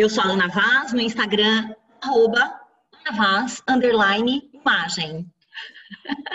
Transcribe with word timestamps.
Eu 0.00 0.08
sou 0.08 0.24
a 0.24 0.28
Ana 0.28 0.48
Vaz, 0.48 0.94
no 0.94 1.00
Instagram, 1.02 1.74
arroba 2.00 2.58
Vaz, 3.18 3.62
underline, 3.68 4.50
imagem. 4.54 5.30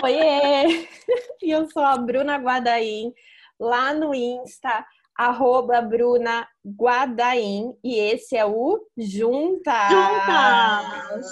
Oiê! 0.03 0.87
E 1.41 1.49
eu 1.49 1.67
sou 1.71 1.83
a 1.83 1.97
Bruna 1.97 2.37
Guadaim, 2.37 3.11
lá 3.59 3.91
no 3.91 4.13
Insta, 4.13 4.85
arroba 5.17 5.81
Bruna 5.81 6.47
Guadaim, 6.63 7.73
e 7.83 7.95
esse 7.95 8.37
é 8.37 8.45
o 8.45 8.85
Juntas! 8.95 9.89
Juntas! 9.89 11.25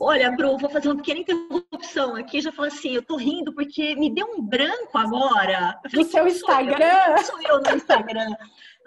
Olha, 0.00 0.30
Bru, 0.30 0.58
vou 0.58 0.70
fazer 0.70 0.88
uma 0.88 0.96
pequena 0.96 1.20
interrupção 1.20 2.16
aqui. 2.16 2.40
Já 2.40 2.52
falei 2.52 2.70
assim, 2.70 2.90
eu 2.90 3.02
tô 3.02 3.16
rindo 3.16 3.52
porque 3.52 3.94
me 3.96 4.12
deu 4.12 4.26
um 4.26 4.42
branco 4.42 4.96
agora. 4.96 5.80
No 5.92 6.04
seu 6.04 6.26
Instagram? 6.26 6.78
Sou 6.78 7.16
eu, 7.16 7.24
sou 7.24 7.42
eu 7.42 7.62
no 7.62 7.76
Instagram. 7.76 8.34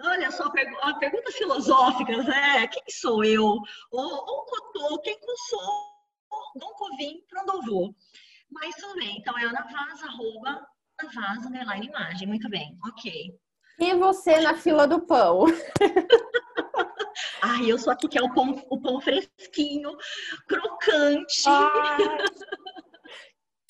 Olha 0.00 0.30
só, 0.30 0.44
uma 0.44 0.98
pergunta 0.98 1.32
filosófica, 1.32 2.22
né? 2.22 2.66
Quem 2.68 2.82
sou 2.88 3.24
eu? 3.24 3.58
Ou, 3.90 4.44
Cotô, 4.46 4.98
quem 5.00 5.18
sou? 5.48 5.98
Nunca 6.54 6.96
vim, 6.96 7.20
pra 7.28 7.42
onde 7.42 7.56
eu 7.56 7.62
vou? 7.62 7.94
Mas 8.50 8.74
tudo 8.76 8.94
bem, 8.94 9.18
então 9.18 9.36
é 9.38 9.44
Ana 9.44 9.66
Vaz, 9.70 10.02
arroba 10.02 10.66
Ana 11.00 11.12
Vaz, 11.12 11.46
underline 11.46 11.86
imagem. 11.86 12.28
Muito 12.28 12.48
bem, 12.48 12.78
ok. 12.86 13.38
E 13.80 13.94
você 13.94 14.40
na 14.40 14.56
fila 14.56 14.86
do 14.86 15.00
pão? 15.00 15.44
Ai, 17.42 17.70
eu 17.70 17.78
sou 17.78 17.92
aqui 17.92 18.08
que 18.08 18.18
é 18.18 18.22
o 18.22 18.32
pão, 18.32 18.64
o 18.70 18.80
pão 18.80 19.00
fresquinho, 19.00 19.96
crocante. 20.46 21.42
Ai, 21.46 21.98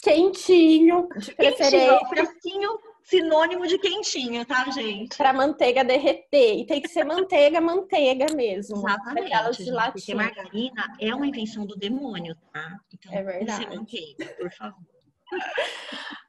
quentinho, 0.03 1.09
de 1.17 1.35
preferência. 1.35 1.71
Quentinho, 1.71 2.09
fresquinho, 2.09 2.79
sinônimo 3.09 3.67
de 3.67 3.79
quentinho, 3.79 4.45
tá, 4.45 4.71
gente? 4.71 5.17
Para 5.17 5.33
manteiga 5.33 5.83
derreter. 5.83 6.59
E 6.59 6.67
tem 6.67 6.81
que 6.81 6.89
ser 6.89 7.05
manteiga, 7.05 7.61
manteiga 7.61 8.27
mesmo. 8.35 8.77
Exatamente. 8.77 9.65
Gente, 9.65 9.93
porque 9.93 10.15
margarina 10.15 10.95
é 11.01 11.15
uma 11.15 11.27
invenção 11.27 11.65
do 11.65 11.75
demônio, 11.75 12.37
tá? 12.53 12.79
Então, 12.93 13.13
é 13.13 13.23
verdade. 13.23 13.67
Tem 13.67 13.79
manteiga, 13.79 14.27
por 14.39 14.53
favor. 14.53 14.99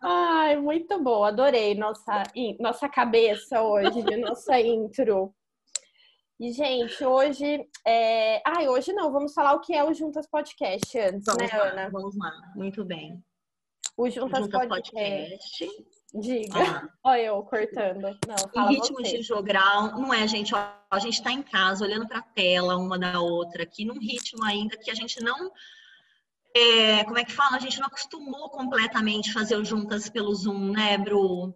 Ai, 0.01 0.57
muito 0.57 1.01
bom. 1.01 1.23
Adorei 1.23 1.75
nossa, 1.75 2.23
nossa 2.59 2.87
cabeça 2.87 3.61
hoje, 3.61 4.01
nossa 4.17 4.59
intro. 4.59 5.33
E, 6.39 6.53
gente, 6.53 7.03
hoje. 7.03 7.67
É... 7.85 8.41
Ai, 8.45 8.69
hoje 8.69 8.93
não, 8.93 9.11
vamos 9.11 9.33
falar 9.33 9.53
o 9.53 9.59
que 9.59 9.73
é 9.73 9.83
o 9.83 9.93
Juntas 9.93 10.27
Podcast 10.27 10.97
antes, 10.97 11.25
vamos 11.25 11.51
né, 11.51 11.57
lá, 11.57 11.65
Ana? 11.65 11.89
Vamos 11.89 12.17
lá, 12.17 12.31
muito 12.55 12.85
bem. 12.85 13.21
O 13.99 14.09
Juntas, 14.09 14.45
Juntas 14.45 14.65
Podcast. 14.65 15.65
podcast. 15.65 15.67
Diga. 16.13 16.53
Ah. 16.55 16.89
Olha 17.03 17.21
eu 17.23 17.43
cortando. 17.43 18.17
Não, 18.55 18.67
ritmo 18.69 18.99
você. 19.01 19.17
de 19.17 19.23
jogral, 19.23 19.91
não 19.91 20.13
é, 20.13 20.25
gente? 20.25 20.55
Ó, 20.55 20.71
a 20.89 20.99
gente 20.99 21.15
está 21.15 21.33
em 21.33 21.43
casa, 21.43 21.83
olhando 21.83 22.07
para 22.07 22.19
a 22.19 22.23
tela 22.23 22.77
uma 22.77 22.97
da 22.97 23.19
outra, 23.19 23.63
aqui 23.63 23.83
num 23.83 23.99
ritmo 23.99 24.45
ainda 24.45 24.77
que 24.77 24.89
a 24.89 24.95
gente 24.95 25.21
não. 25.21 25.51
É, 26.55 27.03
como 27.03 27.17
é 27.17 27.25
que 27.25 27.33
fala? 27.33 27.57
A 27.57 27.59
gente 27.59 27.77
não 27.77 27.87
acostumou 27.87 28.49
completamente 28.51 29.33
fazer 29.33 29.57
o 29.57 29.65
juntas 29.65 30.09
pelo 30.09 30.33
Zoom, 30.33 30.71
né, 30.71 30.97
Bru? 30.97 31.53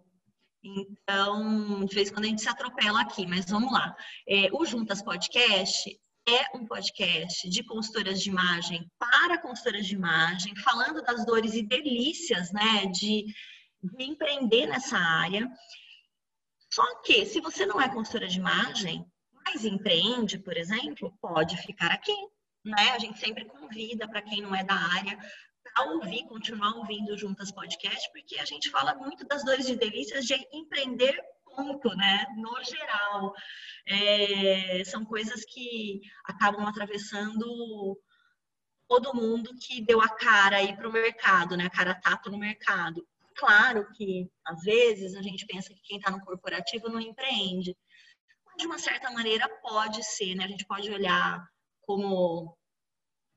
Então, 0.62 1.82
de 1.86 1.94
vez 1.94 2.10
em 2.10 2.12
quando 2.12 2.26
a 2.26 2.28
gente 2.28 2.42
se 2.42 2.48
atropela 2.50 3.00
aqui, 3.00 3.26
mas 3.26 3.46
vamos 3.48 3.72
lá. 3.72 3.96
É, 4.28 4.50
o 4.52 4.66
Juntas 4.66 5.00
Podcast 5.00 5.98
é 6.26 6.56
um 6.56 6.66
podcast 6.66 7.48
de 7.48 7.62
consultoras 7.62 8.20
de 8.22 8.30
imagem 8.30 8.90
para 8.98 9.38
consultoras 9.38 9.86
de 9.86 9.94
imagem, 9.94 10.56
falando 10.56 11.02
das 11.02 11.24
dores 11.26 11.54
e 11.54 11.62
delícias, 11.62 12.50
né, 12.52 12.86
de, 12.86 13.26
de 13.82 14.04
empreender 14.04 14.66
nessa 14.66 14.96
área. 14.96 15.46
Só 16.72 17.02
que, 17.02 17.26
se 17.26 17.40
você 17.40 17.66
não 17.66 17.80
é 17.80 17.88
consultora 17.88 18.26
de 18.26 18.38
imagem, 18.38 19.04
mas 19.32 19.64
empreende, 19.64 20.38
por 20.38 20.56
exemplo, 20.56 21.16
pode 21.20 21.56
ficar 21.58 21.90
aqui. 21.90 22.16
Né? 22.64 22.90
A 22.92 22.98
gente 22.98 23.18
sempre 23.18 23.44
convida 23.44 24.08
para 24.08 24.22
quem 24.22 24.40
não 24.40 24.54
é 24.54 24.64
da 24.64 24.74
área 24.74 25.18
a 25.76 25.84
ouvir, 25.84 26.24
continuar 26.26 26.76
ouvindo 26.76 27.16
Juntas 27.16 27.50
Podcast, 27.50 28.10
porque 28.12 28.38
a 28.38 28.44
gente 28.44 28.70
fala 28.70 28.94
muito 28.94 29.26
das 29.26 29.44
dores 29.44 29.68
e 29.68 29.76
delícias 29.76 30.24
de 30.24 30.34
empreender 30.52 31.20
ponto, 31.54 31.88
né? 31.96 32.26
No 32.36 32.62
geral. 32.64 33.32
É, 33.86 34.82
são 34.84 35.04
coisas 35.04 35.44
que 35.44 36.00
acabam 36.24 36.66
atravessando 36.66 37.98
todo 38.88 39.14
mundo 39.14 39.50
que 39.60 39.84
deu 39.84 40.00
a 40.00 40.08
cara 40.08 40.56
aí 40.56 40.76
para 40.76 40.88
o 40.88 40.92
mercado, 40.92 41.56
né? 41.56 41.66
A 41.66 41.70
cara 41.70 41.94
tapa 41.94 42.30
no 42.30 42.38
mercado. 42.38 43.06
Claro 43.36 43.86
que, 43.92 44.30
às 44.44 44.62
vezes, 44.62 45.14
a 45.16 45.22
gente 45.22 45.46
pensa 45.46 45.68
que 45.74 45.80
quem 45.82 45.98
está 45.98 46.10
no 46.10 46.20
corporativo 46.20 46.88
não 46.88 47.00
empreende. 47.00 47.76
Mas, 48.46 48.56
de 48.56 48.66
uma 48.66 48.78
certa 48.78 49.10
maneira, 49.10 49.48
pode 49.62 50.02
ser, 50.04 50.34
né? 50.34 50.44
A 50.44 50.48
gente 50.48 50.66
pode 50.66 50.90
olhar 50.90 51.44
como 51.82 52.56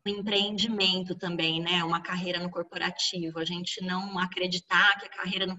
empreendimento 0.09 1.15
também, 1.15 1.61
né? 1.61 1.83
Uma 1.83 2.01
carreira 2.01 2.39
no 2.39 2.49
corporativo. 2.49 3.39
A 3.39 3.45
gente 3.45 3.83
não 3.83 4.17
acreditar 4.19 4.97
que 4.99 5.05
a 5.05 5.09
carreira 5.09 5.45
no, 5.45 5.57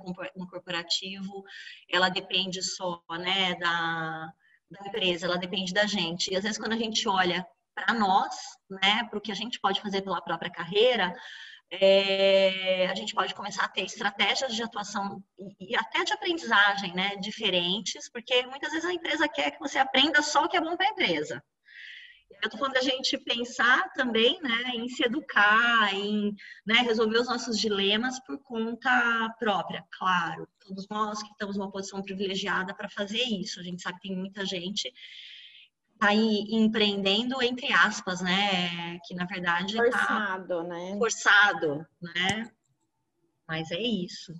corporativo 0.48 1.42
ela 1.90 2.08
depende 2.08 2.62
só, 2.62 3.02
né, 3.10 3.54
da, 3.56 4.32
da 4.70 4.86
empresa, 4.86 5.26
ela 5.26 5.38
depende 5.38 5.72
da 5.72 5.86
gente. 5.86 6.32
E 6.32 6.36
às 6.36 6.42
vezes 6.42 6.58
quando 6.58 6.72
a 6.72 6.78
gente 6.78 7.08
olha 7.08 7.46
para 7.74 7.94
nós, 7.94 8.34
né, 8.68 9.04
para 9.08 9.18
o 9.18 9.22
que 9.22 9.32
a 9.32 9.36
gente 9.36 9.60
pode 9.60 9.80
fazer 9.80 10.02
pela 10.02 10.22
própria 10.22 10.50
carreira, 10.50 11.14
é, 11.70 12.86
a 12.86 12.94
gente 12.94 13.14
pode 13.14 13.34
começar 13.34 13.64
a 13.64 13.68
ter 13.68 13.82
estratégias 13.82 14.54
de 14.54 14.62
atuação 14.62 15.22
e, 15.38 15.72
e 15.72 15.76
até 15.76 16.02
de 16.02 16.12
aprendizagem, 16.12 16.94
né, 16.94 17.16
diferentes, 17.16 18.10
porque 18.10 18.46
muitas 18.46 18.70
vezes 18.72 18.88
a 18.88 18.92
empresa 18.92 19.28
quer 19.28 19.50
que 19.50 19.58
você 19.58 19.78
aprenda 19.78 20.22
só 20.22 20.44
o 20.44 20.48
que 20.48 20.56
é 20.56 20.60
bom 20.60 20.76
para 20.76 20.86
a 20.86 20.90
empresa. 20.90 21.42
Eu 22.30 22.46
estou 22.46 22.58
falando 22.58 22.74
da 22.74 22.82
gente 22.82 23.18
pensar 23.18 23.92
também 23.94 24.40
né, 24.40 24.72
em 24.74 24.88
se 24.88 25.04
educar, 25.04 25.92
em 25.94 26.34
né, 26.64 26.76
resolver 26.82 27.18
os 27.18 27.26
nossos 27.26 27.58
dilemas 27.58 28.20
por 28.20 28.38
conta 28.38 29.34
própria, 29.38 29.84
claro. 29.90 30.48
Todos 30.60 30.86
nós 30.88 31.22
que 31.22 31.30
estamos 31.30 31.56
numa 31.56 31.70
posição 31.70 32.02
privilegiada 32.02 32.74
para 32.74 32.88
fazer 32.88 33.22
isso. 33.22 33.58
A 33.58 33.62
gente 33.62 33.82
sabe 33.82 33.98
que 33.98 34.08
tem 34.08 34.16
muita 34.16 34.44
gente 34.44 34.92
tá 35.98 36.08
aí 36.08 36.46
empreendendo 36.50 37.42
entre 37.42 37.72
aspas, 37.72 38.20
né? 38.20 38.98
Que 39.04 39.14
na 39.14 39.24
verdade 39.24 39.76
tá 39.76 39.82
forçado, 39.82 40.56
tá 40.56 40.64
né? 40.64 40.96
Forçado, 40.98 41.86
né? 42.00 42.50
Mas 43.46 43.70
é 43.70 43.80
isso. 43.80 44.32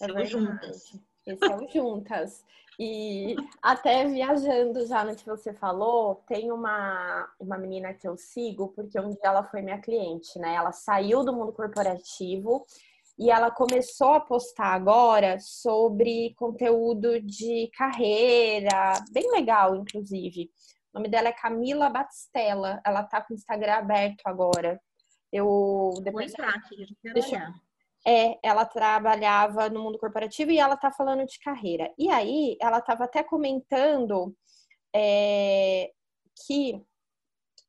É 0.00 0.06
Estamos 0.06 0.30
juntas. 0.30 0.98
Estamos 1.26 1.72
juntas. 1.72 2.44
E 2.84 3.36
até 3.62 4.08
viajando 4.08 4.84
já 4.88 5.04
no 5.04 5.14
que 5.14 5.24
você 5.24 5.52
falou, 5.52 6.16
tem 6.26 6.50
uma, 6.50 7.32
uma 7.38 7.56
menina 7.56 7.94
que 7.94 8.08
eu 8.08 8.16
sigo, 8.16 8.72
porque 8.74 8.98
um 8.98 9.10
dia 9.10 9.20
ela 9.22 9.44
foi 9.44 9.62
minha 9.62 9.80
cliente, 9.80 10.36
né? 10.40 10.56
Ela 10.56 10.72
saiu 10.72 11.22
do 11.22 11.32
mundo 11.32 11.52
corporativo 11.52 12.66
e 13.16 13.30
ela 13.30 13.52
começou 13.52 14.14
a 14.14 14.20
postar 14.20 14.74
agora 14.74 15.38
sobre 15.38 16.34
conteúdo 16.34 17.20
de 17.20 17.70
carreira, 17.78 18.94
bem 19.12 19.30
legal, 19.30 19.76
inclusive. 19.76 20.50
O 20.92 20.98
nome 20.98 21.08
dela 21.08 21.28
é 21.28 21.32
Camila 21.32 21.88
Batistella. 21.88 22.80
Ela 22.84 23.04
tá 23.04 23.20
com 23.20 23.32
o 23.32 23.36
Instagram 23.36 23.74
aberto 23.74 24.22
agora. 24.24 24.80
Eu 25.32 26.00
depois 26.02 26.32
Vou 26.32 26.44
entrar 26.44 26.58
aqui, 26.58 26.96
deixa, 27.14 27.36
olhar. 27.36 27.54
É, 28.06 28.38
ela 28.42 28.64
trabalhava 28.64 29.68
no 29.68 29.82
mundo 29.82 29.98
corporativo 29.98 30.50
e 30.50 30.58
ela 30.58 30.76
tá 30.76 30.90
falando 30.90 31.24
de 31.24 31.38
carreira. 31.38 31.92
E 31.96 32.10
aí, 32.10 32.56
ela 32.60 32.78
estava 32.78 33.04
até 33.04 33.22
comentando 33.22 34.34
é, 34.94 35.92
que 36.46 36.84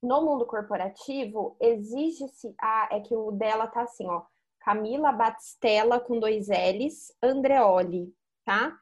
no 0.02 0.22
mundo 0.24 0.46
corporativo 0.46 1.56
exige-se. 1.62 2.54
Ah, 2.60 2.90
é 2.92 3.00
que 3.00 3.16
o 3.16 3.32
dela 3.32 3.68
tá 3.68 3.84
assim, 3.84 4.08
ó. 4.08 4.24
Camila 4.60 5.12
Batistella 5.12 6.00
com 6.00 6.20
dois 6.20 6.48
L's, 6.48 7.14
Andreoli, 7.22 8.14
tá? 8.46 8.78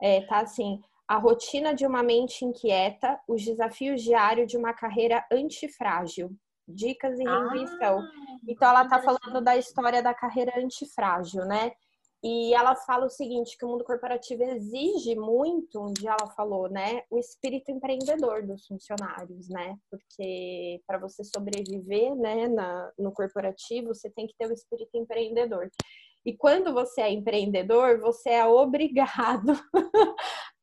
É, 0.00 0.22
tá 0.22 0.40
assim. 0.40 0.80
A 1.08 1.18
rotina 1.18 1.74
de 1.74 1.86
uma 1.86 2.02
mente 2.02 2.44
inquieta, 2.44 3.20
os 3.28 3.44
desafios 3.44 4.02
diários 4.02 4.50
de 4.50 4.56
uma 4.56 4.72
carreira 4.72 5.24
antifrágil 5.30 6.36
dicas 6.66 7.18
e 7.18 7.24
reinvenção. 7.24 8.00
Ah, 8.00 8.38
então 8.46 8.68
ela 8.68 8.88
tá 8.88 9.00
falando 9.02 9.42
da 9.42 9.56
história 9.56 10.02
da 10.02 10.14
carreira 10.14 10.52
antifrágil, 10.58 11.44
né? 11.44 11.72
E 12.24 12.54
ela 12.54 12.74
fala 12.74 13.06
o 13.06 13.10
seguinte, 13.10 13.56
que 13.56 13.64
o 13.64 13.68
mundo 13.68 13.84
corporativo 13.84 14.42
exige 14.42 15.14
muito, 15.14 15.80
onde 15.80 16.08
ela 16.08 16.26
falou, 16.34 16.68
né, 16.68 17.02
o 17.10 17.18
espírito 17.18 17.70
empreendedor 17.70 18.44
dos 18.44 18.66
funcionários, 18.66 19.48
né? 19.48 19.76
Porque 19.90 20.80
para 20.86 20.98
você 20.98 21.22
sobreviver, 21.22 22.16
né, 22.16 22.48
na, 22.48 22.90
no 22.98 23.12
corporativo, 23.12 23.94
você 23.94 24.10
tem 24.10 24.26
que 24.26 24.34
ter 24.36 24.48
o 24.48 24.52
espírito 24.52 24.96
empreendedor. 24.96 25.70
E 26.24 26.36
quando 26.36 26.72
você 26.72 27.02
é 27.02 27.12
empreendedor, 27.12 28.00
você 28.00 28.30
é 28.30 28.44
obrigado 28.48 29.52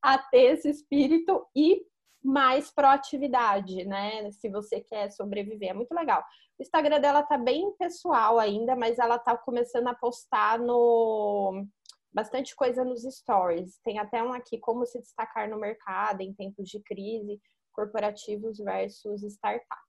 a 0.01 0.17
ter 0.17 0.56
esse 0.56 0.69
espírito 0.69 1.45
e 1.56 1.85
mais 2.23 2.71
proatividade, 2.71 3.83
né? 3.85 4.31
Se 4.31 4.49
você 4.49 4.79
quer 4.81 5.11
sobreviver, 5.11 5.71
é 5.71 5.73
muito 5.73 5.93
legal. 5.93 6.23
O 6.57 6.61
Instagram 6.61 7.01
dela 7.01 7.23
tá 7.23 7.37
bem 7.37 7.75
pessoal 7.77 8.39
ainda, 8.39 8.75
mas 8.75 8.97
ela 8.97 9.19
tá 9.19 9.37
começando 9.37 9.87
a 9.87 9.95
postar 9.95 10.57
no 10.59 11.65
bastante 12.13 12.55
coisa 12.55 12.85
nos 12.85 13.01
stories. 13.03 13.79
Tem 13.83 13.99
até 13.99 14.23
um 14.23 14.31
aqui 14.31 14.57
como 14.59 14.85
se 14.85 14.99
destacar 14.99 15.49
no 15.49 15.59
mercado 15.59 16.21
em 16.21 16.33
tempos 16.33 16.69
de 16.69 16.79
crise. 16.81 17.41
corporativos 17.73 18.59
versus 18.59 19.23
startup. 19.23 19.81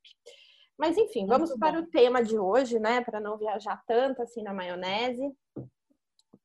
Mas 0.78 0.96
enfim, 0.96 1.26
vamos 1.26 1.50
Muito 1.50 1.60
para 1.60 1.81
bom. 1.81 1.86
o 1.86 1.90
tema 1.90 2.22
de 2.22 2.38
hoje, 2.38 2.78
né? 2.78 3.02
Para 3.02 3.20
não 3.20 3.36
viajar 3.36 3.82
tanto 3.86 4.22
assim 4.22 4.42
na 4.42 4.54
maionese. 4.54 5.31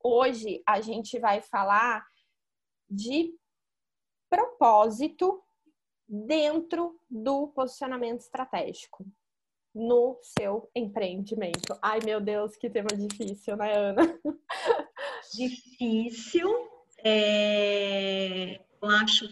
Hoje 0.04 0.62
a 0.66 0.82
gente 0.82 1.18
vai 1.18 1.40
falar 1.40 2.04
de 2.88 3.34
propósito 4.28 5.42
dentro 6.10 6.98
do 7.08 7.46
posicionamento 7.48 8.20
estratégico 8.20 9.06
no 9.72 10.18
seu 10.20 10.68
empreendimento. 10.74 11.78
Ai, 11.80 12.00
meu 12.04 12.20
Deus, 12.20 12.56
que 12.56 12.68
tema 12.68 12.88
difícil, 12.88 13.56
né, 13.56 13.72
Ana? 13.76 14.20
Difícil, 15.32 16.48
é... 17.04 18.56
eu 18.82 18.88
acho 18.88 19.28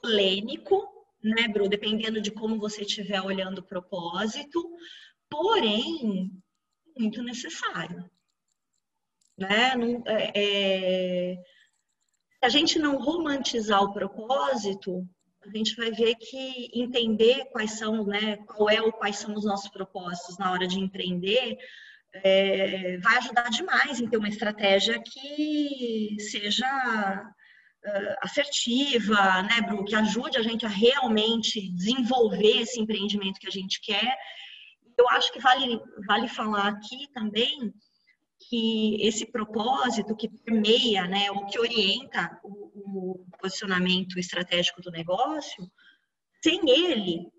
polêmico, 0.00 0.88
né, 1.22 1.46
Bru? 1.48 1.68
Dependendo 1.68 2.18
de 2.18 2.30
como 2.30 2.58
você 2.58 2.80
estiver 2.80 3.20
olhando 3.20 3.58
o 3.58 3.66
propósito, 3.66 4.66
porém, 5.28 6.30
muito 6.96 7.22
necessário. 7.22 8.08
Né? 9.36 9.76
Não, 9.76 10.02
é, 10.06 10.32
é... 10.34 11.42
A 12.40 12.48
gente 12.48 12.78
não 12.78 12.96
romantizar 12.96 13.82
o 13.82 13.92
propósito, 13.92 15.06
a 15.46 15.56
gente 15.56 15.76
vai 15.76 15.90
ver 15.90 16.14
que 16.16 16.70
entender 16.74 17.44
quais 17.52 17.72
são, 17.72 18.06
né, 18.06 18.36
qual 18.46 18.70
é 18.70 18.80
ou 18.80 18.92
quais 18.92 19.16
são 19.16 19.34
os 19.34 19.44
nossos 19.44 19.70
propósitos 19.70 20.38
na 20.38 20.50
hora 20.50 20.66
de 20.66 20.78
empreender, 20.78 21.58
é, 22.22 22.98
vai 22.98 23.18
ajudar 23.18 23.50
demais 23.50 24.00
em 24.00 24.08
ter 24.08 24.16
uma 24.16 24.28
estratégia 24.28 25.02
que 25.02 26.16
seja 26.18 26.66
uh, 26.66 28.14
assertiva, 28.22 29.42
né, 29.42 29.60
Bru, 29.66 29.84
que 29.84 29.94
ajude 29.94 30.38
a 30.38 30.42
gente 30.42 30.64
a 30.64 30.68
realmente 30.68 31.60
desenvolver 31.74 32.62
esse 32.62 32.80
empreendimento 32.80 33.40
que 33.40 33.48
a 33.48 33.52
gente 33.52 33.80
quer. 33.80 34.16
Eu 34.96 35.08
acho 35.10 35.32
que 35.32 35.40
vale, 35.40 35.80
vale 36.06 36.28
falar 36.28 36.68
aqui 36.68 37.08
também 37.12 37.74
que 38.48 38.96
esse 39.06 39.26
propósito 39.26 40.16
que 40.16 40.28
permeia, 40.28 41.06
né, 41.06 41.30
ou 41.30 41.46
que 41.46 41.58
orienta 41.58 42.38
o, 42.42 43.20
o 43.20 43.26
posicionamento 43.38 44.18
estratégico 44.18 44.80
do 44.80 44.90
negócio, 44.90 45.70
sem 46.42 46.60
ele, 46.68 47.32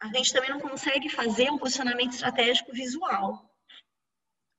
a 0.00 0.08
gente 0.08 0.32
também 0.32 0.50
não 0.50 0.60
consegue 0.60 1.08
fazer 1.08 1.50
um 1.50 1.58
posicionamento 1.58 2.12
estratégico 2.12 2.72
visual. 2.72 3.50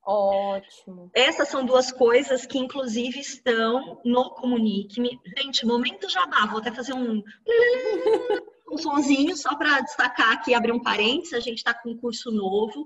Ótimo. 0.04 1.10
Essas 1.14 1.48
são 1.48 1.64
duas 1.64 1.92
coisas 1.92 2.44
que, 2.44 2.58
inclusive, 2.58 3.20
estão 3.20 4.00
no 4.04 4.30
Comunique-me. 4.30 5.20
Gente, 5.38 5.64
momento 5.64 6.08
jabá, 6.08 6.46
vou 6.46 6.58
até 6.58 6.72
fazer 6.72 6.92
um, 6.92 7.22
um 8.70 8.78
sonzinho 8.78 9.36
só 9.36 9.54
para 9.56 9.80
destacar 9.80 10.32
aqui, 10.32 10.54
abrir 10.54 10.72
um 10.72 10.82
parênteses. 10.82 11.34
A 11.34 11.40
gente 11.40 11.58
está 11.58 11.72
com 11.72 11.90
um 11.90 11.96
curso 11.96 12.32
novo 12.32 12.84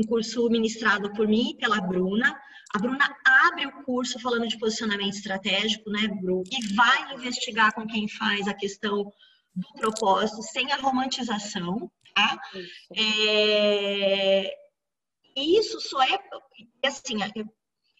um 0.00 0.04
curso 0.04 0.48
ministrado 0.48 1.12
por 1.12 1.28
mim 1.28 1.50
e 1.50 1.56
pela 1.56 1.80
Bruna. 1.80 2.38
A 2.74 2.78
Bruna 2.78 3.16
abre 3.24 3.66
o 3.66 3.82
curso 3.84 4.18
falando 4.20 4.48
de 4.48 4.58
posicionamento 4.58 5.14
estratégico, 5.14 5.90
né, 5.90 6.08
Bru? 6.08 6.42
E 6.50 6.74
vai 6.74 7.14
investigar 7.14 7.74
com 7.74 7.86
quem 7.86 8.08
faz 8.08 8.48
a 8.48 8.54
questão 8.54 9.12
do 9.54 9.72
propósito 9.74 10.42
sem 10.42 10.72
a 10.72 10.76
romantização, 10.76 11.90
tá? 12.14 12.38
É... 12.96 14.52
Isso 15.36 15.80
só 15.80 16.02
é 16.02 16.18
assim, 16.84 17.18
eu, 17.34 17.44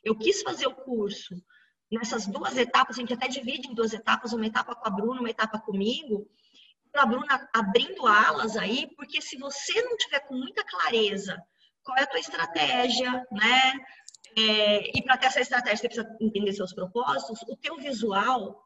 eu 0.05 0.17
quis 0.17 0.43
fazer 0.43 0.67
o 0.67 0.75
curso 0.75 1.35
nessas 1.91 2.26
duas 2.26 2.56
etapas, 2.56 2.97
a 2.97 3.00
gente 3.00 3.12
até 3.12 3.26
divide 3.26 3.69
em 3.69 3.75
duas 3.75 3.93
etapas, 3.93 4.32
uma 4.32 4.47
etapa 4.47 4.75
com 4.75 4.87
a 4.87 4.91
Bruna, 4.91 5.20
uma 5.20 5.31
etapa 5.31 5.58
comigo, 5.58 6.29
a 6.94 7.06
Bruna 7.06 7.49
abrindo 7.52 8.06
alas 8.06 8.56
aí, 8.56 8.88
porque 8.97 9.20
se 9.20 9.37
você 9.37 9.82
não 9.82 9.97
tiver 9.97 10.20
com 10.20 10.35
muita 10.35 10.64
clareza 10.64 11.37
qual 11.84 11.96
é 11.98 12.02
a 12.02 12.06
tua 12.06 12.20
estratégia, 12.20 13.26
né? 13.30 13.72
É, 14.36 14.96
e 14.96 15.02
para 15.02 15.16
ter 15.16 15.26
essa 15.26 15.40
estratégia, 15.40 15.76
você 15.76 15.88
precisa 15.88 16.16
entender 16.20 16.52
seus 16.52 16.72
propósitos. 16.72 17.42
O 17.48 17.56
teu 17.56 17.76
visual 17.76 18.64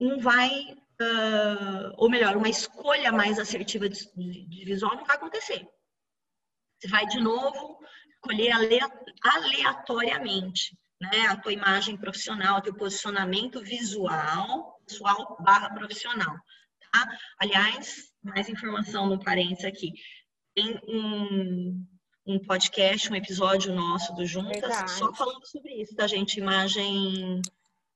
não 0.00 0.18
vai, 0.20 0.50
uh, 0.50 1.94
ou 1.96 2.10
melhor, 2.10 2.36
uma 2.36 2.48
escolha 2.48 3.12
mais 3.12 3.38
assertiva 3.38 3.88
de, 3.88 4.04
de, 4.16 4.64
visual 4.64 4.96
não 4.96 5.04
vai 5.04 5.16
acontecer. 5.16 5.66
Você 6.78 6.88
vai 6.88 7.06
de 7.06 7.20
novo 7.20 7.78
escolher 8.10 8.52
aleatoriamente, 9.22 10.76
né? 11.00 11.26
A 11.28 11.36
tua 11.36 11.52
imagem 11.52 11.96
profissional, 11.96 12.60
teu 12.62 12.74
posicionamento 12.74 13.60
visual, 13.60 14.80
pessoal 14.86 15.36
barra 15.40 15.70
profissional. 15.70 16.36
Tá? 16.92 17.18
Aliás, 17.38 18.12
mais 18.22 18.48
informação 18.48 19.06
no 19.06 19.22
parênteses 19.22 19.64
aqui 19.64 19.92
tem 20.58 20.80
um, 20.88 21.86
um 22.26 22.38
podcast, 22.40 23.10
um 23.10 23.14
episódio 23.14 23.72
nosso 23.72 24.12
do 24.14 24.26
Juntas, 24.26 24.60
Verdade. 24.60 24.90
só 24.90 25.12
falando 25.14 25.46
sobre 25.46 25.80
isso, 25.80 25.94
tá, 25.94 26.06
gente? 26.06 26.40
Imagem, 26.40 27.40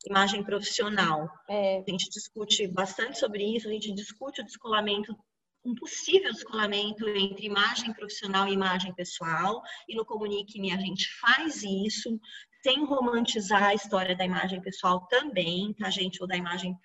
imagem 0.07 0.45
profissional. 0.45 1.29
É. 1.49 1.79
A 1.79 1.91
gente 1.91 2.09
discute 2.09 2.69
bastante 2.69 3.19
sobre 3.19 3.45
isso, 3.45 3.69
a 3.69 3.73
gente 3.73 3.93
discute 3.93 4.41
o 4.41 4.45
descolamento, 4.45 5.17
um 5.65 5.75
possível 5.75 6.33
descolamento 6.33 7.09
entre 7.09 7.47
imagem 7.47 7.93
profissional 7.93 8.47
e 8.47 8.53
imagem 8.53 8.95
pessoal, 8.95 9.61
e 9.89 9.97
no 9.97 10.05
Comunique-me 10.05 10.73
a 10.73 10.77
gente 10.77 11.09
faz 11.21 11.65
isso, 11.65 12.21
sem 12.63 12.85
romantizar 12.85 13.65
a 13.65 13.75
história 13.75 14.15
da 14.15 14.25
imagem 14.25 14.61
pessoal 14.61 15.05
também, 15.09 15.75
tá, 15.75 15.91
gente? 15.91 16.23
Ou 16.23 16.29
da 16.29 16.37
imagem 16.37 16.77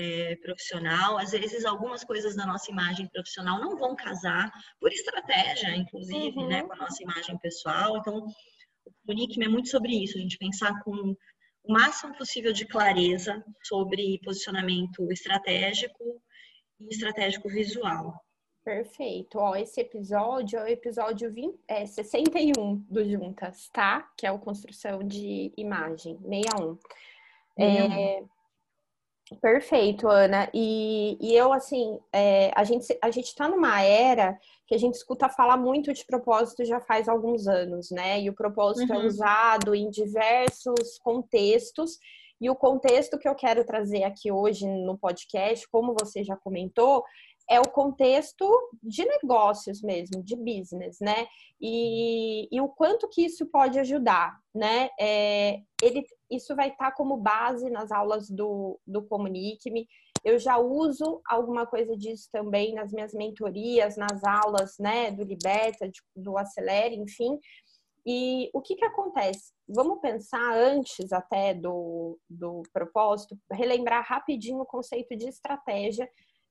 é, 0.00 0.36
profissional. 0.36 1.18
Às 1.18 1.32
vezes, 1.32 1.64
algumas 1.64 2.04
coisas 2.04 2.34
da 2.34 2.46
nossa 2.46 2.70
imagem 2.70 3.08
profissional 3.08 3.60
não 3.60 3.76
vão 3.76 3.94
casar, 3.94 4.50
por 4.80 4.92
estratégia, 4.92 5.76
inclusive, 5.76 6.36
né, 6.36 6.42
uhum. 6.42 6.48
né, 6.48 6.62
com 6.62 6.72
a 6.72 6.76
nossa 6.76 7.02
imagem 7.02 7.38
pessoal. 7.38 7.98
Então, 7.98 8.26
o 8.84 8.92
Comunique-me 9.06 9.46
é 9.46 9.48
muito 9.48 9.68
sobre 9.68 9.92
isso, 9.92 10.18
a 10.18 10.20
gente 10.20 10.38
pensar 10.38 10.82
com 10.82 11.14
o 11.64 11.72
máximo 11.72 12.16
possível 12.16 12.52
de 12.52 12.66
clareza 12.66 13.44
sobre 13.62 14.20
posicionamento 14.24 15.10
estratégico 15.12 16.20
e 16.80 16.88
estratégico 16.88 17.48
visual. 17.48 18.14
Perfeito. 18.64 19.38
Ó, 19.38 19.56
esse 19.56 19.80
episódio 19.80 20.58
é 20.58 20.62
o 20.62 20.68
episódio 20.68 21.32
20, 21.32 21.58
é, 21.66 21.84
61 21.84 22.76
do 22.88 23.04
Juntas, 23.04 23.68
tá? 23.70 24.08
Que 24.16 24.24
é 24.24 24.30
o 24.30 24.38
Construção 24.38 25.02
de 25.02 25.52
Imagem, 25.56 26.16
61. 26.22 26.78
61. 27.56 27.92
É, 27.92 28.24
Perfeito, 29.40 30.08
Ana. 30.08 30.50
E, 30.52 31.16
e 31.20 31.34
eu, 31.34 31.52
assim, 31.52 31.98
é, 32.12 32.50
a 32.54 32.64
gente 32.64 32.86
a 33.00 33.10
gente 33.10 33.26
está 33.26 33.48
numa 33.48 33.82
era 33.82 34.38
que 34.66 34.74
a 34.74 34.78
gente 34.78 34.94
escuta 34.94 35.28
falar 35.28 35.56
muito 35.56 35.92
de 35.92 36.04
propósito 36.04 36.64
já 36.64 36.80
faz 36.80 37.08
alguns 37.08 37.46
anos, 37.46 37.90
né? 37.90 38.20
E 38.20 38.28
o 38.28 38.34
propósito 38.34 38.92
é 38.92 38.96
uhum. 38.96 39.02
é 39.02 39.06
usado 39.06 39.74
em 39.74 39.90
diversos 39.90 40.98
contextos. 40.98 41.98
E 42.40 42.50
o 42.50 42.56
contexto 42.56 43.18
que 43.18 43.28
eu 43.28 43.34
quero 43.36 43.64
trazer 43.64 44.02
aqui 44.02 44.32
hoje 44.32 44.66
no 44.66 44.98
podcast, 44.98 45.68
como 45.70 45.94
você 45.94 46.24
já 46.24 46.36
comentou, 46.36 47.04
é 47.48 47.60
o 47.60 47.68
contexto 47.68 48.50
de 48.82 49.04
negócios 49.04 49.82
mesmo, 49.82 50.22
de 50.22 50.36
business, 50.36 50.98
né? 51.00 51.26
E, 51.60 52.48
e 52.50 52.60
o 52.60 52.68
quanto 52.68 53.08
que 53.08 53.24
isso 53.24 53.46
pode 53.46 53.78
ajudar, 53.78 54.36
né? 54.54 54.88
É, 54.98 55.60
ele, 55.82 56.04
isso 56.34 56.56
vai 56.56 56.68
estar 56.68 56.92
como 56.92 57.16
base 57.16 57.68
nas 57.70 57.92
aulas 57.92 58.28
do, 58.30 58.80
do 58.86 59.02
Comunique-me. 59.02 59.86
Eu 60.24 60.38
já 60.38 60.56
uso 60.56 61.20
alguma 61.26 61.66
coisa 61.66 61.96
disso 61.96 62.28
também 62.32 62.74
nas 62.74 62.92
minhas 62.92 63.12
mentorias, 63.12 63.96
nas 63.96 64.22
aulas, 64.24 64.76
né, 64.78 65.10
do 65.10 65.24
Liberta, 65.24 65.90
do 66.14 66.38
Acelere, 66.38 66.96
enfim. 66.96 67.38
E 68.06 68.50
o 68.52 68.60
que 68.60 68.74
que 68.74 68.84
acontece? 68.84 69.52
Vamos 69.68 70.00
pensar 70.00 70.56
antes 70.56 71.12
até 71.12 71.54
do, 71.54 72.18
do 72.28 72.62
propósito, 72.72 73.38
relembrar 73.50 74.04
rapidinho 74.04 74.60
o 74.60 74.66
conceito 74.66 75.16
de 75.16 75.28
estratégia. 75.28 76.08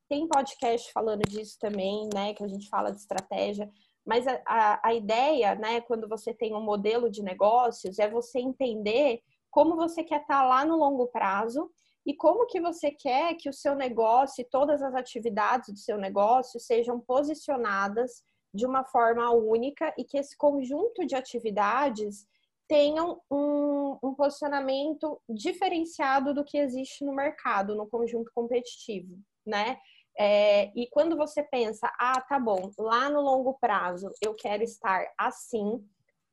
Tem 0.09 0.27
podcast 0.27 0.91
falando 0.91 1.21
disso 1.21 1.57
também, 1.59 2.09
né, 2.13 2.33
que 2.33 2.43
a 2.43 2.47
gente 2.47 2.69
fala 2.69 2.91
de 2.91 2.99
estratégia. 2.99 3.69
Mas 4.05 4.25
a, 4.27 4.41
a, 4.45 4.89
a 4.89 4.93
ideia, 4.93 5.55
né, 5.55 5.81
quando 5.81 6.07
você 6.07 6.33
tem 6.33 6.55
um 6.55 6.61
modelo 6.61 7.09
de 7.09 7.21
negócios, 7.21 7.99
é 7.99 8.09
você 8.09 8.39
entender 8.39 9.21
como 9.51 9.75
você 9.75 10.03
quer 10.03 10.21
estar 10.21 10.43
lá 10.43 10.65
no 10.65 10.77
longo 10.77 11.07
prazo 11.07 11.69
e 12.05 12.15
como 12.15 12.47
que 12.47 12.59
você 12.59 12.89
quer 12.89 13.35
que 13.35 13.49
o 13.49 13.53
seu 13.53 13.75
negócio 13.75 14.41
e 14.41 14.49
todas 14.49 14.81
as 14.81 14.95
atividades 14.95 15.69
do 15.69 15.77
seu 15.77 15.97
negócio 15.97 16.59
sejam 16.59 16.99
posicionadas 16.99 18.23
de 18.53 18.65
uma 18.65 18.83
forma 18.83 19.29
única 19.31 19.93
e 19.97 20.03
que 20.03 20.17
esse 20.17 20.35
conjunto 20.35 21.05
de 21.05 21.15
atividades 21.15 22.25
tenham 22.67 23.21
um, 23.29 23.97
um, 24.01 24.15
posicionamento 24.15 25.21
diferenciado 25.29 26.33
do 26.33 26.43
que 26.43 26.57
existe 26.57 27.03
no 27.03 27.13
mercado, 27.13 27.75
no 27.75 27.87
conjunto 27.87 28.31
competitivo, 28.33 29.19
né? 29.45 29.77
É, 30.17 30.71
e 30.75 30.87
quando 30.87 31.15
você 31.15 31.43
pensa, 31.43 31.91
ah, 31.99 32.21
tá 32.21 32.39
bom, 32.39 32.71
lá 32.77 33.09
no 33.09 33.21
longo 33.21 33.57
prazo 33.59 34.09
eu 34.21 34.33
quero 34.33 34.63
estar 34.63 35.05
assim, 35.17 35.85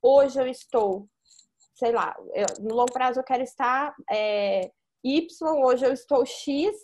hoje 0.03 0.41
eu 0.41 0.47
estou 0.47 1.09
sei 1.79 1.93
lá, 1.93 2.17
eu, 2.35 2.47
no 2.61 2.75
longo 2.75 2.93
prazo 2.93 3.21
eu 3.21 3.25
quero 3.25 3.43
estar 3.43 3.95
é, 4.11 4.71
Y, 5.05 5.65
hoje 5.65 5.87
eu 5.87 5.93
estou 5.93 6.27
X, 6.27 6.75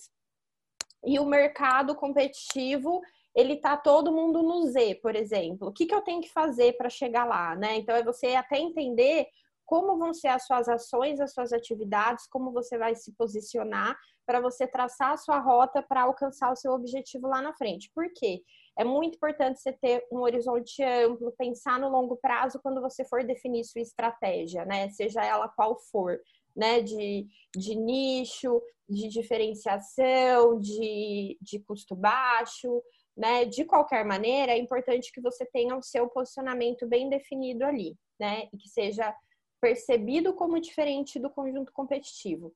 e 1.04 1.18
o 1.18 1.26
mercado 1.26 1.94
competitivo 1.94 3.00
ele 3.34 3.56
tá 3.56 3.76
todo 3.76 4.12
mundo 4.12 4.42
no 4.42 4.64
Z, 4.66 5.00
por 5.02 5.16
exemplo. 5.16 5.68
O 5.68 5.72
que, 5.72 5.86
que 5.86 5.94
eu 5.94 6.02
tenho 6.02 6.20
que 6.20 6.30
fazer 6.30 6.76
para 6.76 6.88
chegar 6.88 7.24
lá, 7.24 7.56
né? 7.56 7.76
Então 7.76 7.94
é 7.94 8.02
você 8.02 8.28
até 8.36 8.58
entender 8.58 9.26
como 9.66 9.98
vão 9.98 10.14
ser 10.14 10.28
as 10.28 10.46
suas 10.46 10.68
ações, 10.68 11.20
as 11.20 11.32
suas 11.32 11.52
atividades, 11.52 12.28
como 12.28 12.52
você 12.52 12.78
vai 12.78 12.94
se 12.94 13.12
posicionar 13.16 13.96
para 14.24 14.40
você 14.40 14.66
traçar 14.68 15.12
a 15.12 15.16
sua 15.16 15.40
rota 15.40 15.82
para 15.82 16.02
alcançar 16.02 16.52
o 16.52 16.56
seu 16.56 16.72
objetivo 16.72 17.26
lá 17.26 17.42
na 17.42 17.52
frente. 17.54 17.90
Por 17.92 18.06
quê? 18.14 18.40
É 18.76 18.84
muito 18.84 19.16
importante 19.16 19.60
você 19.60 19.72
ter 19.72 20.04
um 20.10 20.18
horizonte 20.18 20.82
amplo, 20.82 21.32
pensar 21.38 21.78
no 21.78 21.88
longo 21.88 22.16
prazo 22.16 22.58
quando 22.60 22.80
você 22.80 23.04
for 23.04 23.24
definir 23.24 23.64
sua 23.64 23.80
estratégia, 23.80 24.64
né? 24.64 24.90
Seja 24.90 25.24
ela 25.24 25.48
qual 25.48 25.76
for, 25.76 26.20
né? 26.56 26.80
De, 26.80 27.26
de 27.56 27.74
nicho, 27.76 28.60
de 28.88 29.08
diferenciação, 29.08 30.58
de, 30.58 31.38
de 31.40 31.60
custo 31.60 31.94
baixo, 31.94 32.82
né? 33.16 33.44
De 33.44 33.64
qualquer 33.64 34.04
maneira, 34.04 34.52
é 34.52 34.58
importante 34.58 35.12
que 35.12 35.20
você 35.20 35.46
tenha 35.46 35.76
o 35.76 35.82
seu 35.82 36.08
posicionamento 36.08 36.86
bem 36.86 37.08
definido 37.08 37.64
ali, 37.64 37.96
né? 38.18 38.48
E 38.52 38.58
que 38.58 38.68
seja 38.68 39.14
percebido 39.60 40.34
como 40.34 40.60
diferente 40.60 41.18
do 41.18 41.30
conjunto 41.30 41.72
competitivo. 41.72 42.52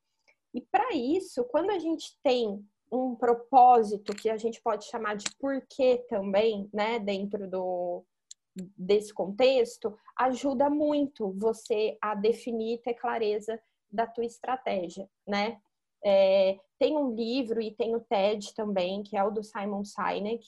E 0.53 0.61
para 0.61 0.95
isso, 0.95 1.45
quando 1.45 1.71
a 1.71 1.79
gente 1.79 2.19
tem 2.23 2.63
um 2.91 3.15
propósito 3.15 4.15
que 4.15 4.31
a 4.31 4.37
gente 4.37 4.61
pode 4.63 4.87
chamar 4.87 5.17
de 5.17 5.27
porquê 5.39 6.05
também, 6.09 6.69
né, 6.73 6.99
dentro 6.99 7.49
do 7.49 8.05
desse 8.77 9.15
contexto, 9.15 9.97
ajuda 10.17 10.69
muito 10.69 11.33
você 11.39 11.97
a 12.01 12.15
definir, 12.17 12.81
ter 12.83 12.95
clareza 12.95 13.61
da 13.89 14.05
tua 14.05 14.25
estratégia, 14.25 15.09
né? 15.25 15.61
É, 16.05 16.59
tem 16.79 16.97
um 16.97 17.15
livro 17.15 17.61
e 17.61 17.73
tem 17.75 17.95
o 17.95 18.01
TED 18.01 18.53
também, 18.55 19.03
que 19.03 19.17
é 19.17 19.23
o 19.23 19.31
do 19.31 19.45
Simon 19.45 19.85
Sinek, 19.85 20.45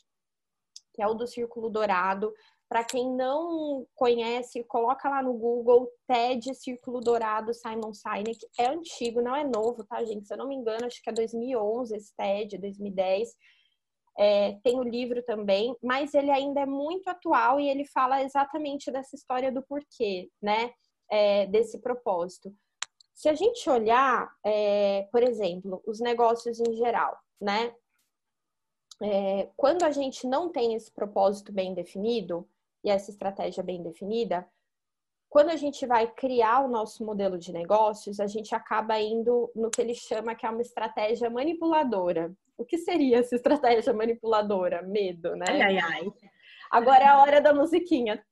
que 0.92 1.02
é 1.02 1.06
o 1.06 1.14
do 1.14 1.26
Círculo 1.26 1.70
Dourado. 1.70 2.32
Para 2.70 2.84
quem 2.84 3.10
não 3.16 3.84
conhece, 3.96 4.62
coloca 4.62 5.08
lá 5.08 5.20
no 5.20 5.32
Google 5.32 5.90
TED 6.06 6.54
Círculo 6.54 7.00
Dourado 7.00 7.52
Simon 7.52 7.92
Sinek. 7.92 8.38
É 8.56 8.68
antigo, 8.68 9.20
não 9.20 9.34
é 9.34 9.42
novo, 9.42 9.84
tá, 9.84 10.04
gente? 10.04 10.28
Se 10.28 10.32
eu 10.32 10.38
não 10.38 10.46
me 10.46 10.54
engano, 10.54 10.86
acho 10.86 11.02
que 11.02 11.10
é 11.10 11.12
2011 11.12 11.96
esse 11.96 12.14
TED, 12.14 12.58
2010. 12.58 13.34
É, 14.16 14.52
tem 14.62 14.78
o 14.78 14.84
livro 14.84 15.20
também, 15.24 15.76
mas 15.82 16.14
ele 16.14 16.30
ainda 16.30 16.60
é 16.60 16.66
muito 16.66 17.08
atual 17.08 17.58
e 17.58 17.68
ele 17.68 17.84
fala 17.86 18.22
exatamente 18.22 18.88
dessa 18.92 19.16
história 19.16 19.50
do 19.50 19.62
porquê, 19.62 20.30
né? 20.40 20.72
É, 21.10 21.46
desse 21.46 21.80
propósito. 21.80 22.54
Se 23.12 23.28
a 23.28 23.34
gente 23.34 23.68
olhar, 23.68 24.32
é, 24.46 25.08
por 25.10 25.24
exemplo, 25.24 25.82
os 25.84 25.98
negócios 25.98 26.60
em 26.60 26.72
geral, 26.76 27.18
né? 27.40 27.74
É, 29.02 29.50
quando 29.56 29.82
a 29.82 29.90
gente 29.90 30.24
não 30.24 30.50
tem 30.50 30.74
esse 30.74 30.92
propósito 30.92 31.52
bem 31.52 31.74
definido 31.74 32.48
e 32.84 32.90
essa 32.90 33.10
estratégia 33.10 33.62
bem 33.62 33.82
definida, 33.82 34.46
quando 35.28 35.50
a 35.50 35.56
gente 35.56 35.86
vai 35.86 36.10
criar 36.12 36.64
o 36.64 36.68
nosso 36.68 37.04
modelo 37.04 37.38
de 37.38 37.52
negócios, 37.52 38.18
a 38.18 38.26
gente 38.26 38.52
acaba 38.52 38.98
indo 38.98 39.50
no 39.54 39.70
que 39.70 39.80
ele 39.80 39.94
chama 39.94 40.34
que 40.34 40.44
é 40.44 40.50
uma 40.50 40.60
estratégia 40.60 41.30
manipuladora. 41.30 42.32
O 42.58 42.64
que 42.64 42.76
seria 42.76 43.18
essa 43.18 43.36
estratégia 43.36 43.92
manipuladora? 43.92 44.82
Medo, 44.82 45.36
né? 45.36 45.46
Ai, 45.48 45.62
ai, 45.62 45.78
ai. 45.78 46.12
Agora 46.70 47.04
é 47.04 47.06
a 47.06 47.22
hora 47.22 47.40
da 47.40 47.54
musiquinha. 47.54 48.24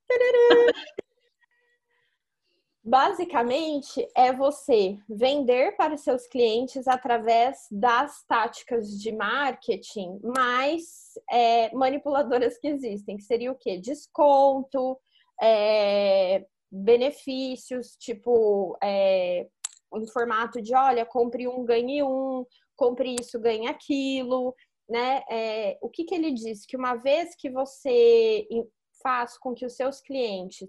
Basicamente, 2.89 4.09
é 4.17 4.33
você 4.33 4.97
vender 5.07 5.77
para 5.77 5.95
os 5.95 6.01
seus 6.01 6.27
clientes 6.27 6.89
através 6.89 7.67
das 7.71 8.25
táticas 8.25 8.99
de 8.99 9.13
marketing 9.13 10.19
mais 10.23 11.13
é, 11.31 11.71
manipuladoras 11.75 12.57
que 12.57 12.67
existem, 12.67 13.19
que 13.19 13.25
seria 13.25 13.53
o 13.53 13.55
quê? 13.55 13.77
Desconto, 13.77 14.99
é, 15.39 16.47
benefícios, 16.73 17.95
tipo, 17.99 18.79
é, 18.83 19.47
em 19.95 20.07
formato 20.07 20.63
de, 20.63 20.75
olha, 20.75 21.05
compre 21.05 21.47
um, 21.47 21.67
ganhe 21.67 22.03
um, 22.03 22.47
compre 22.75 23.17
isso, 23.21 23.39
ganhe 23.39 23.67
aquilo, 23.67 24.55
né? 24.89 25.23
É, 25.31 25.79
o 25.83 25.91
que, 25.91 26.05
que 26.05 26.15
ele 26.15 26.33
diz? 26.33 26.65
Que 26.65 26.75
uma 26.79 26.95
vez 26.95 27.37
que 27.37 27.51
você 27.51 28.49
faz 29.03 29.37
com 29.37 29.53
que 29.53 29.67
os 29.67 29.77
seus 29.77 30.01
clientes 30.01 30.67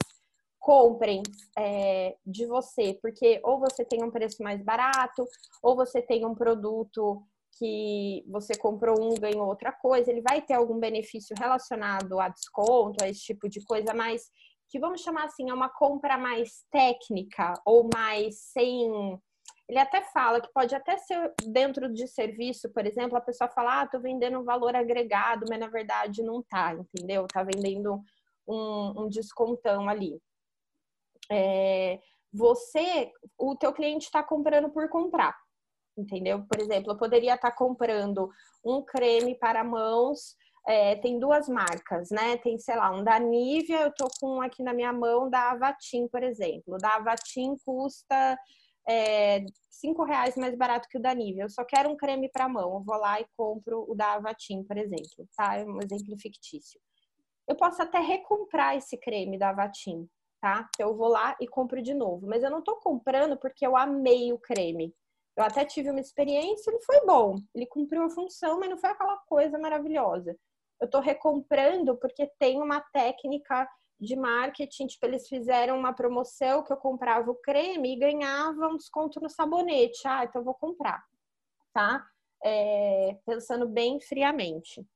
comprem 0.60 1.24
é, 1.58 2.16
de 2.26 2.46
você, 2.46 3.00
porque 3.02 3.40
ou 3.44 3.60
você 3.60 3.86
tem 3.86 4.04
um 4.04 4.12
preço 4.12 4.44
mais 4.44 4.62
barato, 4.62 5.26
ou 5.64 5.76
você 5.76 6.02
tem 6.02 6.26
um 6.26 6.36
produto 6.36 7.24
que 7.58 8.24
você 8.28 8.56
comprou 8.56 8.96
um, 9.02 9.16
ganhou 9.16 9.48
outra 9.48 9.72
coisa, 9.72 10.12
ele 10.12 10.22
vai 10.22 10.42
ter 10.42 10.54
algum 10.54 10.80
benefício 10.80 11.36
relacionado 11.38 12.20
a 12.20 12.30
desconto, 12.30 13.04
a 13.04 13.10
esse 13.10 13.22
tipo 13.22 13.50
de 13.50 13.64
coisa, 13.66 13.94
mas 13.94 14.30
que 14.70 14.80
vamos 14.80 15.02
chamar 15.02 15.26
assim, 15.26 15.50
é 15.50 15.54
uma 15.54 15.70
compra 15.70 16.18
mais 16.18 16.64
técnica 16.72 17.54
ou 17.66 17.90
mais 17.92 18.40
sem. 18.52 19.20
Ele 19.68 19.80
até 19.80 20.02
fala 20.02 20.42
que 20.42 20.52
pode 20.54 20.76
até 20.76 20.98
ser 20.98 21.34
dentro 21.46 21.92
de 21.92 22.08
serviço, 22.08 22.72
por 22.72 22.86
exemplo, 22.86 23.18
a 23.18 23.22
pessoa 23.22 23.50
fala, 23.50 23.82
ah, 23.82 23.88
tô 23.88 24.00
vendendo 24.00 24.40
um 24.40 24.44
valor 24.44 24.76
agregado, 24.76 25.46
mas 25.50 25.60
na 25.60 25.68
verdade 25.68 26.24
não 26.24 26.42
tá, 26.44 26.74
entendeu? 26.74 27.28
Tá 27.28 27.44
vendendo 27.44 28.02
um, 28.48 29.04
um 29.04 29.10
descontão 29.10 29.88
ali 29.88 30.20
é, 31.30 32.00
você, 32.32 33.12
o 33.38 33.56
teu 33.56 33.74
cliente 33.74 34.06
está 34.06 34.24
comprando 34.24 34.70
por 34.70 34.90
comprar, 34.90 35.36
entendeu? 35.98 36.46
Por 36.48 36.62
exemplo, 36.62 36.92
eu 36.92 36.98
poderia 36.98 37.36
estar 37.36 37.52
tá 37.52 37.56
comprando 37.56 38.30
um 38.64 38.82
creme 38.82 39.36
para 39.36 39.64
mãos, 39.64 40.36
é, 40.68 40.96
tem 40.98 41.20
duas 41.20 41.48
marcas, 41.48 42.10
né? 42.12 42.38
Tem, 42.38 42.58
sei 42.60 42.76
lá, 42.76 42.92
um 42.92 43.04
da 43.04 43.20
Nivea, 43.20 43.82
eu 43.82 43.94
tô 43.94 44.08
com 44.20 44.38
um 44.38 44.42
aqui 44.42 44.62
na 44.62 44.74
minha 44.74 44.94
mão 44.94 45.30
da 45.30 45.52
Avatim, 45.52 46.08
por 46.08 46.22
exemplo. 46.22 46.76
O 46.76 46.78
da 46.78 46.96
Avatim 46.96 47.56
custa 47.66 48.38
é, 48.88 49.46
cinco 49.70 50.04
reais 50.04 50.36
mais 50.36 50.56
barato 50.56 50.88
que 50.90 50.98
o 50.98 51.02
da 51.02 51.14
Nivea. 51.14 51.46
Eu 51.46 51.50
só 51.50 51.64
quero 51.64 51.90
um 51.90 51.98
creme 51.98 52.30
para 52.30 52.50
mão, 52.50 52.76
eu 52.76 52.84
vou 52.84 52.98
lá 52.98 53.20
e 53.20 53.26
compro 53.36 53.86
o 53.90 53.96
da 53.96 54.14
Avatim, 54.14 54.64
por 54.64 54.78
exemplo, 54.78 55.28
tá? 55.36 55.58
É 55.58 55.66
um 55.66 55.80
exemplo 55.82 56.16
fictício. 56.20 56.80
Eu 57.48 57.56
posso 57.56 57.82
até 57.82 58.00
recomprar 58.00 58.78
esse 58.78 58.98
creme 58.98 59.40
da 59.40 59.50
Avatim, 59.50 60.08
tá? 60.42 60.70
Eu 60.78 60.96
vou 60.96 61.08
lá 61.08 61.36
e 61.40 61.48
compro 61.48 61.82
de 61.82 61.94
novo. 61.94 62.28
Mas 62.28 62.44
eu 62.44 62.50
não 62.50 62.62
tô 62.62 62.76
comprando 62.78 63.38
porque 63.38 63.66
eu 63.66 63.76
amei 63.76 64.32
o 64.34 64.40
creme. 64.40 64.94
Eu 65.36 65.44
até 65.44 65.64
tive 65.64 65.90
uma 65.90 66.00
experiência, 66.02 66.70
ele 66.70 66.82
foi 66.82 67.06
bom. 67.06 67.36
Ele 67.56 67.66
cumpriu 67.66 68.04
a 68.04 68.10
função, 68.10 68.60
mas 68.60 68.70
não 68.70 68.78
foi 68.78 68.90
aquela 68.90 69.18
coisa 69.28 69.58
maravilhosa. 69.58 70.38
Eu 70.82 70.90
tô 70.90 71.00
recomprando 71.00 71.98
porque 71.98 72.28
tem 72.40 72.62
uma 72.62 72.82
técnica 72.82 73.68
de 74.00 74.16
marketing, 74.16 74.88
tipo, 74.88 75.06
eles 75.06 75.28
fizeram 75.28 75.78
uma 75.78 75.94
promoção 75.94 76.64
que 76.64 76.72
eu 76.72 76.78
comprava 76.78 77.30
o 77.30 77.36
creme 77.36 77.94
e 77.94 78.00
ganhava 78.00 78.68
um 78.68 78.78
desconto 78.78 79.20
no 79.20 79.30
sabonete. 79.30 80.08
Ah, 80.08 80.24
então 80.24 80.42
eu 80.42 80.46
vou 80.46 80.54
comprar, 80.54 81.04
tá? 81.74 82.06
É, 82.44 83.18
pensando 83.26 83.68
bem 83.68 84.00
friamente. 84.00 84.88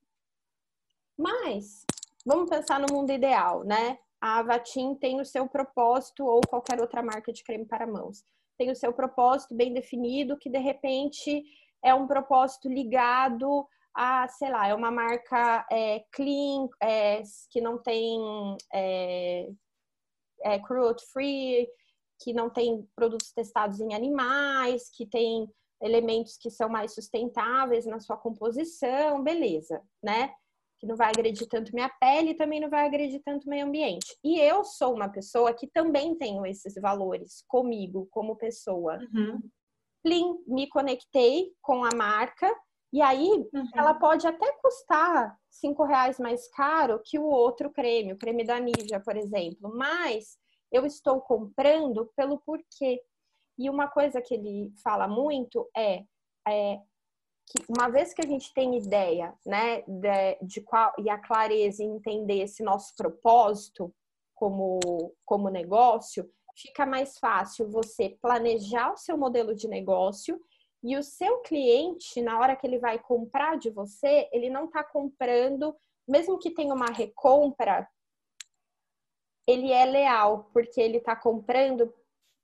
Mas, 1.18 1.86
vamos 2.26 2.50
pensar 2.50 2.80
no 2.80 2.94
mundo 2.94 3.12
ideal, 3.12 3.64
né? 3.66 4.00
A 4.24 4.38
Avatim 4.38 4.96
tem 4.96 5.20
o 5.20 5.26
seu 5.26 5.50
propósito, 5.50 6.26
ou 6.26 6.40
qualquer 6.48 6.80
outra 6.80 7.04
marca 7.04 7.34
de 7.34 7.44
creme 7.44 7.66
para 7.66 7.86
mãos, 7.86 8.24
tem 8.58 8.72
o 8.72 8.76
seu 8.76 8.94
propósito 8.94 9.54
bem 9.54 9.74
definido, 9.74 10.38
que 10.38 10.50
de 10.50 10.60
repente 10.60 11.44
é 11.84 11.94
um 11.94 12.08
propósito 12.08 12.70
ligado 12.70 13.68
a, 13.94 14.26
sei 14.30 14.50
lá, 14.50 14.66
é 14.66 14.74
uma 14.74 14.90
marca 14.90 15.68
é, 15.70 16.06
clean, 16.10 16.70
é, 16.82 17.22
que 17.52 17.60
não 17.60 17.78
tem 17.78 18.18
é, 18.74 19.50
é, 20.42 20.60
cruelty 20.60 21.06
free, 21.12 21.68
que 22.24 22.32
não 22.32 22.50
tem 22.50 22.88
produtos 22.96 23.34
testados 23.34 23.82
em 23.82 23.94
animais, 23.94 24.90
que 24.90 25.06
tem 25.06 25.50
elementos 25.82 26.38
que 26.38 26.50
são 26.50 26.70
mais 26.70 26.94
sustentáveis 26.94 27.86
na 27.86 28.00
sua 28.00 28.16
composição, 28.16 29.22
beleza, 29.22 29.82
né? 30.02 30.34
Que 30.84 30.88
não 30.88 30.98
vai 30.98 31.08
agredir 31.08 31.48
tanto 31.48 31.74
minha 31.74 31.90
pele 31.90 32.32
e 32.32 32.36
também 32.36 32.60
não 32.60 32.70
vai 32.70 32.86
agredir 32.86 33.22
tanto 33.24 33.46
o 33.46 33.50
meio 33.50 33.66
ambiente. 33.66 34.18
E 34.22 34.38
eu 34.38 34.66
sou 34.66 34.94
uma 34.94 35.08
pessoa 35.08 35.54
que 35.54 35.66
também 35.66 36.14
tenho 36.16 36.46
esses 36.46 36.74
valores 36.76 37.44
comigo, 37.48 38.06
como 38.12 38.36
pessoa. 38.36 39.00
Uhum. 39.14 39.42
Plim, 40.04 40.44
me 40.46 40.68
conectei 40.68 41.54
com 41.62 41.86
a 41.86 41.96
marca 41.96 42.54
e 42.92 43.02
aí 43.02 43.30
uhum. 43.30 43.70
ela 43.74 43.94
pode 43.94 44.28
até 44.28 44.52
custar 44.62 45.38
cinco 45.50 45.86
reais 45.86 46.20
mais 46.20 46.50
caro 46.50 47.02
que 47.04 47.18
o 47.18 47.24
outro 47.24 47.72
creme, 47.72 48.12
o 48.12 48.18
creme 48.18 48.44
da 48.44 48.60
Nivea, 48.60 49.00
por 49.00 49.16
exemplo, 49.16 49.74
mas 49.74 50.38
eu 50.70 50.86
estou 50.86 51.22
comprando 51.22 52.12
pelo 52.16 52.40
porquê. 52.40 53.02
E 53.58 53.70
uma 53.70 53.88
coisa 53.88 54.22
que 54.22 54.34
ele 54.34 54.74
fala 54.84 55.08
muito 55.08 55.70
é, 55.78 56.04
é 56.46 56.82
que 57.46 57.64
uma 57.70 57.90
vez 57.90 58.14
que 58.14 58.22
a 58.22 58.28
gente 58.28 58.54
tem 58.54 58.78
ideia, 58.78 59.34
né, 59.46 59.82
de, 59.82 60.38
de 60.42 60.62
qual 60.62 60.94
e 60.98 61.10
a 61.10 61.18
clareza 61.18 61.84
em 61.84 61.96
entender 61.96 62.42
esse 62.42 62.64
nosso 62.64 62.96
propósito 62.96 63.94
como 64.34 64.80
como 65.26 65.50
negócio, 65.50 66.30
fica 66.56 66.86
mais 66.86 67.18
fácil 67.18 67.70
você 67.70 68.18
planejar 68.22 68.94
o 68.94 68.98
seu 68.98 69.18
modelo 69.18 69.56
de 69.56 69.68
negócio 69.68 70.40
E 70.84 70.98
o 70.98 71.04
seu 71.04 71.40
cliente, 71.40 72.22
na 72.22 72.38
hora 72.38 72.58
que 72.58 72.68
ele 72.68 72.78
vai 72.78 73.00
comprar 73.00 73.58
de 73.58 73.70
você, 73.70 74.28
ele 74.34 74.50
não 74.50 74.66
está 74.66 74.84
comprando, 74.84 75.74
mesmo 76.06 76.38
que 76.38 76.52
tenha 76.52 76.74
uma 76.74 76.88
recompra, 76.92 77.88
ele 79.48 79.72
é 79.72 79.86
leal, 79.86 80.50
porque 80.52 80.82
ele 80.82 80.98
está 80.98 81.16
comprando 81.16 81.94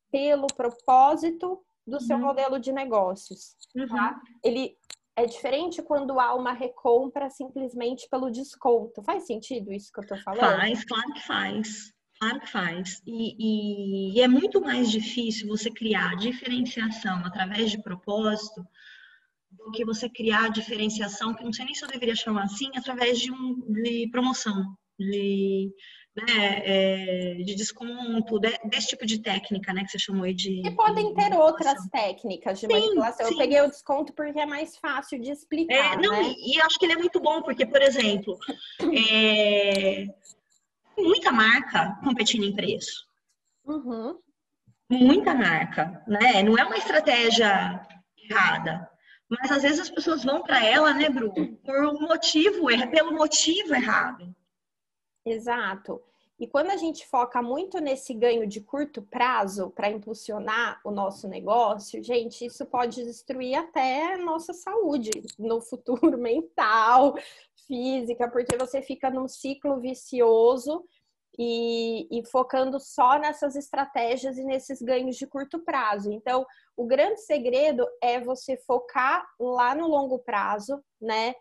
pelo 0.10 0.48
propósito 0.48 1.62
do 1.86 1.96
uhum. 1.96 2.00
seu 2.00 2.18
modelo 2.18 2.60
de 2.60 2.72
negócios. 2.72 3.58
Tá? 3.74 3.82
Uhum. 3.82 3.88
Tá? 3.88 4.22
Ele 4.42 4.78
é 5.20 5.26
diferente 5.26 5.82
quando 5.82 6.20
há 6.20 6.34
uma 6.34 6.54
recompra 6.54 7.30
simplesmente 7.30 8.08
pelo 8.10 8.32
desconto. 8.32 9.04
Faz 9.04 9.26
sentido 9.26 9.72
isso 9.74 9.92
que 9.92 10.00
eu 10.00 10.04
estou 10.04 10.18
falando? 10.20 10.40
Faz, 10.40 10.84
claro 10.86 11.14
que 11.14 11.28
faz. 11.28 11.94
Claro 12.20 12.40
que 12.40 12.50
faz. 12.50 13.02
E, 13.06 13.36
e, 13.38 14.18
e, 14.18 14.22
é 14.22 14.28
muito 14.28 14.62
mais 14.62 14.92
difícil 14.92 15.48
você 15.48 15.70
criar 15.70 16.16
diferenciação 16.18 17.20
através 17.26 17.72
de 17.72 17.82
propósito 17.82 18.66
do 19.52 19.72
que 19.72 19.86
você 19.86 20.10
criar 20.10 20.50
diferenciação, 20.50 21.34
que 21.34 21.44
não 21.44 21.54
sei 21.54 21.66
nem 21.66 21.74
se 21.74 21.84
eu 21.84 21.90
deveria 21.90 22.16
chamar 22.16 22.44
assim, 22.44 22.70
através 22.76 23.20
de, 23.20 23.32
um, 23.32 23.56
de 23.72 24.10
promoção, 24.12 24.76
de 24.98 25.72
né, 26.20 26.62
é, 26.64 27.34
de 27.44 27.56
desconto, 27.56 28.40
de, 28.40 28.58
desse 28.66 28.88
tipo 28.88 29.06
de 29.06 29.20
técnica, 29.20 29.74
né, 29.74 29.84
que 29.84 29.92
você 29.92 30.00
chamou 30.00 30.32
de. 30.34 30.66
E 30.66 30.72
podem 30.72 31.14
ter 31.14 31.34
outras 31.34 31.88
técnicas 31.90 32.60
de 32.60 32.68
sim, 32.68 32.74
manipulação. 32.74 33.28
Sim. 33.28 33.34
Eu 33.34 33.38
peguei 33.38 33.62
o 33.62 33.70
desconto 33.70 34.14
porque 34.14 34.40
é 34.40 34.46
mais 34.46 34.78
fácil 34.78 35.20
de 35.20 35.32
explicar. 35.32 35.94
É, 35.94 35.98
não, 35.98 36.12
né? 36.12 36.34
e, 36.38 36.56
e, 36.56 36.62
acho 36.62 36.78
que 36.78 36.86
ele 36.86 36.94
é 36.94 36.98
muito 36.98 37.20
bom, 37.20 37.42
porque, 37.42 37.66
por 37.66 37.82
exemplo, 37.82 38.38
é, 38.82 40.06
muita 40.98 41.32
marca 41.32 41.98
competindo 42.04 42.44
em 42.44 42.56
preço. 42.56 43.08
Uhum. 43.66 44.18
Muita 44.90 45.36
marca, 45.36 46.04
né? 46.08 46.42
Não 46.42 46.58
é 46.58 46.64
uma 46.64 46.78
estratégia 46.78 47.80
errada. 48.30 48.90
Mas 49.30 49.52
às 49.52 49.62
vezes 49.62 49.80
as 49.80 49.90
pessoas 49.90 50.24
vão 50.24 50.42
para 50.42 50.66
ela, 50.66 50.92
né, 50.94 51.08
Bru, 51.08 51.32
por 51.64 51.86
um 51.86 52.00
motivo, 52.00 52.66
pelo 52.90 53.14
motivo 53.14 53.76
errado. 53.76 54.36
Exato. 55.26 56.02
E 56.40 56.48
quando 56.48 56.70
a 56.70 56.78
gente 56.78 57.06
foca 57.06 57.42
muito 57.42 57.80
nesse 57.82 58.14
ganho 58.14 58.48
de 58.48 58.62
curto 58.62 59.02
prazo 59.02 59.72
para 59.72 59.90
impulsionar 59.90 60.80
o 60.86 60.92
nosso 60.92 61.28
negócio, 61.28 62.02
gente, 62.02 62.46
isso 62.46 62.66
pode 62.66 63.04
destruir 63.04 63.56
até 63.56 64.16
nossa 64.16 64.54
saúde 64.54 65.12
no 65.38 65.60
futuro 65.60 66.16
mental, 66.18 67.16
física, 67.68 68.30
porque 68.30 68.58
você 68.58 68.82
fica 68.82 69.10
num 69.10 69.28
ciclo 69.28 69.82
vicioso 69.82 70.86
e, 71.38 72.08
e, 72.10 72.26
focando 72.26 72.80
só 72.80 73.20
nessas 73.20 73.56
estratégias 73.56 74.38
e 74.38 74.44
nesses 74.44 74.82
ganhos 74.82 75.18
de 75.18 75.28
curto 75.28 75.60
prazo. 75.60 76.12
Então, 76.12 76.46
o 76.76 76.86
grande 76.86 77.22
segredo 77.22 77.86
é 78.02 78.20
você 78.20 78.58
focar 78.58 79.26
lá 79.40 79.76
no 79.76 79.88
longo 79.88 80.20
prazo, 80.20 80.84
né? 81.00 81.36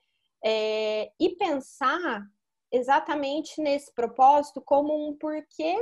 É, 0.45 1.11
e 1.19 1.31
pensar 1.31 2.25
exatamente 2.73 3.61
nesse 3.61 3.93
propósito 3.95 4.61
como 4.61 5.09
um 5.09 5.17
porquê 5.17 5.77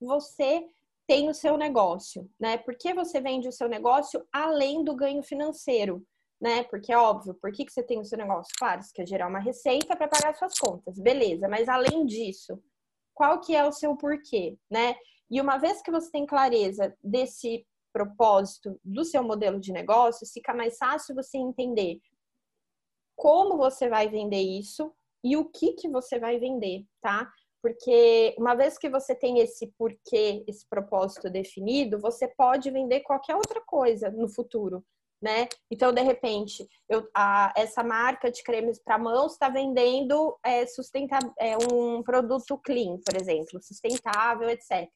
você 0.00 0.64
tem 1.06 1.28
o 1.28 1.34
seu 1.34 1.56
negócio, 1.56 2.30
né? 2.38 2.58
Por 2.58 2.76
que 2.76 2.94
você 2.94 3.20
vende 3.20 3.48
o 3.48 3.52
seu 3.52 3.68
negócio 3.68 4.26
além 4.32 4.82
do 4.84 4.94
ganho 4.94 5.22
financeiro, 5.22 6.04
né? 6.40 6.64
Porque 6.64 6.92
é 6.92 6.98
óbvio, 6.98 7.34
por 7.34 7.52
que, 7.52 7.64
que 7.64 7.72
você 7.72 7.82
tem 7.82 8.00
o 8.00 8.04
seu 8.04 8.18
negócio? 8.18 8.52
Claro, 8.58 8.82
você 8.82 8.92
quer 8.94 9.06
gerar 9.06 9.28
uma 9.28 9.38
receita 9.38 9.96
para 9.96 10.08
pagar 10.08 10.34
suas 10.34 10.58
contas, 10.58 10.98
beleza, 10.98 11.48
mas 11.48 11.68
além 11.68 12.04
disso, 12.06 12.62
qual 13.14 13.40
que 13.40 13.54
é 13.54 13.64
o 13.66 13.72
seu 13.72 13.96
porquê, 13.96 14.56
né? 14.70 14.96
E 15.30 15.40
uma 15.40 15.58
vez 15.58 15.80
que 15.82 15.90
você 15.90 16.10
tem 16.10 16.26
clareza 16.26 16.94
desse 17.02 17.66
propósito 17.92 18.80
do 18.82 19.04
seu 19.04 19.22
modelo 19.22 19.60
de 19.60 19.72
negócio, 19.72 20.26
fica 20.26 20.54
mais 20.54 20.76
fácil 20.78 21.14
você 21.14 21.36
entender 21.36 22.00
como 23.14 23.56
você 23.56 23.88
vai 23.88 24.08
vender 24.08 24.40
isso, 24.40 24.92
e 25.22 25.36
o 25.36 25.44
que 25.44 25.72
que 25.74 25.88
você 25.88 26.18
vai 26.18 26.38
vender, 26.38 26.84
tá? 27.00 27.30
Porque 27.62 28.34
uma 28.36 28.54
vez 28.54 28.76
que 28.76 28.88
você 28.88 29.14
tem 29.14 29.38
esse 29.38 29.68
porquê, 29.78 30.44
esse 30.48 30.66
propósito 30.68 31.30
definido, 31.30 32.00
você 32.00 32.26
pode 32.26 32.70
vender 32.70 33.00
qualquer 33.00 33.36
outra 33.36 33.60
coisa 33.60 34.10
no 34.10 34.28
futuro, 34.28 34.84
né? 35.22 35.48
Então, 35.70 35.92
de 35.92 36.02
repente, 36.02 36.68
eu, 36.88 37.08
a, 37.14 37.52
essa 37.56 37.84
marca 37.84 38.32
de 38.32 38.42
cremes 38.42 38.82
para 38.82 38.98
mãos 38.98 39.32
está 39.32 39.48
vendendo 39.48 40.36
é, 40.44 40.64
é, 41.38 41.56
um 41.72 42.02
produto 42.02 42.58
clean, 42.58 42.98
por 42.98 43.14
exemplo, 43.14 43.62
sustentável, 43.62 44.50
etc. 44.50 44.88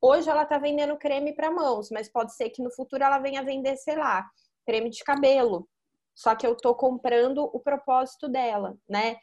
Hoje 0.00 0.30
ela 0.30 0.44
está 0.44 0.58
vendendo 0.58 0.96
creme 0.96 1.34
para 1.34 1.50
mãos, 1.50 1.90
mas 1.90 2.08
pode 2.08 2.32
ser 2.36 2.50
que 2.50 2.62
no 2.62 2.70
futuro 2.70 3.02
ela 3.02 3.18
venha 3.18 3.42
vender, 3.42 3.76
sei 3.76 3.96
lá, 3.96 4.24
creme 4.64 4.90
de 4.90 5.02
cabelo. 5.02 5.68
Só 6.14 6.36
que 6.36 6.46
eu 6.46 6.52
estou 6.52 6.74
comprando 6.76 7.38
o 7.52 7.58
propósito 7.58 8.28
dela, 8.28 8.78
né? 8.88 9.16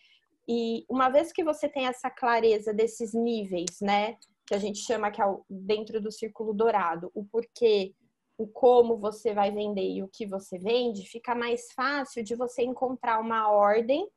E 0.48 0.86
uma 0.90 1.10
vez 1.10 1.32
que 1.32 1.44
você 1.44 1.70
tem 1.70 1.88
essa 1.88 2.10
clareza 2.10 2.74
desses 2.74 3.14
níveis, 3.14 3.80
né, 3.82 4.18
que 4.46 4.54
a 4.54 4.58
gente 4.60 4.80
chama 4.80 5.12
que 5.12 5.22
é 5.22 5.26
dentro 5.50 6.02
do 6.02 6.12
círculo 6.12 6.54
dourado, 6.54 7.10
o 7.14 7.26
porquê, 7.26 7.94
o 8.38 8.48
como 8.48 8.98
você 8.98 9.34
vai 9.34 9.52
vender 9.52 9.90
e 9.90 10.04
o 10.04 10.10
que 10.12 10.26
você 10.26 10.58
vende, 10.58 11.08
fica 11.08 11.34
mais 11.34 11.72
fácil 11.74 12.24
de 12.24 12.36
você 12.36 12.64
encontrar 12.64 13.20
uma 13.20 13.50
ordem 13.52 14.08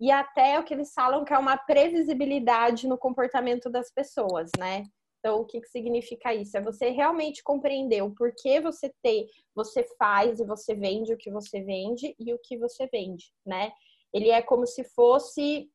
e 0.00 0.10
até 0.10 0.58
o 0.58 0.64
que 0.64 0.74
eles 0.74 0.92
falam 0.92 1.24
que 1.24 1.32
é 1.32 1.38
uma 1.38 1.56
previsibilidade 1.56 2.86
no 2.86 2.98
comportamento 2.98 3.70
das 3.70 3.90
pessoas, 3.90 4.50
né? 4.58 4.84
Então, 5.20 5.40
o 5.40 5.46
que, 5.46 5.58
que 5.58 5.68
significa 5.68 6.34
isso? 6.34 6.54
É 6.54 6.60
você 6.60 6.90
realmente 6.90 7.42
compreender 7.42 8.02
o 8.02 8.14
porquê 8.14 8.60
você 8.60 8.92
tem, 9.02 9.26
você 9.54 9.82
faz 9.98 10.38
e 10.38 10.44
você 10.44 10.74
vende 10.74 11.14
o 11.14 11.16
que 11.16 11.30
você 11.30 11.62
vende 11.62 12.14
e 12.18 12.34
o 12.34 12.38
que 12.38 12.58
você 12.58 12.86
vende, 12.88 13.32
né? 13.46 13.72
Ele 14.14 14.30
é 14.30 14.40
como 14.40 14.66
se 14.66 14.84
fosse. 14.84 15.68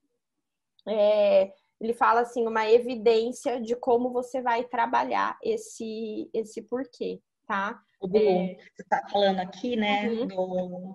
É, 0.88 1.52
ele 1.80 1.94
fala 1.94 2.22
assim, 2.22 2.48
uma 2.48 2.70
evidência 2.70 3.60
de 3.60 3.76
como 3.76 4.12
você 4.12 4.42
vai 4.42 4.64
trabalhar 4.64 5.38
esse, 5.44 6.30
esse 6.34 6.62
porquê, 6.62 7.22
tá? 7.46 7.80
O 8.02 8.08
é... 8.18 8.58
Você 8.76 8.82
está 8.82 9.06
falando 9.10 9.40
aqui, 9.40 9.76
né, 9.76 10.10
uhum. 10.10 10.28
do, 10.28 10.94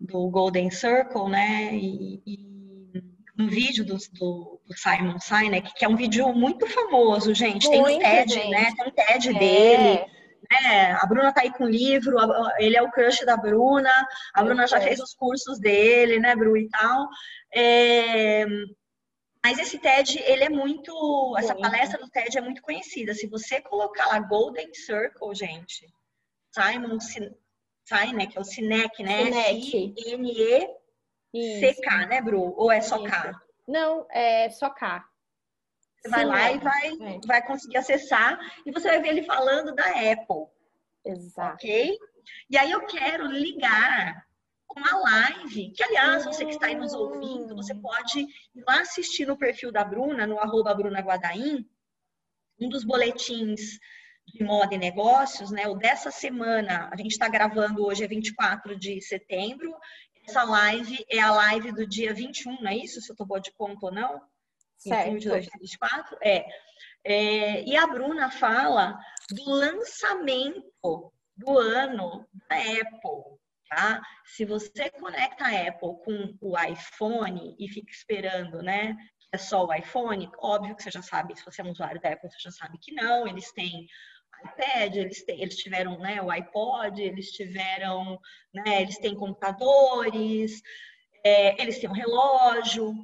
do 0.00 0.30
Golden 0.30 0.70
Circle, 0.70 1.28
né? 1.28 1.74
E, 1.74 2.22
e 2.26 2.48
um 3.38 3.48
vídeo 3.48 3.84
do, 3.84 3.96
do, 4.14 4.60
do, 4.66 4.76
Simon 4.76 5.18
Sinek, 5.18 5.72
que 5.74 5.84
é 5.84 5.88
um 5.88 5.96
vídeo 5.96 6.32
muito 6.34 6.66
famoso, 6.66 7.32
gente. 7.34 7.68
Muito, 7.68 7.84
tem 7.84 7.96
o 7.96 8.00
TED, 8.00 8.32
gente. 8.32 8.50
né? 8.50 8.74
Tem 8.76 8.88
o 8.88 8.90
TED 8.90 9.28
é. 9.28 9.38
dele. 9.38 10.17
É, 10.50 10.92
a 10.92 11.04
Bruna 11.06 11.32
tá 11.32 11.42
aí 11.42 11.52
com 11.52 11.64
o 11.64 11.68
livro, 11.68 12.16
ele 12.58 12.76
é 12.76 12.82
o 12.82 12.90
crush 12.90 13.24
da 13.24 13.36
Bruna, 13.36 13.92
a 14.32 14.42
Bruna 14.42 14.66
já 14.66 14.80
fez 14.80 14.98
os 14.98 15.12
cursos 15.14 15.60
dele, 15.60 16.18
né, 16.18 16.34
Bru 16.34 16.56
e 16.56 16.68
tal. 16.70 17.06
É, 17.54 18.46
mas 19.44 19.58
esse 19.58 19.78
TED, 19.78 20.18
ele 20.24 20.44
é 20.44 20.48
muito. 20.48 21.36
Essa 21.38 21.54
palestra 21.54 21.98
do 21.98 22.08
TED 22.10 22.38
é 22.38 22.40
muito 22.40 22.62
conhecida. 22.62 23.14
Se 23.14 23.26
você 23.26 23.60
colocar 23.60 24.06
lá 24.06 24.18
Golden 24.20 24.72
Circle, 24.74 25.34
gente, 25.34 25.86
Simon 26.52 26.98
Sinek, 26.98 28.36
é 28.36 28.40
o 28.40 28.44
Sinek, 28.44 29.02
né? 29.02 29.22
S-I-N-E-C-K, 29.50 29.96
né, 32.06 32.20
Bru? 32.20 32.54
Ou 32.56 32.72
é 32.72 32.80
só 32.80 33.02
K? 33.02 33.40
Não, 33.66 34.06
é 34.10 34.48
só 34.50 34.70
K. 34.70 35.04
Você 36.00 36.08
vai 36.08 36.24
lá 36.24 36.52
e 36.52 36.58
vai, 36.58 36.88
é. 36.88 37.20
vai 37.26 37.46
conseguir 37.46 37.78
acessar 37.78 38.38
e 38.64 38.70
você 38.70 38.88
vai 38.88 39.00
ver 39.00 39.08
ele 39.08 39.22
falando 39.24 39.74
da 39.74 39.84
Apple. 39.84 40.46
Exato. 41.04 41.54
Ok? 41.54 41.98
E 42.50 42.56
aí 42.56 42.70
eu 42.70 42.86
quero 42.86 43.26
ligar 43.26 44.26
com 44.66 44.80
a 44.84 44.98
live, 44.98 45.70
que 45.72 45.82
aliás, 45.82 46.24
você 46.24 46.44
que 46.44 46.52
está 46.52 46.66
aí 46.66 46.74
nos 46.74 46.92
ouvindo, 46.92 47.56
você 47.56 47.74
pode 47.74 48.20
ir 48.20 48.64
lá 48.66 48.80
assistir 48.80 49.26
no 49.26 49.36
perfil 49.36 49.72
da 49.72 49.82
Bruna, 49.82 50.26
no 50.26 50.38
arroba 50.38 50.74
Bruna 50.74 51.00
Guadaim, 51.00 51.66
um 52.60 52.68
dos 52.68 52.84
boletins 52.84 53.78
de 54.26 54.44
moda 54.44 54.74
e 54.74 54.78
negócios, 54.78 55.50
né? 55.50 55.66
O 55.66 55.74
dessa 55.74 56.10
semana, 56.10 56.90
a 56.92 56.96
gente 56.96 57.12
está 57.12 57.28
gravando 57.28 57.84
hoje, 57.84 58.04
é 58.04 58.08
24 58.08 58.78
de 58.78 59.00
setembro. 59.00 59.74
Essa 60.26 60.44
live 60.44 61.04
é 61.08 61.18
a 61.18 61.32
live 61.32 61.72
do 61.72 61.86
dia 61.86 62.12
21, 62.12 62.60
não 62.60 62.70
é 62.70 62.76
isso? 62.76 63.00
Se 63.00 63.10
eu 63.10 63.14
estou 63.14 63.26
boa 63.26 63.40
de 63.40 63.50
conta 63.52 63.86
ou 63.86 63.92
não? 63.92 64.20
Certo. 64.78 65.28
2024? 65.28 66.18
É. 66.22 66.46
é. 67.04 67.64
E 67.64 67.76
a 67.76 67.86
Bruna 67.86 68.30
fala 68.30 68.98
do 69.30 69.50
lançamento 69.50 71.12
do 71.36 71.58
ano 71.58 72.26
da 72.48 72.56
Apple. 72.56 73.38
Tá? 73.68 74.00
Se 74.24 74.46
você 74.46 74.88
conecta 74.90 75.44
a 75.44 75.68
Apple 75.68 75.98
com 76.02 76.34
o 76.40 76.58
iPhone 76.58 77.54
e 77.58 77.68
fica 77.68 77.90
esperando, 77.92 78.62
né? 78.62 78.96
É 79.30 79.36
só 79.36 79.66
o 79.66 79.74
iPhone, 79.74 80.30
óbvio 80.38 80.74
que 80.74 80.82
você 80.82 80.90
já 80.90 81.02
sabe, 81.02 81.36
se 81.36 81.44
você 81.44 81.60
é 81.60 81.64
um 81.64 81.70
usuário 81.70 82.00
da 82.00 82.08
Apple, 82.08 82.30
você 82.30 82.38
já 82.40 82.50
sabe 82.50 82.78
que 82.78 82.94
não, 82.94 83.28
eles 83.28 83.52
têm 83.52 83.86
iPad, 84.42 84.96
eles, 84.96 85.22
têm, 85.24 85.42
eles 85.42 85.56
tiveram 85.56 85.98
né, 85.98 86.22
o 86.22 86.30
iPod, 86.30 87.02
eles 87.02 87.30
tiveram, 87.32 88.18
né, 88.54 88.80
eles 88.80 88.96
têm 88.98 89.14
computadores, 89.14 90.62
é, 91.24 91.60
eles 91.60 91.78
têm 91.78 91.90
um 91.90 91.94
relógio, 91.94 92.94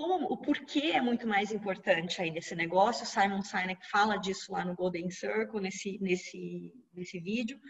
como, 0.00 0.32
o 0.32 0.36
porquê 0.38 0.92
é 0.94 1.00
muito 1.02 1.26
mais 1.26 1.52
importante 1.52 2.22
aí 2.22 2.30
desse 2.30 2.54
negócio. 2.54 3.04
Simon 3.04 3.42
Sinek 3.42 3.86
fala 3.86 4.16
disso 4.16 4.50
lá 4.50 4.64
no 4.64 4.74
Golden 4.74 5.10
Circle, 5.10 5.60
nesse, 5.60 5.98
nesse, 6.00 6.72
nesse 6.94 7.20
vídeo. 7.20 7.60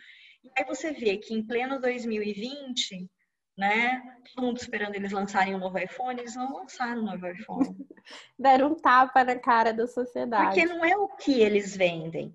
E 0.45 0.51
aí 0.57 0.65
você 0.65 0.93
vê 0.93 1.17
que 1.17 1.35
em 1.35 1.45
pleno 1.45 1.81
2020, 1.81 3.11
né, 3.59 4.01
todo 4.33 4.45
mundo 4.45 4.59
esperando 4.59 4.95
eles 4.95 5.11
lançarem 5.11 5.57
um 5.57 5.59
novo 5.59 5.77
iPhone, 5.77 6.21
eles 6.21 6.37
não 6.37 6.55
lançaram 6.55 7.03
um 7.03 7.07
novo 7.07 7.27
iPhone. 7.27 7.77
Deram 8.39 8.69
um 8.69 8.77
tapa 8.77 9.25
na 9.25 9.37
cara 9.37 9.73
da 9.73 9.89
sociedade. 9.89 10.55
Porque 10.55 10.67
não 10.67 10.85
é 10.85 10.97
o 10.97 11.09
que 11.09 11.41
eles 11.41 11.77
vendem. 11.77 12.33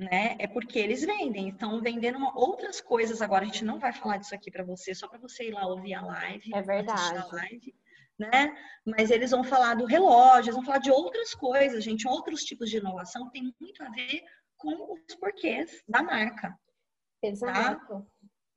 Né? 0.00 0.34
É 0.38 0.46
porque 0.46 0.78
eles 0.78 1.04
vendem, 1.04 1.50
estão 1.50 1.78
vendendo 1.82 2.18
outras 2.34 2.80
coisas 2.80 3.20
agora. 3.20 3.42
A 3.42 3.46
gente 3.46 3.64
não 3.64 3.78
vai 3.78 3.92
falar 3.92 4.16
disso 4.16 4.34
aqui 4.34 4.50
para 4.50 4.64
você, 4.64 4.94
só 4.94 5.06
para 5.06 5.18
você 5.18 5.48
ir 5.48 5.52
lá 5.52 5.66
ouvir 5.66 5.92
a 5.92 6.00
live. 6.00 6.54
É 6.54 6.62
verdade. 6.62 7.18
A 7.18 7.26
live 7.26 7.74
né? 8.20 8.54
Mas 8.84 9.10
eles 9.10 9.30
vão 9.30 9.42
falar 9.42 9.74
do 9.74 9.86
relógio, 9.86 10.50
eles 10.50 10.54
vão 10.54 10.64
falar 10.64 10.78
de 10.78 10.90
outras 10.90 11.34
coisas, 11.34 11.82
gente, 11.82 12.06
outros 12.06 12.44
tipos 12.44 12.68
de 12.68 12.76
inovação 12.76 13.24
que 13.26 13.32
tem 13.32 13.54
muito 13.58 13.82
a 13.82 13.88
ver 13.88 14.22
com 14.58 14.92
os 14.92 15.14
porquês 15.14 15.82
da 15.88 16.02
marca. 16.02 16.54
Exato. 17.22 17.86
Tá? 17.88 18.02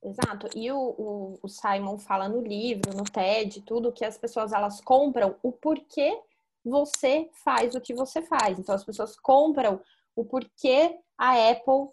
Exato. 0.03 0.49
E 0.53 0.69
o, 0.69 0.77
o, 0.77 1.39
o, 1.41 1.47
Simon 1.47 1.97
fala 1.97 2.27
no 2.27 2.41
livro, 2.41 2.93
no 2.93 3.05
TED, 3.05 3.61
tudo 3.61 3.93
que 3.93 4.03
as 4.03 4.17
pessoas 4.17 4.51
elas 4.51 4.81
compram 4.81 5.37
o 5.41 5.53
porquê 5.53 6.21
você 6.63 7.29
faz 7.43 7.73
o 7.73 7.79
que 7.79 7.93
você 7.93 8.21
faz. 8.21 8.59
Então 8.59 8.75
as 8.75 8.83
pessoas 8.83 9.17
compram 9.17 9.81
o 10.15 10.25
porquê 10.25 10.97
a 11.17 11.49
Apple 11.49 11.89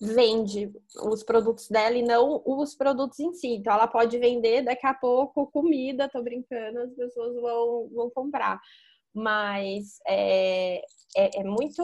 vende 0.00 0.70
os 1.02 1.24
produtos 1.24 1.68
dela 1.68 1.96
e 1.96 2.02
não 2.02 2.42
os 2.46 2.74
produtos 2.74 3.18
em 3.18 3.32
si. 3.34 3.48
Então, 3.56 3.72
ela 3.72 3.88
pode 3.88 4.16
vender 4.18 4.62
daqui 4.62 4.86
a 4.86 4.94
pouco 4.94 5.50
comida, 5.50 6.08
tô 6.08 6.22
brincando, 6.22 6.80
as 6.80 6.94
pessoas 6.94 7.34
vão, 7.34 7.88
vão 7.92 8.10
comprar. 8.10 8.60
Mas 9.12 9.98
é, 10.06 10.80
é, 11.16 11.40
é 11.40 11.44
muito. 11.44 11.82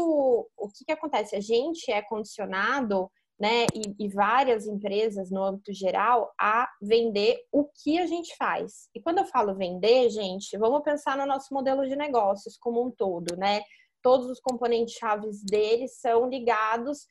O 0.57 0.69
que, 0.69 0.85
que 0.85 0.93
acontece? 0.93 1.35
A 1.35 1.41
gente 1.41 1.91
é 1.91 2.03
condicionado, 2.03 3.11
né, 3.39 3.67
e, 3.75 4.05
e 4.05 4.09
várias 4.09 4.67
empresas 4.67 5.31
no 5.31 5.43
âmbito 5.43 5.73
geral, 5.73 6.33
a 6.41 6.71
vender 6.81 7.37
o 7.51 7.65
que 7.65 7.99
a 7.99 8.07
gente 8.07 8.37
faz. 8.37 8.89
E 8.95 9.01
quando 9.01 9.19
eu 9.19 9.25
falo 9.27 9.57
vender, 9.57 10.09
gente, 10.11 10.57
vamos 10.57 10.83
pensar 10.83 11.17
no 11.17 11.27
nosso 11.27 11.53
modelo 11.53 11.87
de 11.89 11.97
negócios 11.97 12.57
como 12.57 12.87
um 12.87 12.93
todo, 12.93 13.37
né? 13.37 13.63
Todos 14.05 14.29
os 14.29 14.39
componentes 14.39 14.95
chaves 14.95 15.43
deles 15.43 15.99
são 15.99 16.29
ligados 16.29 17.09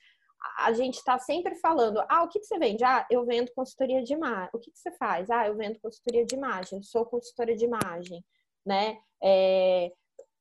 a 0.58 0.74
gente 0.74 0.96
está 0.96 1.18
sempre 1.18 1.56
falando, 1.56 2.04
ah, 2.10 2.24
o 2.24 2.28
que, 2.28 2.40
que 2.40 2.46
você 2.46 2.60
vende? 2.60 2.84
Ah, 2.84 3.06
eu 3.10 3.26
vendo 3.26 3.52
consultoria 3.56 4.04
de 4.04 4.14
imagem. 4.14 4.50
O 4.54 4.60
que, 4.60 4.72
que 4.72 4.78
você 4.78 4.92
faz? 4.92 5.30
Ah, 5.30 5.48
eu 5.48 5.56
vendo 5.56 5.80
consultoria 5.80 6.26
de 6.26 6.36
imagem, 6.36 6.80
eu 6.80 6.84
sou 6.84 7.06
consultora 7.06 7.56
de 7.56 7.66
imagem, 7.66 8.24
né? 8.66 8.98
É, 9.24 9.92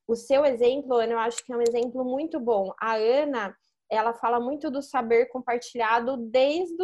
o 0.07 0.17
seu 0.17 0.45
exemplo, 0.45 0.97
Ana, 0.97 1.13
eu 1.13 1.19
acho 1.19 1.45
que 1.45 1.53
é 1.53 1.57
um 1.57 1.63
exemplo 1.63 2.05
muito 2.05 2.41
bom. 2.41 2.73
A 2.81 2.97
Ana, 2.97 3.57
ela 3.91 4.13
fala 4.15 4.41
muito 4.41 4.71
do 4.71 4.83
saber 4.83 5.27
compartilhado 5.27 6.17
desde 6.17 6.77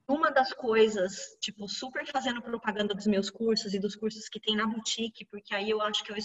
uma 0.08 0.32
das 0.32 0.51
coisas, 0.53 1.38
tipo, 1.39 1.67
super 1.67 2.06
fazendo 2.08 2.41
propaganda 2.41 2.93
dos 2.93 3.08
meus 3.08 3.29
cursos 3.29 3.73
e 3.73 3.79
dos 3.79 3.95
cursos 3.95 4.27
que 4.27 4.39
tem 4.39 4.56
na 4.56 4.67
boutique, 4.67 5.25
porque 5.25 5.53
aí 5.56 5.69
eu 5.69 5.82
acho 5.82 6.03
que 6.03 6.12
eu, 6.12 6.17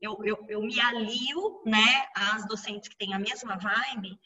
eu, 0.00 0.18
eu, 0.24 0.46
eu 0.48 0.62
me 0.62 0.78
alio, 0.80 1.62
né, 1.64 2.06
às 2.14 2.46
docentes 2.46 2.88
que 2.88 2.96
têm 2.96 3.14
a 3.14 3.18
mesma 3.18 3.56
vibe, 3.56 4.18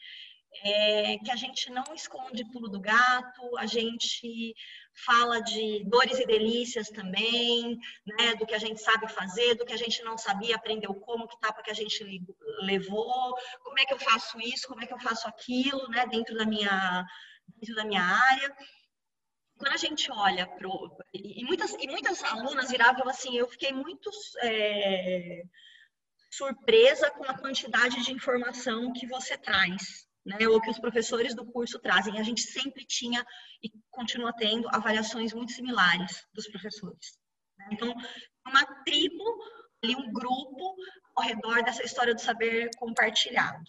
é, 0.63 1.17
que 1.19 1.31
a 1.31 1.35
gente 1.35 1.71
não 1.71 1.83
esconde 1.93 2.49
pulo 2.51 2.69
do 2.69 2.79
gato, 2.79 3.57
a 3.57 3.65
gente 3.65 4.53
fala 5.05 5.41
de 5.41 5.83
dores 5.85 6.19
e 6.19 6.25
delícias 6.25 6.89
também, 6.89 7.77
né, 8.05 8.35
do 8.35 8.45
que 8.45 8.53
a 8.53 8.59
gente 8.59 8.79
sabe 8.79 9.07
fazer, 9.11 9.55
do 9.55 9.65
que 9.65 9.73
a 9.73 9.77
gente 9.77 10.03
não 10.03 10.17
sabia, 10.17 10.55
aprendeu 10.55 10.93
como, 10.93 11.27
que 11.27 11.35
etapa 11.35 11.63
que 11.63 11.71
a 11.71 11.75
gente 11.75 12.03
levou, 12.59 13.35
como 13.63 13.79
é 13.79 13.85
que 13.85 13.93
eu 13.93 13.99
faço 13.99 14.39
isso, 14.39 14.67
como 14.67 14.83
é 14.83 14.87
que 14.87 14.93
eu 14.93 14.99
faço 14.99 15.27
aquilo, 15.27 15.87
né, 15.89 16.05
dentro 16.07 16.35
da 16.35 16.45
minha, 16.45 17.05
dentro 17.57 17.75
da 17.75 17.85
minha 17.85 18.03
área. 18.03 18.55
Quando 19.57 19.73
a 19.73 19.77
gente 19.77 20.11
olha 20.11 20.45
para 20.45 20.67
e 21.13 21.43
muitas 21.45 21.73
e 21.73 21.87
muitas 21.87 22.23
alunas 22.23 22.69
viravam 22.69 23.07
assim, 23.07 23.37
eu 23.37 23.47
fiquei 23.47 23.71
muito 23.71 24.09
é, 24.41 25.43
surpresa 26.31 27.11
com 27.11 27.23
a 27.25 27.37
quantidade 27.37 28.03
de 28.03 28.11
informação 28.11 28.91
que 28.91 29.05
você 29.05 29.37
traz, 29.37 30.07
né, 30.25 30.47
ou 30.47 30.61
que 30.61 30.69
os 30.69 30.79
professores 30.79 31.35
do 31.35 31.45
curso 31.45 31.79
trazem. 31.79 32.19
A 32.19 32.23
gente 32.23 32.41
sempre 32.41 32.85
tinha 32.85 33.25
e 33.61 33.71
continua 33.91 34.33
tendo 34.33 34.67
avaliações 34.69 35.33
muito 35.33 35.51
similares 35.51 36.25
dos 36.33 36.47
professores. 36.47 37.17
Né? 37.57 37.69
Então, 37.71 37.93
uma 38.45 38.65
tribo, 38.83 39.23
ali 39.83 39.95
um 39.95 40.11
grupo 40.11 40.75
ao 41.15 41.23
redor 41.23 41.63
dessa 41.63 41.83
história 41.83 42.13
do 42.13 42.21
saber 42.21 42.69
compartilhado. 42.77 43.63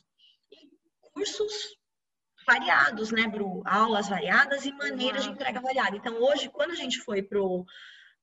E 0.53 0.69
cursos 1.13 1.77
variados, 2.47 3.11
né, 3.11 3.27
Bru? 3.27 3.63
Aulas 3.67 4.09
variadas 4.09 4.65
e 4.65 4.73
maneiras 4.73 5.25
de 5.25 5.31
entrega 5.31 5.61
variada. 5.61 5.97
Então, 5.97 6.15
hoje, 6.23 6.49
quando 6.51 6.73
a 6.73 6.77
gente 6.77 6.99
foi 7.01 7.23
para 7.23 7.39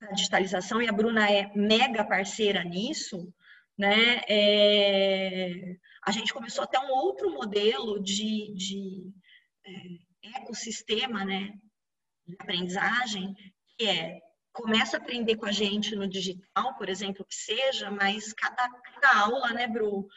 a 0.01 0.13
digitalização, 0.13 0.81
e 0.81 0.87
a 0.87 0.91
Bruna 0.91 1.29
é 1.29 1.51
mega 1.55 2.03
parceira 2.03 2.63
nisso, 2.63 3.33
né, 3.77 4.21
é 4.27 5.75
a 6.05 6.11
gente 6.11 6.33
começou 6.33 6.63
até 6.63 6.79
um 6.79 6.89
outro 6.89 7.31
modelo 7.31 8.01
de, 8.01 8.53
de 8.53 9.13
é, 9.65 10.37
ecossistema 10.37 11.23
né, 11.23 11.53
de 12.25 12.35
aprendizagem, 12.39 13.35
que 13.77 13.87
é 13.87 14.19
começa 14.53 14.97
a 14.97 14.99
aprender 14.99 15.37
com 15.37 15.45
a 15.45 15.51
gente 15.51 15.95
no 15.95 16.07
digital, 16.07 16.75
por 16.75 16.89
exemplo, 16.89 17.25
que 17.25 17.35
seja, 17.35 17.89
mas 17.89 18.33
cada, 18.33 18.69
cada 18.69 19.19
aula, 19.21 19.53
né, 19.53 19.65
Bru, 19.65 20.07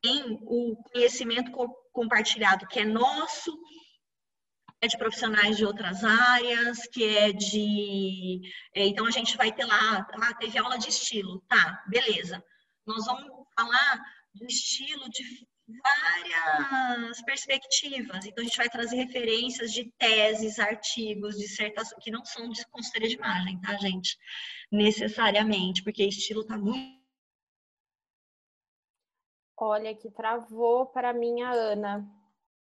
tem 0.00 0.38
o 0.42 0.76
conhecimento 0.90 1.52
compartilhado 1.92 2.66
que 2.66 2.80
é 2.80 2.84
nosso, 2.84 3.56
é 4.80 4.88
de 4.88 4.98
profissionais 4.98 5.56
de 5.56 5.64
outras 5.64 6.02
áreas, 6.02 6.86
que 6.88 7.04
é 7.04 7.32
de. 7.32 8.40
É, 8.74 8.84
então 8.86 9.06
a 9.06 9.10
gente 9.10 9.36
vai 9.36 9.52
ter 9.52 9.64
lá, 9.64 10.06
ah, 10.12 10.34
teve 10.34 10.58
aula 10.58 10.76
de 10.76 10.88
estilo, 10.88 11.40
tá, 11.48 11.84
beleza. 11.86 12.42
Nós 12.84 13.04
vamos 13.06 13.30
falar 13.54 14.02
do 14.34 14.46
estilo 14.46 15.08
de 15.10 15.46
várias 15.66 17.22
perspectivas. 17.22 18.24
Então, 18.24 18.42
a 18.42 18.46
gente 18.46 18.56
vai 18.56 18.68
trazer 18.68 18.96
referências 18.96 19.72
de 19.72 19.90
teses, 19.98 20.58
artigos, 20.58 21.36
dissertações, 21.36 22.02
que 22.02 22.10
não 22.10 22.24
são 22.24 22.48
de 22.48 22.66
consultoria 22.68 23.08
de 23.08 23.16
imagem, 23.16 23.60
tá, 23.60 23.76
gente? 23.76 24.16
Necessariamente, 24.70 25.82
porque 25.82 26.04
estilo 26.04 26.44
tá 26.44 26.56
muito. 26.58 27.00
Olha, 29.58 29.94
que 29.94 30.10
travou 30.10 30.86
para 30.86 31.12
mim 31.12 31.42
a 31.42 31.52
Ana. 31.52 32.04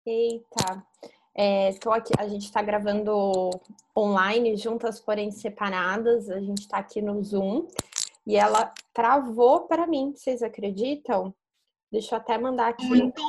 Eita. 0.05 0.85
É, 1.33 1.69
aqui, 1.69 2.11
a 2.17 2.27
gente 2.27 2.43
está 2.43 2.61
gravando 2.61 3.49
online, 3.97 4.57
juntas, 4.57 4.99
porém 4.99 5.31
separadas. 5.31 6.29
A 6.29 6.41
gente 6.41 6.59
está 6.59 6.79
aqui 6.79 7.01
no 7.01 7.23
Zoom. 7.23 7.67
E 8.27 8.35
ela 8.35 8.73
travou 8.93 9.61
para 9.61 9.87
mim, 9.87 10.11
vocês 10.13 10.43
acreditam? 10.43 11.33
Deixa 11.91 12.15
eu 12.15 12.19
até 12.19 12.37
mandar 12.37 12.69
aqui. 12.69 12.85
Muito. 12.85 13.21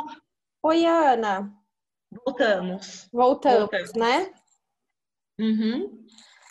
Oi, 0.62 0.84
Ana. 0.84 1.52
Voltamos. 2.10 3.08
Voltamos, 3.12 3.58
Voltamos. 3.60 3.92
né? 3.94 4.32
Uhum. 5.38 6.04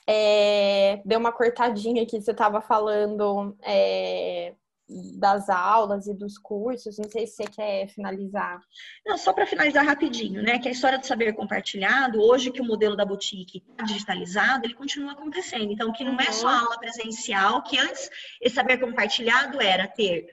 É, 0.08 1.02
deu 1.06 1.20
uma 1.20 1.32
cortadinha 1.32 2.02
aqui, 2.02 2.20
você 2.20 2.32
estava 2.32 2.62
falando 2.62 3.56
é, 3.62 4.56
das 4.90 5.50
aulas 5.50 6.08
e 6.08 6.14
dos 6.16 6.38
cursos, 6.38 6.98
não 6.98 7.08
sei 7.08 7.28
se 7.28 7.36
você 7.36 7.44
quer 7.44 7.88
finalizar. 7.90 8.60
Não, 9.06 9.18
só 9.18 9.32
para 9.32 9.46
finalizar 9.46 9.86
rapidinho, 9.86 10.42
né? 10.42 10.58
Que 10.58 10.68
a 10.68 10.72
história 10.72 10.98
do 10.98 11.06
saber 11.06 11.34
compartilhado, 11.34 12.20
hoje 12.20 12.52
que 12.52 12.62
o 12.62 12.66
modelo 12.66 12.96
da 12.96 13.06
boutique 13.06 13.64
está 13.70 13.84
digitalizado, 13.84 14.66
ele 14.66 14.74
continua 14.74 15.12
acontecendo. 15.12 15.72
Então, 15.72 15.94
que 15.94 16.04
não 16.04 16.20
é 16.20 16.32
só 16.32 16.48
uhum. 16.48 16.60
aula 16.60 16.80
presencial, 16.80 17.62
que 17.62 17.78
antes 17.78 18.10
esse 18.42 18.56
saber 18.56 18.80
compartilhado 18.80 19.62
era 19.62 19.88
ter 19.88 20.28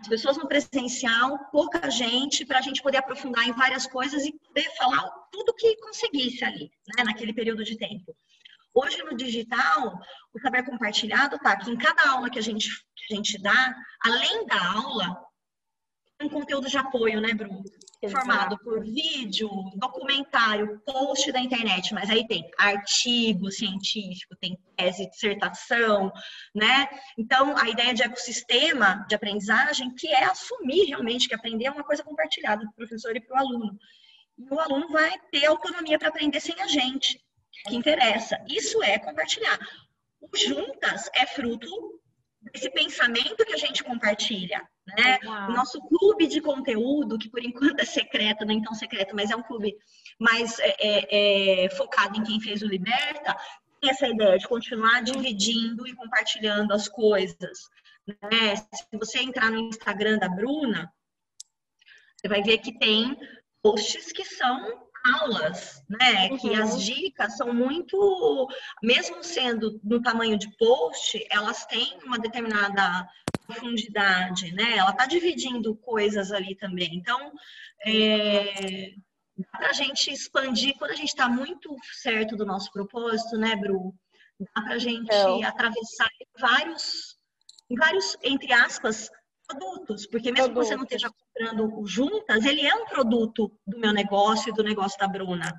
as 0.00 0.08
pessoas 0.08 0.36
no 0.36 0.46
presencial, 0.46 1.38
pouca 1.50 1.90
gente, 1.90 2.44
para 2.46 2.58
a 2.58 2.62
gente 2.62 2.82
poder 2.82 2.98
aprofundar 2.98 3.46
em 3.46 3.52
várias 3.52 3.86
coisas 3.86 4.24
e 4.24 4.32
poder 4.32 4.70
falar 4.76 5.08
tudo 5.32 5.54
que 5.54 5.76
conseguisse 5.76 6.44
ali, 6.44 6.70
né, 6.96 7.04
naquele 7.04 7.32
período 7.32 7.64
de 7.64 7.76
tempo. 7.76 8.16
Hoje, 8.72 9.02
no 9.02 9.16
digital, 9.16 9.98
o 10.32 10.40
saber 10.40 10.64
compartilhado 10.64 11.38
tá 11.38 11.56
que 11.56 11.70
em 11.70 11.76
cada 11.76 12.10
aula 12.10 12.30
que 12.30 12.38
a 12.38 12.42
gente, 12.42 12.68
que 12.68 13.12
a 13.12 13.16
gente 13.16 13.42
dá, 13.42 13.74
além 14.04 14.46
da 14.46 14.72
aula, 14.72 15.27
um 16.20 16.28
conteúdo 16.28 16.68
de 16.68 16.76
apoio, 16.76 17.20
né, 17.20 17.32
Bruno? 17.32 17.62
Exato. 18.00 18.24
Formado 18.24 18.58
por 18.58 18.84
vídeo, 18.84 19.48
documentário, 19.74 20.80
post 20.86 21.32
da 21.32 21.40
internet, 21.40 21.92
mas 21.92 22.08
aí 22.08 22.26
tem 22.26 22.48
artigo 22.56 23.50
científico, 23.50 24.36
tem 24.36 24.56
tese, 24.76 25.10
dissertação, 25.10 26.12
né? 26.54 26.88
Então, 27.16 27.56
a 27.56 27.68
ideia 27.68 27.92
de 27.92 28.02
ecossistema 28.02 29.04
de 29.08 29.16
aprendizagem, 29.16 29.94
que 29.94 30.08
é 30.08 30.24
assumir 30.24 30.86
realmente 30.86 31.28
que 31.28 31.34
aprender 31.34 31.66
é 31.66 31.70
uma 31.70 31.82
coisa 31.82 32.04
compartilhada 32.04 32.64
do 32.64 32.72
professor 32.72 33.16
e 33.16 33.20
para 33.20 33.36
o 33.36 33.40
aluno. 33.40 33.78
E 34.38 34.54
o 34.54 34.60
aluno 34.60 34.88
vai 34.90 35.12
ter 35.32 35.46
autonomia 35.46 35.98
para 35.98 36.08
aprender 36.08 36.40
sem 36.40 36.60
a 36.60 36.68
gente 36.68 37.20
que 37.66 37.74
interessa. 37.74 38.38
Isso 38.48 38.80
é 38.82 38.98
compartilhar. 38.98 39.58
O 40.20 40.36
Juntas 40.36 41.10
é 41.14 41.26
fruto 41.26 42.00
desse 42.40 42.70
pensamento 42.70 43.44
que 43.44 43.54
a 43.54 43.58
gente 43.58 43.82
compartilha. 43.82 44.66
Né? 44.86 45.18
O 45.48 45.52
nosso 45.52 45.80
clube 45.80 46.26
de 46.26 46.40
conteúdo, 46.40 47.18
que 47.18 47.28
por 47.28 47.42
enquanto 47.44 47.80
é 47.80 47.84
secreto, 47.84 48.44
nem 48.44 48.62
tão 48.62 48.74
secreto, 48.74 49.14
mas 49.14 49.30
é 49.30 49.36
um 49.36 49.42
clube 49.42 49.76
mais 50.18 50.58
é, 50.58 50.76
é, 50.80 51.64
é, 51.64 51.70
focado 51.70 52.18
em 52.18 52.24
quem 52.24 52.40
fez 52.40 52.62
o 52.62 52.66
Liberta, 52.66 53.36
tem 53.80 53.90
essa 53.90 54.08
ideia 54.08 54.38
de 54.38 54.48
continuar 54.48 55.02
dividindo 55.02 55.86
e 55.86 55.94
compartilhando 55.94 56.72
as 56.72 56.88
coisas. 56.88 57.68
Né? 58.06 58.56
Se 58.56 58.86
você 58.92 59.20
entrar 59.20 59.50
no 59.50 59.58
Instagram 59.58 60.18
da 60.18 60.28
Bruna, 60.28 60.92
você 62.16 62.28
vai 62.28 62.42
ver 62.42 62.58
que 62.58 62.76
tem 62.78 63.16
posts 63.62 64.12
que 64.12 64.24
são 64.24 64.87
aulas, 65.14 65.82
né? 65.88 66.28
Uhum. 66.30 66.38
Que 66.38 66.54
as 66.54 66.72
uhum. 66.72 66.78
dicas 66.78 67.36
são 67.36 67.52
muito, 67.52 68.48
mesmo 68.82 69.22
sendo 69.22 69.80
no 69.82 70.02
tamanho 70.02 70.38
de 70.38 70.48
post, 70.56 71.24
elas 71.30 71.66
têm 71.66 71.98
uma 72.04 72.18
determinada 72.18 73.08
profundidade, 73.46 74.52
né? 74.52 74.76
Ela 74.76 74.90
está 74.90 75.06
dividindo 75.06 75.74
coisas 75.76 76.32
ali 76.32 76.54
também. 76.54 76.94
Então, 76.94 77.32
é, 77.84 78.92
dá 79.36 79.58
para 79.58 79.70
a 79.70 79.72
gente 79.72 80.12
expandir 80.12 80.76
quando 80.76 80.90
a 80.90 80.96
gente 80.96 81.08
está 81.08 81.28
muito 81.28 81.74
certo 81.94 82.36
do 82.36 82.44
nosso 82.44 82.70
propósito, 82.70 83.36
né, 83.38 83.56
Bru? 83.56 83.94
Dá 84.38 84.62
para 84.62 84.74
a 84.74 84.78
gente 84.78 85.10
é. 85.10 85.44
atravessar 85.44 86.08
vários, 86.38 87.16
vários, 87.76 88.16
entre 88.22 88.52
aspas, 88.52 89.10
produtos, 89.48 90.06
porque 90.06 90.30
mesmo 90.30 90.50
que 90.50 90.54
você 90.54 90.76
não 90.76 90.84
esteja 90.84 91.10
comprando 91.10 91.86
juntas, 91.86 92.44
ele 92.44 92.66
é 92.66 92.74
um 92.74 92.84
produto 92.84 93.50
do 93.66 93.78
meu 93.78 93.92
negócio 93.92 94.50
e 94.50 94.52
do 94.52 94.62
negócio 94.62 94.98
da 94.98 95.08
Bruna. 95.08 95.58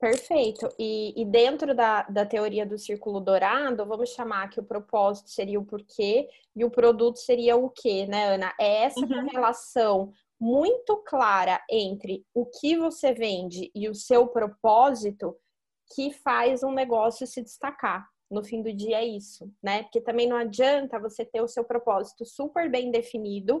Perfeito. 0.00 0.68
E, 0.78 1.20
e, 1.20 1.24
dentro 1.24 1.74
da, 1.74 2.02
da 2.02 2.24
teoria 2.24 2.64
do 2.64 2.78
círculo 2.78 3.18
dourado, 3.18 3.84
vamos 3.84 4.10
chamar 4.10 4.48
que 4.48 4.60
o 4.60 4.64
propósito 4.64 5.28
seria 5.28 5.58
o 5.58 5.64
porquê 5.64 6.28
e 6.54 6.64
o 6.64 6.70
produto 6.70 7.18
seria 7.18 7.56
o 7.56 7.68
quê, 7.68 8.06
né, 8.06 8.34
Ana? 8.34 8.54
É 8.60 8.84
essa 8.84 9.00
uhum. 9.00 9.26
relação 9.26 10.12
muito 10.40 10.98
clara 10.98 11.60
entre 11.68 12.24
o 12.32 12.46
que 12.46 12.78
você 12.78 13.12
vende 13.12 13.72
e 13.74 13.88
o 13.88 13.94
seu 13.94 14.28
propósito 14.28 15.36
que 15.92 16.12
faz 16.12 16.62
um 16.62 16.70
negócio 16.70 17.26
se 17.26 17.42
destacar 17.42 18.06
no 18.30 18.44
fim 18.44 18.62
do 18.62 18.72
dia 18.72 18.98
é 18.98 19.04
isso, 19.04 19.50
né? 19.62 19.82
Porque 19.84 20.00
também 20.00 20.28
não 20.28 20.36
adianta 20.36 20.98
você 20.98 21.24
ter 21.24 21.40
o 21.40 21.48
seu 21.48 21.64
propósito 21.64 22.24
super 22.24 22.70
bem 22.70 22.90
definido 22.90 23.60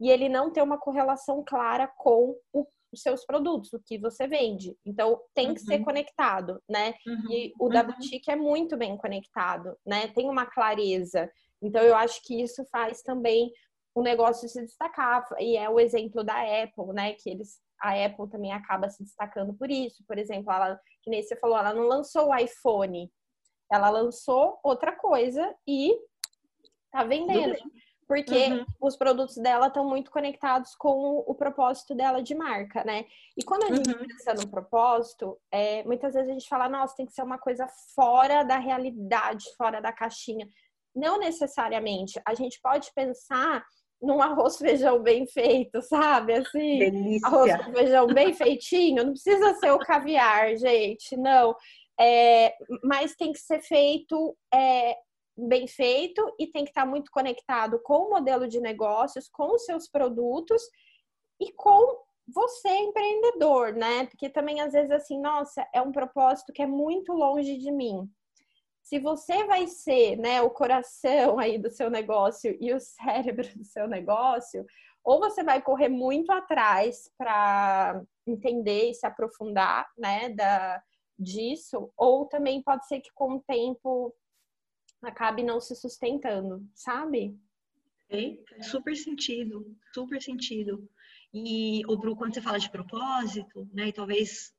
e 0.00 0.10
ele 0.10 0.28
não 0.28 0.52
ter 0.52 0.62
uma 0.62 0.78
correlação 0.78 1.42
clara 1.46 1.86
com 1.96 2.36
o, 2.52 2.66
os 2.92 3.02
seus 3.02 3.24
produtos, 3.24 3.72
o 3.72 3.80
que 3.80 3.98
você 3.98 4.26
vende. 4.26 4.76
Então 4.84 5.20
tem 5.34 5.54
que 5.54 5.60
uhum. 5.60 5.66
ser 5.66 5.78
conectado, 5.80 6.60
né? 6.68 6.94
Uhum. 7.06 7.32
E 7.32 7.52
o 7.58 7.68
da 7.68 7.82
uhum. 7.82 7.86
boutique 7.88 8.30
é 8.30 8.36
muito 8.36 8.76
bem 8.76 8.96
conectado, 8.96 9.76
né? 9.86 10.08
Tem 10.08 10.28
uma 10.28 10.46
clareza. 10.46 11.30
Então 11.62 11.82
eu 11.82 11.94
acho 11.94 12.22
que 12.24 12.40
isso 12.40 12.64
faz 12.70 13.02
também 13.02 13.50
o 13.94 14.02
negócio 14.02 14.48
se 14.48 14.60
destacar. 14.62 15.24
E 15.38 15.56
é 15.56 15.68
o 15.68 15.78
exemplo 15.78 16.24
da 16.24 16.40
Apple, 16.62 16.92
né? 16.92 17.14
Que 17.14 17.30
eles 17.30 17.60
a 17.80 17.92
Apple 18.04 18.28
também 18.28 18.52
acaba 18.52 18.90
se 18.90 19.02
destacando 19.02 19.54
por 19.54 19.70
isso. 19.70 20.02
Por 20.06 20.18
exemplo, 20.18 20.52
ela, 20.52 20.80
que 21.02 21.10
nem 21.10 21.22
você 21.22 21.36
falou, 21.36 21.56
ela 21.56 21.72
não 21.72 21.84
lançou 21.84 22.28
o 22.28 22.36
iPhone 22.36 23.10
ela 23.70 23.90
lançou 23.90 24.58
outra 24.62 24.92
coisa 24.92 25.54
e 25.66 25.96
tá 26.90 27.04
vendendo. 27.04 27.56
Porque 28.06 28.46
uhum. 28.46 28.64
os 28.80 28.96
produtos 28.96 29.36
dela 29.36 29.66
estão 29.66 29.86
muito 29.86 30.10
conectados 30.10 30.74
com 30.74 31.22
o 31.26 31.34
propósito 31.34 31.94
dela 31.94 32.22
de 32.22 32.34
marca, 32.34 32.82
né? 32.82 33.04
E 33.36 33.44
quando 33.44 33.64
a 33.64 33.76
gente 33.76 33.90
uhum. 33.90 33.98
pensa 33.98 34.32
no 34.32 34.48
propósito, 34.48 35.38
é, 35.52 35.84
muitas 35.84 36.14
vezes 36.14 36.30
a 36.30 36.32
gente 36.32 36.48
fala, 36.48 36.70
nossa, 36.70 36.96
tem 36.96 37.04
que 37.04 37.12
ser 37.12 37.22
uma 37.22 37.36
coisa 37.36 37.68
fora 37.94 38.42
da 38.44 38.56
realidade, 38.56 39.44
fora 39.58 39.82
da 39.82 39.92
caixinha. 39.92 40.48
Não 40.96 41.18
necessariamente. 41.18 42.18
A 42.24 42.32
gente 42.32 42.58
pode 42.62 42.90
pensar 42.94 43.62
num 44.00 44.22
arroz 44.22 44.56
feijão 44.58 45.02
bem 45.02 45.26
feito, 45.26 45.82
sabe? 45.82 46.32
Assim, 46.32 46.78
Delícia. 46.78 47.28
arroz 47.28 47.52
feijão 47.74 48.06
bem 48.06 48.32
feitinho. 48.32 49.04
Não 49.04 49.12
precisa 49.12 49.52
ser 49.56 49.70
o 49.72 49.78
caviar, 49.78 50.56
gente. 50.56 51.14
Não. 51.14 51.54
É, 52.00 52.54
mas 52.84 53.16
tem 53.16 53.32
que 53.32 53.40
ser 53.40 53.60
feito 53.60 54.36
é, 54.54 54.96
bem 55.36 55.66
feito 55.66 56.34
e 56.38 56.46
tem 56.46 56.64
que 56.64 56.70
estar 56.70 56.86
muito 56.86 57.10
conectado 57.10 57.80
com 57.82 58.06
o 58.06 58.10
modelo 58.10 58.48
de 58.48 58.60
negócios, 58.60 59.28
com 59.28 59.54
os 59.54 59.64
seus 59.64 59.88
produtos 59.88 60.62
e 61.40 61.52
com 61.52 61.98
você, 62.26 62.68
empreendedor, 62.68 63.72
né? 63.72 64.06
Porque 64.06 64.28
também 64.28 64.60
às 64.60 64.72
vezes 64.72 64.90
assim, 64.90 65.20
nossa, 65.20 65.66
é 65.72 65.80
um 65.80 65.92
propósito 65.92 66.52
que 66.52 66.62
é 66.62 66.66
muito 66.66 67.12
longe 67.12 67.56
de 67.56 67.70
mim. 67.70 68.08
Se 68.82 68.98
você 68.98 69.44
vai 69.44 69.66
ser, 69.66 70.16
né, 70.16 70.40
o 70.40 70.50
coração 70.50 71.38
aí 71.38 71.58
do 71.58 71.70
seu 71.70 71.90
negócio 71.90 72.56
e 72.60 72.72
o 72.72 72.80
cérebro 72.80 73.46
do 73.56 73.64
seu 73.64 73.86
negócio, 73.86 74.64
ou 75.04 75.20
você 75.20 75.42
vai 75.42 75.62
correr 75.62 75.88
muito 75.88 76.30
atrás 76.32 77.10
para 77.16 78.02
entender 78.26 78.90
e 78.90 78.94
se 78.94 79.06
aprofundar, 79.06 79.86
né, 79.96 80.30
da, 80.30 80.82
disso, 81.18 81.90
ou 81.96 82.26
também 82.26 82.62
pode 82.62 82.86
ser 82.86 83.00
que 83.00 83.12
com 83.12 83.34
o 83.34 83.40
tempo 83.40 84.14
acabe 85.02 85.42
não 85.42 85.60
se 85.60 85.74
sustentando, 85.74 86.66
sabe? 86.74 87.38
É, 88.10 88.38
super 88.62 88.96
sentido, 88.96 89.76
super 89.92 90.22
sentido. 90.22 90.88
E, 91.32 91.82
o 91.86 91.96
Bru, 91.96 92.16
quando 92.16 92.34
você 92.34 92.40
fala 92.40 92.58
de 92.58 92.70
propósito, 92.70 93.68
né, 93.72 93.88
e 93.88 93.92
talvez 93.92 94.52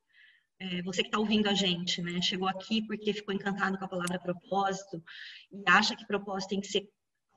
é, 0.59 0.81
você 0.83 1.01
que 1.01 1.07
está 1.07 1.17
ouvindo 1.17 1.47
a 1.47 1.53
gente, 1.53 2.01
né, 2.01 2.21
chegou 2.21 2.47
aqui 2.47 2.85
porque 2.85 3.13
ficou 3.13 3.33
encantado 3.33 3.77
com 3.77 3.85
a 3.85 3.89
palavra 3.89 4.19
propósito 4.19 5.03
e 5.51 5.63
acha 5.67 5.95
que 5.95 6.05
propósito 6.05 6.49
tem 6.49 6.61
que 6.61 6.67
ser 6.67 6.89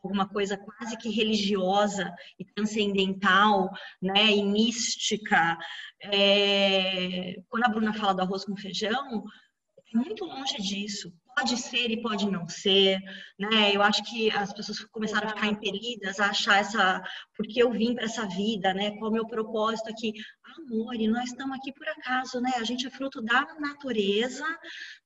alguma 0.02 0.28
coisa 0.28 0.56
quase 0.56 0.96
que 0.96 1.08
religiosa 1.08 2.12
e 2.38 2.44
transcendental, 2.44 3.70
né, 4.00 4.30
e 4.32 4.42
mística. 4.42 5.56
É... 6.02 7.36
Quando 7.48 7.64
a 7.64 7.68
Bruna 7.68 7.94
fala 7.94 8.14
do 8.14 8.22
arroz 8.22 8.44
com 8.44 8.56
feijão, 8.56 9.24
é 9.94 9.98
muito 9.98 10.24
longe 10.24 10.56
disso. 10.56 11.12
Pode 11.36 11.56
ser 11.56 11.90
e 11.90 12.02
pode 12.02 12.30
não 12.30 12.46
ser, 12.46 12.98
né? 13.38 13.74
Eu 13.74 13.82
acho 13.82 14.02
que 14.04 14.30
as 14.30 14.52
pessoas 14.52 14.80
começaram 14.90 15.28
a 15.28 15.30
ficar 15.30 15.46
impelidas 15.46 16.20
a 16.20 16.26
achar 16.26 16.58
essa, 16.58 17.02
porque 17.34 17.62
eu 17.62 17.70
vim 17.72 17.94
para 17.94 18.04
essa 18.04 18.26
vida, 18.26 18.74
né? 18.74 18.90
Qual 18.98 19.06
é 19.06 19.08
o 19.08 19.12
meu 19.12 19.26
propósito 19.26 19.88
aqui? 19.88 20.12
Amor, 20.58 20.94
e 20.94 21.08
nós 21.08 21.30
estamos 21.30 21.56
aqui 21.56 21.72
por 21.72 21.88
acaso, 21.88 22.38
né? 22.40 22.52
A 22.56 22.64
gente 22.64 22.86
é 22.86 22.90
fruto 22.90 23.22
da 23.22 23.46
natureza, 23.58 24.44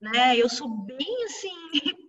né? 0.01 0.37
Eu 0.37 0.49
sou 0.49 0.69
bem 0.69 1.25
assim 1.27 1.71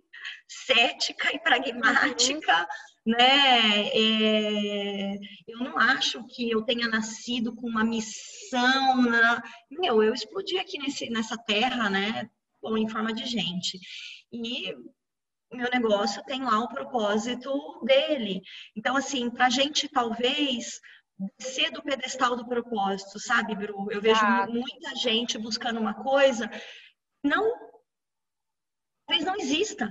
cética 0.48 1.34
e 1.34 1.38
pragmática, 1.38 2.68
uhum. 3.06 3.12
né? 3.12 3.88
É, 3.88 5.14
eu 5.46 5.58
não 5.58 5.78
acho 5.78 6.24
que 6.26 6.50
eu 6.50 6.62
tenha 6.62 6.88
nascido 6.88 7.54
com 7.54 7.68
uma 7.68 7.84
missão. 7.84 9.02
Na... 9.02 9.42
Meu, 9.70 10.02
eu 10.02 10.14
explodi 10.14 10.58
aqui 10.58 10.78
nesse, 10.78 11.10
nessa 11.10 11.36
terra, 11.36 11.90
né? 11.90 12.28
Bom, 12.62 12.76
em 12.76 12.88
forma 12.88 13.12
de 13.12 13.26
gente. 13.26 13.78
E 14.32 14.74
o 15.50 15.56
meu 15.56 15.70
negócio 15.70 16.22
tem 16.24 16.42
lá 16.42 16.58
o 16.60 16.68
propósito 16.68 17.80
dele. 17.84 18.40
Então, 18.76 18.96
assim, 18.96 19.30
para 19.30 19.46
a 19.46 19.50
gente 19.50 19.88
talvez 19.88 20.80
descer 21.38 21.70
do 21.72 21.82
pedestal 21.82 22.36
do 22.36 22.46
propósito, 22.46 23.18
sabe, 23.18 23.54
Bru? 23.54 23.90
Eu 23.90 24.00
vejo 24.00 24.20
ah. 24.22 24.46
muita 24.46 24.94
gente 24.94 25.36
buscando 25.36 25.80
uma 25.80 25.94
coisa 25.94 26.48
não 27.22 27.68
talvez 29.06 29.24
não 29.24 29.36
exista. 29.36 29.90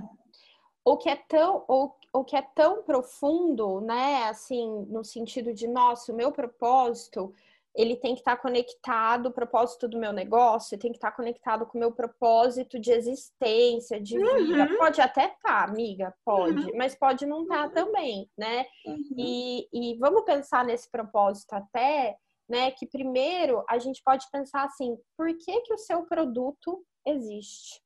Ou 0.88 0.96
que 0.96 1.08
é 1.08 1.16
tão 1.16 1.64
ou, 1.68 1.94
ou 2.12 2.24
que 2.24 2.36
é 2.36 2.42
tão 2.42 2.82
profundo, 2.82 3.80
né? 3.80 4.24
Assim, 4.24 4.86
no 4.88 5.04
sentido 5.04 5.52
de, 5.52 5.66
nossa, 5.68 6.12
o 6.12 6.16
meu 6.16 6.32
propósito 6.32 7.34
ele 7.74 7.94
tem 7.94 8.14
que 8.14 8.20
estar 8.20 8.36
conectado, 8.36 9.26
o 9.26 9.32
propósito 9.32 9.86
do 9.86 9.98
meu 9.98 10.12
negócio 10.12 10.78
tem 10.78 10.90
que 10.90 10.96
estar 10.96 11.12
conectado 11.12 11.64
com 11.64 11.78
o 11.78 11.80
meu 11.80 11.92
propósito 11.92 12.78
de 12.78 12.90
existência, 12.90 14.00
de 14.00 14.18
vida. 14.18 14.64
Uhum. 14.64 14.78
Pode 14.78 15.00
até 15.00 15.26
estar, 15.26 15.36
tá, 15.42 15.64
amiga, 15.64 16.12
pode, 16.24 16.58
uhum. 16.58 16.76
mas 16.76 16.96
pode 16.96 17.24
não 17.24 17.42
estar 17.42 17.56
tá 17.56 17.64
uhum. 17.66 17.70
também, 17.86 18.30
né? 18.36 18.66
Uhum. 18.84 19.14
E, 19.16 19.68
e 19.72 19.96
vamos 19.98 20.24
pensar 20.24 20.64
nesse 20.64 20.90
propósito 20.90 21.52
até, 21.52 22.16
né? 22.48 22.70
Que 22.72 22.86
primeiro 22.86 23.62
a 23.68 23.78
gente 23.78 24.02
pode 24.02 24.26
pensar 24.32 24.64
assim, 24.64 24.98
por 25.16 25.28
que, 25.36 25.60
que 25.60 25.74
o 25.74 25.78
seu 25.78 26.02
produto 26.04 26.82
existe, 27.06 27.80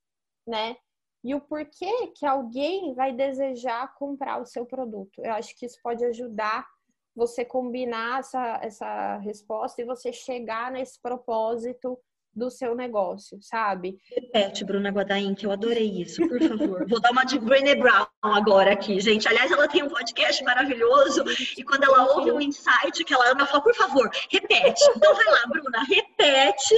né? 0.47 0.77
E 1.25 1.35
o 1.35 1.41
porquê 1.41 2.09
que 2.17 2.27
alguém 2.27 2.95
vai 2.95 3.13
desejar 3.13 3.95
comprar 3.95 4.41
o 4.41 4.47
seu 4.47 4.67
produto. 4.67 5.21
Eu 5.23 5.33
acho 5.33 5.57
que 5.57 5.67
isso 5.67 5.79
pode 5.83 6.05
ajudar 6.05 6.67
você 7.15 7.45
combinar 7.45 8.21
essa, 8.21 8.61
essa 8.63 9.19
resposta 9.19 9.81
e 9.81 9.85
você 9.85 10.13
chegar 10.13 10.73
nesse 10.73 11.01
propósito 11.01 11.99
do 12.35 12.51
seu 12.51 12.75
negócio, 12.75 13.39
sabe? 13.43 13.99
Repete, 14.11 14.65
Bruna 14.65 14.91
Guadain, 14.91 15.35
que 15.35 15.45
eu 15.45 15.53
adorei 15.53 16.01
isso, 16.01 16.27
por 16.27 16.41
favor. 16.41 16.89
Vou 16.89 17.01
dar 17.01 17.11
uma 17.11 17.25
de 17.25 17.39
Brené 17.39 17.75
Brown 17.75 18.07
agora 18.23 18.73
aqui, 18.73 18.99
gente. 19.01 19.29
Aliás, 19.29 19.51
ela 19.51 19.69
tem 19.69 19.83
um 19.83 19.89
podcast 19.89 20.43
maravilhoso 20.43 21.25
e 21.59 21.63
quando 21.63 21.85
ela 21.85 22.15
ouve 22.15 22.33
um 22.33 22.41
insight 22.41 23.05
que 23.05 23.13
ela 23.13 23.31
ama, 23.31 23.43
ela 23.43 23.47
fala, 23.47 23.63
por 23.63 23.75
favor, 23.75 24.11
repete. 24.31 24.83
Então 24.97 25.15
vai 25.15 25.27
lá, 25.27 25.43
Bruna, 25.49 25.85
repete. 25.85 26.75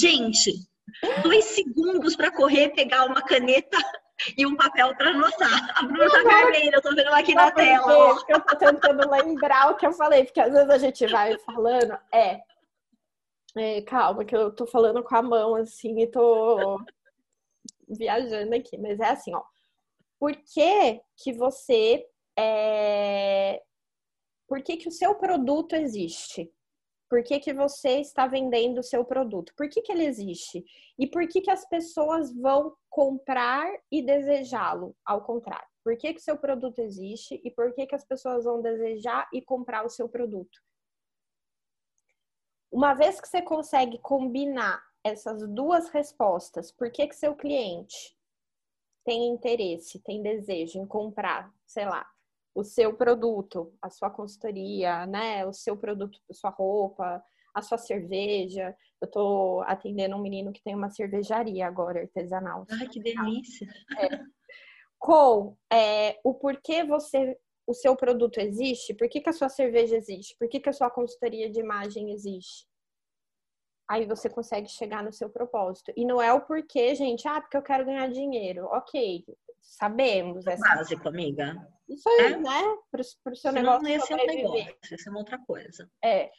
Gente, 0.00 0.52
dois 1.22 1.44
segundos 1.44 2.16
para 2.16 2.30
correr, 2.30 2.70
pegar 2.70 3.04
uma 3.06 3.22
caneta 3.22 3.78
e 4.36 4.46
um 4.46 4.56
papel 4.56 4.94
para 4.96 5.10
anotar. 5.10 5.78
A 5.78 5.82
Bruna 5.82 6.10
tá 6.10 6.22
vermelha, 6.22 6.74
eu 6.74 6.82
tô 6.82 6.94
vendo 6.94 7.08
aqui 7.08 7.34
na 7.34 7.50
tela. 7.50 8.16
Eu 8.28 8.40
tô 8.40 8.56
tentando 8.56 9.10
lembrar 9.10 9.70
o 9.70 9.76
que 9.76 9.86
eu 9.86 9.92
falei, 9.92 10.24
porque 10.24 10.40
às 10.40 10.52
vezes 10.52 10.70
a 10.70 10.78
gente 10.78 11.06
vai 11.06 11.38
falando, 11.38 11.96
é, 12.12 12.40
é, 13.56 13.82
calma, 13.82 14.24
que 14.24 14.36
eu 14.36 14.54
tô 14.54 14.66
falando 14.66 15.02
com 15.02 15.16
a 15.16 15.22
mão 15.22 15.54
assim 15.54 16.00
e 16.00 16.06
tô 16.06 16.80
viajando 17.88 18.54
aqui, 18.54 18.76
mas 18.76 19.00
é 19.00 19.06
assim, 19.06 19.34
ó. 19.34 19.42
Por 20.18 20.34
que 20.34 21.00
que 21.16 21.32
você 21.32 22.04
é... 22.36 23.62
Por 24.48 24.62
que 24.62 24.76
que 24.76 24.88
o 24.88 24.92
seu 24.92 25.14
produto 25.14 25.74
existe? 25.74 26.50
Por 27.08 27.22
que, 27.22 27.40
que 27.40 27.54
você 27.54 28.00
está 28.00 28.26
vendendo 28.26 28.78
o 28.78 28.82
seu 28.82 29.04
produto? 29.04 29.52
Por 29.56 29.68
que, 29.68 29.80
que 29.80 29.90
ele 29.90 30.04
existe? 30.04 30.64
E 30.98 31.06
por 31.06 31.26
que, 31.26 31.40
que 31.40 31.50
as 31.50 31.66
pessoas 31.66 32.34
vão 32.34 32.76
comprar 32.90 33.66
e 33.90 34.02
desejá-lo? 34.02 34.94
Ao 35.04 35.24
contrário. 35.24 35.66
Por 35.82 35.96
que, 35.96 36.10
o 36.10 36.20
seu 36.20 36.36
produto 36.36 36.80
existe 36.80 37.40
e 37.42 37.50
por 37.50 37.72
que, 37.72 37.86
que 37.86 37.94
as 37.94 38.04
pessoas 38.04 38.44
vão 38.44 38.60
desejar 38.60 39.26
e 39.32 39.40
comprar 39.40 39.86
o 39.86 39.88
seu 39.88 40.06
produto? 40.06 40.60
Uma 42.70 42.92
vez 42.92 43.18
que 43.18 43.26
você 43.26 43.40
consegue 43.40 43.98
combinar 43.98 44.82
essas 45.02 45.48
duas 45.48 45.88
respostas, 45.88 46.70
por 46.70 46.90
que, 46.90 47.06
que 47.06 47.16
seu 47.16 47.34
cliente 47.34 48.14
tem 49.02 49.28
interesse, 49.28 50.02
tem 50.02 50.22
desejo 50.22 50.78
em 50.78 50.86
comprar, 50.86 51.50
sei 51.66 51.86
lá, 51.86 52.06
o 52.58 52.64
seu 52.64 52.92
produto, 52.92 53.72
a 53.80 53.88
sua 53.88 54.10
consultoria, 54.10 55.06
né? 55.06 55.46
O 55.46 55.52
seu 55.52 55.76
produto, 55.76 56.18
a 56.28 56.34
sua 56.34 56.50
roupa, 56.50 57.22
a 57.54 57.62
sua 57.62 57.78
cerveja. 57.78 58.76
Eu 59.00 59.06
estou 59.06 59.62
atendendo 59.62 60.16
um 60.16 60.20
menino 60.20 60.52
que 60.52 60.60
tem 60.64 60.74
uma 60.74 60.90
cervejaria 60.90 61.68
agora, 61.68 62.00
artesanal. 62.00 62.66
Ai, 62.68 62.88
que 62.88 62.98
delícia! 62.98 63.68
É. 63.96 64.08
Com 64.98 65.56
é, 65.72 66.18
o 66.24 66.34
porquê 66.34 66.82
você, 66.82 67.38
o 67.64 67.72
seu 67.72 67.94
produto 67.94 68.38
existe, 68.38 68.92
por 68.92 69.08
que, 69.08 69.20
que 69.20 69.30
a 69.30 69.32
sua 69.32 69.48
cerveja 69.48 69.94
existe, 69.94 70.34
por 70.36 70.48
que, 70.48 70.58
que 70.58 70.68
a 70.68 70.72
sua 70.72 70.90
consultoria 70.90 71.48
de 71.48 71.60
imagem 71.60 72.10
existe. 72.10 72.66
Aí 73.88 74.04
você 74.04 74.28
consegue 74.28 74.68
chegar 74.68 75.04
no 75.04 75.12
seu 75.12 75.30
propósito. 75.30 75.92
E 75.96 76.04
não 76.04 76.20
é 76.20 76.32
o 76.32 76.40
porquê, 76.40 76.92
gente, 76.96 77.28
ah, 77.28 77.40
porque 77.40 77.56
eu 77.56 77.62
quero 77.62 77.86
ganhar 77.86 78.08
dinheiro. 78.08 78.64
Ok, 78.66 79.24
sabemos. 79.60 80.46
É 80.46 80.56
básico, 80.56 81.08
amiga. 81.08 81.56
Isso 81.88 82.08
aí, 82.08 82.32
é? 82.32 82.36
né? 82.36 82.76
Para 82.90 83.32
o 83.32 83.36
seu 83.36 83.52
negócio. 83.52 83.82
Não 83.82 83.90
ia 83.90 84.00
ser 84.00 84.14
um 84.14 84.26
negócio, 84.26 84.98
ser 84.98 85.10
uma 85.10 85.20
outra 85.20 85.38
coisa. 85.38 85.90
É. 86.04 86.30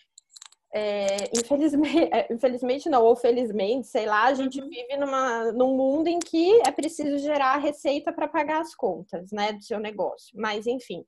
É, 0.72 1.24
infelizmente, 1.36 2.10
é, 2.14 2.32
infelizmente 2.32 2.90
não, 2.90 3.04
ou 3.04 3.16
felizmente, 3.16 3.88
sei 3.88 4.06
lá, 4.06 4.26
a 4.26 4.34
gente 4.36 4.62
uhum. 4.62 4.70
vive 4.70 4.98
numa, 4.98 5.52
num 5.52 5.76
mundo 5.76 6.08
em 6.08 6.20
que 6.20 6.62
é 6.62 6.72
preciso 6.72 7.18
gerar 7.18 7.58
receita 7.58 8.14
para 8.14 8.28
pagar 8.28 8.62
as 8.62 8.76
contas, 8.76 9.32
né, 9.32 9.54
do 9.54 9.64
seu 9.64 9.80
negócio. 9.80 10.30
Mas, 10.40 10.68
enfim, 10.68 11.04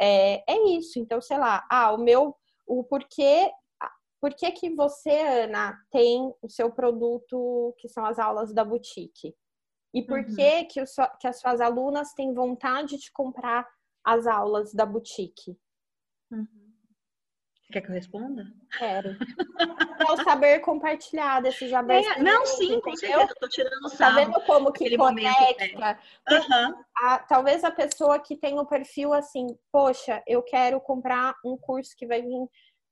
é, 0.00 0.42
é 0.50 0.68
isso. 0.70 0.98
Então, 0.98 1.20
sei 1.20 1.38
lá, 1.38 1.64
ah, 1.70 1.92
o 1.92 1.98
meu, 1.98 2.34
o 2.66 2.82
porquê, 2.82 3.48
por 4.20 4.34
que 4.34 4.50
que 4.50 4.74
você, 4.74 5.20
Ana, 5.20 5.78
tem 5.92 6.32
o 6.42 6.48
seu 6.48 6.72
produto, 6.72 7.74
que 7.78 7.88
são 7.88 8.04
as 8.04 8.18
aulas 8.18 8.52
da 8.52 8.64
boutique? 8.64 9.34
E 9.96 10.02
por 10.02 10.18
uhum. 10.18 10.26
que, 10.26 10.64
que, 10.64 10.84
que 11.18 11.26
as 11.26 11.40
suas 11.40 11.58
alunas 11.58 12.12
têm 12.12 12.34
vontade 12.34 12.98
de 12.98 13.10
comprar 13.10 13.66
as 14.04 14.26
aulas 14.26 14.74
da 14.74 14.84
boutique? 14.84 15.58
Uhum. 16.30 16.46
Quer 17.72 17.80
que 17.80 17.88
eu 17.88 17.94
responda? 17.94 18.44
Quero. 18.76 19.16
é 19.98 20.12
o 20.12 20.22
saber 20.22 20.60
compartilhar 20.60 21.40
desse 21.40 21.66
já 21.66 21.80
é, 21.80 22.22
Não, 22.22 22.44
sim, 22.44 22.78
com 22.80 22.94
certeza. 22.94 23.22
Eu 23.22 23.34
tô 23.36 23.48
tirando 23.48 23.88
sarro. 23.88 24.16
Tá 24.16 24.24
vendo 24.24 24.40
como 24.42 24.70
que 24.70 24.94
conecta? 24.98 25.98
Uhum. 26.30 26.84
A, 26.98 27.18
talvez 27.20 27.64
a 27.64 27.70
pessoa 27.70 28.18
que 28.20 28.36
tem 28.36 28.58
o 28.58 28.66
perfil 28.66 29.14
assim, 29.14 29.46
poxa, 29.72 30.22
eu 30.26 30.42
quero 30.42 30.78
comprar 30.78 31.34
um 31.42 31.56
curso 31.56 31.96
que 31.96 32.06
vai 32.06 32.20
vir 32.20 32.46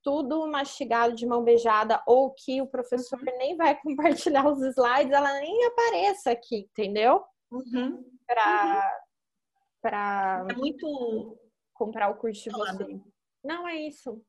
tudo 0.04 0.46
mastigado 0.46 1.14
de 1.14 1.26
mão 1.26 1.42
beijada 1.42 2.00
ou 2.06 2.32
que 2.32 2.60
o 2.60 2.66
professor 2.66 3.18
uhum. 3.18 3.38
nem 3.38 3.56
vai 3.56 3.74
compartilhar 3.82 4.46
os 4.46 4.62
slides, 4.62 5.12
ela 5.12 5.32
nem 5.40 5.64
apareça 5.66 6.30
aqui, 6.30 6.68
entendeu? 6.70 7.24
Uhum. 7.50 8.04
Para 8.26 8.76
uhum. 8.76 9.80
para 9.82 10.46
é 10.50 10.54
muito 10.54 11.38
comprar 11.72 12.10
o 12.10 12.16
curso 12.16 12.44
de 12.44 12.50
você. 12.50 13.00
Não 13.42 13.66
é 13.66 13.76
isso. 13.76 14.22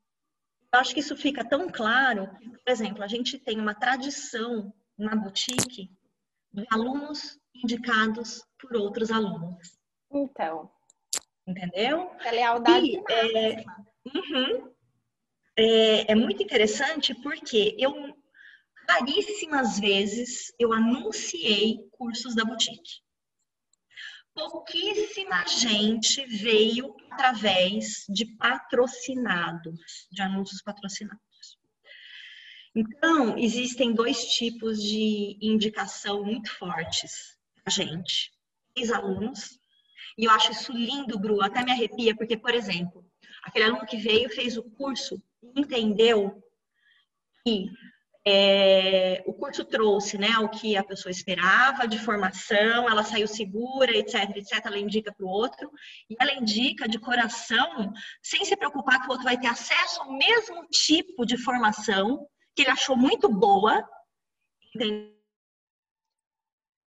Eu 0.73 0.79
acho 0.79 0.93
que 0.93 0.99
isso 0.99 1.15
fica 1.15 1.47
tão 1.47 1.69
claro. 1.69 2.27
Por 2.27 2.71
exemplo, 2.71 3.03
a 3.03 3.07
gente 3.07 3.37
tem 3.37 3.59
uma 3.59 3.73
tradição 3.73 4.73
na 4.97 5.15
boutique 5.15 5.89
de 6.51 6.65
alunos 6.71 7.39
indicados 7.53 8.43
por 8.59 8.75
outros 8.75 9.11
alunos. 9.11 9.77
Então. 10.11 10.69
Entendeu? 11.47 12.11
É 12.25 12.31
lealdade. 12.31 12.87
E, 12.87 13.03
é, 13.09 13.63
uhum, 14.05 14.74
é, 15.57 16.11
é 16.11 16.15
muito 16.15 16.43
interessante 16.43 17.13
porque 17.15 17.75
eu 17.79 18.15
raríssimas 18.87 19.79
vezes 19.79 20.53
eu 20.59 20.71
anunciei 20.71 21.79
cursos 21.91 22.35
da 22.35 22.45
boutique. 22.45 23.03
Pouquíssima 24.33 25.45
gente 25.47 26.25
veio 26.25 26.95
através 27.11 28.05
de 28.09 28.25
patrocinados, 28.37 30.07
de 30.11 30.21
anúncios 30.21 30.61
patrocinados. 30.61 31.23
Então, 32.75 33.37
existem 33.37 33.93
dois 33.93 34.25
tipos 34.33 34.81
de 34.83 35.37
indicação 35.41 36.23
muito 36.23 36.51
fortes 36.51 37.37
a 37.65 37.69
gente. 37.69 38.31
Ex-alunos, 38.75 39.57
e 40.17 40.25
eu 40.25 40.31
acho 40.31 40.51
isso 40.51 40.73
lindo, 40.73 41.17
Bru, 41.17 41.41
até 41.41 41.63
me 41.63 41.71
arrepia, 41.71 42.13
porque, 42.13 42.37
por 42.37 42.53
exemplo, 42.53 43.09
aquele 43.41 43.65
aluno 43.65 43.85
que 43.85 43.95
veio 43.95 44.29
fez 44.29 44.57
o 44.57 44.63
curso 44.63 45.23
entendeu 45.55 46.41
que 47.43 47.69
é, 48.27 49.23
o 49.27 49.33
curso 49.33 49.63
trouxe 49.63 50.17
né, 50.17 50.35
o 50.39 50.49
que 50.49 50.75
a 50.75 50.83
pessoa 50.83 51.11
esperava 51.11 51.87
de 51.87 51.99
formação, 51.99 52.89
ela 52.89 53.03
saiu 53.03 53.27
segura, 53.27 53.95
etc, 53.95 54.35
etc, 54.35 54.65
ela 54.65 54.79
indica 54.79 55.13
para 55.13 55.25
o 55.25 55.29
outro, 55.29 55.71
e 56.09 56.15
ela 56.19 56.33
indica 56.33 56.87
de 56.87 56.97
coração, 56.97 57.93
sem 58.23 58.43
se 58.43 58.57
preocupar 58.57 58.99
que 59.01 59.07
o 59.07 59.11
outro 59.11 59.25
vai 59.25 59.39
ter 59.39 59.47
acesso 59.47 60.01
ao 60.01 60.11
mesmo 60.11 60.65
tipo 60.69 61.23
de 61.23 61.37
formação 61.37 62.27
que 62.55 62.63
ele 62.63 62.71
achou 62.71 62.97
muito 62.97 63.29
boa. 63.29 63.87
Entendeu? 64.73 65.13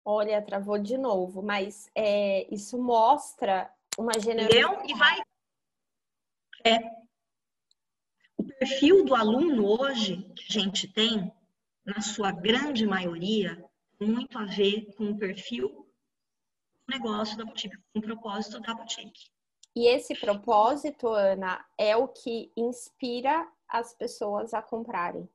Olha, 0.04 0.42
travou 0.42 0.78
de 0.78 0.96
novo, 0.96 1.42
mas 1.42 1.90
é, 1.96 2.46
isso 2.54 2.80
mostra 2.80 3.72
uma 3.98 4.12
generosidade. 4.20 4.92
E 4.92 4.94
vai. 4.94 5.20
É, 6.66 7.03
perfil 8.64 9.04
do 9.04 9.14
aluno 9.14 9.66
hoje 9.66 10.22
que 10.34 10.44
a 10.48 10.62
gente 10.62 10.88
tem, 10.88 11.30
na 11.84 12.00
sua 12.00 12.32
grande 12.32 12.86
maioria, 12.86 13.62
muito 14.00 14.38
a 14.38 14.46
ver 14.46 14.86
com 14.96 15.10
o 15.10 15.18
perfil 15.18 15.86
o 16.88 16.90
negócio 16.90 17.36
da 17.36 17.44
boutique, 17.44 17.76
com 17.92 17.98
o 17.98 18.02
propósito 18.02 18.60
da 18.60 18.74
boutique. 18.74 19.30
E 19.76 19.86
esse 19.86 20.14
propósito, 20.14 21.08
Ana, 21.08 21.62
é 21.76 21.94
o 21.94 22.08
que 22.08 22.50
inspira 22.56 23.46
as 23.68 23.92
pessoas 23.92 24.54
a 24.54 24.62
comprarem. 24.62 25.28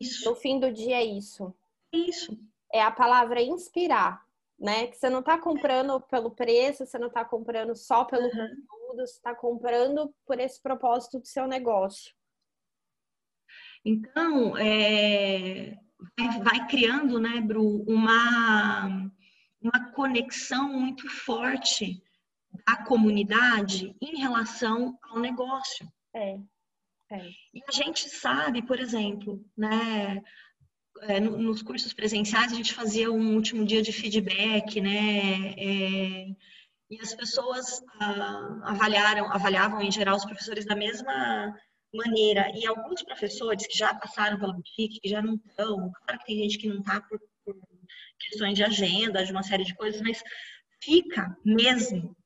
Isso. 0.00 0.28
No 0.28 0.34
fim 0.34 0.58
do 0.58 0.72
dia 0.72 0.96
é 0.96 1.04
isso. 1.04 1.54
Isso. 1.92 2.36
É 2.72 2.82
a 2.82 2.90
palavra 2.90 3.40
inspirar, 3.40 4.24
né? 4.58 4.88
Que 4.88 4.96
você 4.96 5.08
não 5.08 5.20
está 5.20 5.38
comprando 5.38 6.00
pelo 6.00 6.32
preço, 6.32 6.84
você 6.84 6.98
não 6.98 7.08
está 7.08 7.24
comprando 7.24 7.76
só 7.76 8.04
pelo 8.04 8.24
uhum. 8.24 8.64
conteúdo, 8.66 9.06
você 9.06 9.14
está 9.14 9.32
comprando 9.32 10.12
por 10.26 10.40
esse 10.40 10.60
propósito 10.60 11.20
do 11.20 11.26
seu 11.26 11.46
negócio. 11.46 12.17
Então, 13.88 14.54
é, 14.58 15.78
vai, 16.18 16.40
vai, 16.42 16.66
criando, 16.68 17.18
né, 17.18 17.40
Bru, 17.40 17.82
uma, 17.88 19.10
uma 19.62 19.90
conexão 19.92 20.78
muito 20.78 21.08
forte 21.08 22.02
da 22.66 22.84
comunidade 22.84 23.96
em 23.98 24.18
relação 24.18 24.98
ao 25.04 25.18
negócio. 25.18 25.90
É. 26.14 26.38
É. 27.10 27.30
E 27.54 27.62
a 27.66 27.72
gente 27.72 28.10
sabe, 28.10 28.60
por 28.60 28.78
exemplo, 28.78 29.42
né, 29.56 30.22
é, 31.00 31.18
nos 31.18 31.62
cursos 31.62 31.94
presenciais 31.94 32.52
a 32.52 32.56
gente 32.56 32.74
fazia 32.74 33.10
um 33.10 33.34
último 33.34 33.64
dia 33.64 33.80
de 33.80 33.90
feedback, 33.90 34.82
né, 34.82 35.54
é, 35.56 36.26
e 36.90 37.00
as 37.00 37.14
pessoas 37.14 37.82
ah, 37.98 38.60
avaliaram, 38.64 39.32
avaliavam 39.32 39.80
em 39.80 39.90
geral 39.90 40.16
os 40.16 40.26
professores 40.26 40.66
da 40.66 40.76
mesma 40.76 41.54
maneira. 41.92 42.50
E 42.54 42.66
alguns 42.66 43.02
professores 43.02 43.66
que 43.66 43.76
já 43.76 43.94
passaram 43.94 44.38
pela 44.38 44.52
boutique, 44.52 45.00
que 45.00 45.08
já 45.08 45.22
não 45.22 45.34
estão, 45.34 45.90
claro 46.04 46.18
que 46.20 46.26
tem 46.26 46.36
gente 46.42 46.58
que 46.58 46.68
não 46.68 46.80
está 46.80 47.00
por, 47.00 47.20
por 47.44 47.56
questões 48.18 48.54
de 48.54 48.64
agenda, 48.64 49.24
de 49.24 49.32
uma 49.32 49.42
série 49.42 49.64
de 49.64 49.74
coisas, 49.74 50.00
mas 50.00 50.22
fica 50.82 51.36
mesmo 51.44 52.16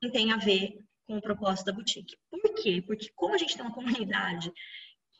que 0.00 0.10
tem 0.10 0.32
a 0.32 0.36
ver 0.36 0.78
com 1.06 1.16
o 1.16 1.22
propósito 1.22 1.66
da 1.66 1.72
boutique. 1.72 2.16
Por 2.30 2.54
quê? 2.54 2.82
Porque 2.86 3.10
como 3.14 3.34
a 3.34 3.38
gente 3.38 3.56
tem 3.56 3.64
uma 3.64 3.74
comunidade 3.74 4.50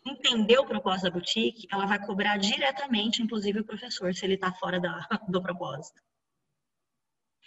que 0.02 0.10
entendeu 0.10 0.62
o 0.62 0.66
propósito 0.66 1.04
da 1.04 1.10
boutique, 1.10 1.66
ela 1.70 1.86
vai 1.86 2.04
cobrar 2.04 2.36
diretamente, 2.36 3.22
inclusive, 3.22 3.60
o 3.60 3.64
professor, 3.64 4.14
se 4.14 4.24
ele 4.24 4.34
está 4.34 4.52
fora 4.52 4.80
da, 4.80 5.06
do 5.28 5.42
propósito. 5.42 6.00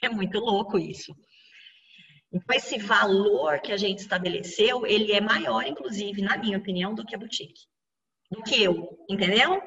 É 0.02 0.10
muito 0.10 0.40
louco 0.40 0.78
isso. 0.78 1.16
Então, 2.32 2.56
esse 2.56 2.78
valor 2.78 3.60
que 3.62 3.72
a 3.72 3.78
gente 3.78 4.00
estabeleceu, 4.00 4.86
ele 4.86 5.14
é 5.14 5.22
maior, 5.22 5.66
inclusive, 5.66 6.22
na 6.22 6.38
minha 6.38 6.58
opinião, 6.58 6.94
do 6.94 7.06
que 7.06 7.16
a 7.16 7.18
boutique. 7.18 7.68
Do 8.30 8.44
que 8.44 8.62
eu, 8.62 8.98
entendeu? 9.10 9.62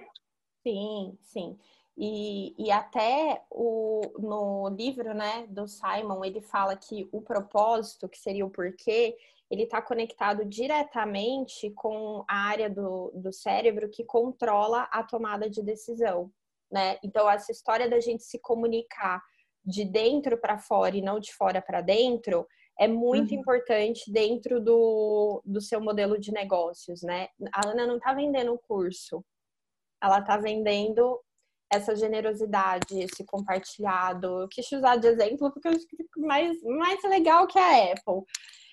Sim, 0.62 1.16
sim. 1.22 1.58
E, 1.96 2.54
e 2.58 2.70
até 2.70 3.42
o, 3.50 4.00
no 4.18 4.68
livro 4.68 5.14
né, 5.14 5.46
do 5.48 5.66
Simon, 5.66 6.24
ele 6.24 6.40
fala 6.40 6.76
que 6.76 7.08
o 7.12 7.20
propósito, 7.22 8.08
que 8.08 8.18
seria 8.18 8.44
o 8.44 8.50
porquê, 8.50 9.16
ele 9.50 9.64
está 9.64 9.82
conectado 9.82 10.44
diretamente 10.44 11.70
com 11.70 12.24
a 12.28 12.48
área 12.48 12.70
do, 12.70 13.10
do 13.14 13.32
cérebro 13.32 13.90
que 13.90 14.04
controla 14.04 14.82
a 14.92 15.02
tomada 15.02 15.50
de 15.50 15.62
decisão. 15.62 16.32
Né? 16.70 16.98
Então, 17.02 17.28
essa 17.28 17.50
história 17.50 17.88
da 17.88 17.98
gente 17.98 18.22
se 18.22 18.38
comunicar 18.38 19.20
de 19.64 19.84
dentro 19.84 20.38
para 20.38 20.58
fora 20.58 20.96
e 20.96 21.02
não 21.02 21.20
de 21.20 21.32
fora 21.34 21.60
para 21.60 21.80
dentro 21.80 22.46
é 22.78 22.88
muito 22.88 23.34
uhum. 23.34 23.40
importante 23.40 24.10
dentro 24.10 24.58
do, 24.58 25.42
do 25.44 25.60
seu 25.60 25.80
modelo 25.80 26.18
de 26.18 26.32
negócios, 26.32 27.02
né? 27.02 27.28
A 27.52 27.68
Ana 27.68 27.86
não 27.86 27.98
está 27.98 28.14
vendendo 28.14 28.54
o 28.54 28.58
curso, 28.58 29.22
ela 30.02 30.20
está 30.20 30.38
vendendo 30.38 31.20
essa 31.70 31.94
generosidade, 31.94 32.98
esse 32.98 33.22
compartilhado. 33.24 34.40
Eu 34.40 34.48
quis 34.48 34.70
usar 34.72 34.96
de 34.96 35.06
exemplo 35.06 35.52
porque 35.52 35.68
eu 35.68 35.72
acho 35.72 35.86
que 35.86 35.96
mais, 36.16 36.60
mais 36.62 37.02
legal 37.04 37.46
que 37.46 37.58
a 37.58 37.92
Apple. 37.92 38.24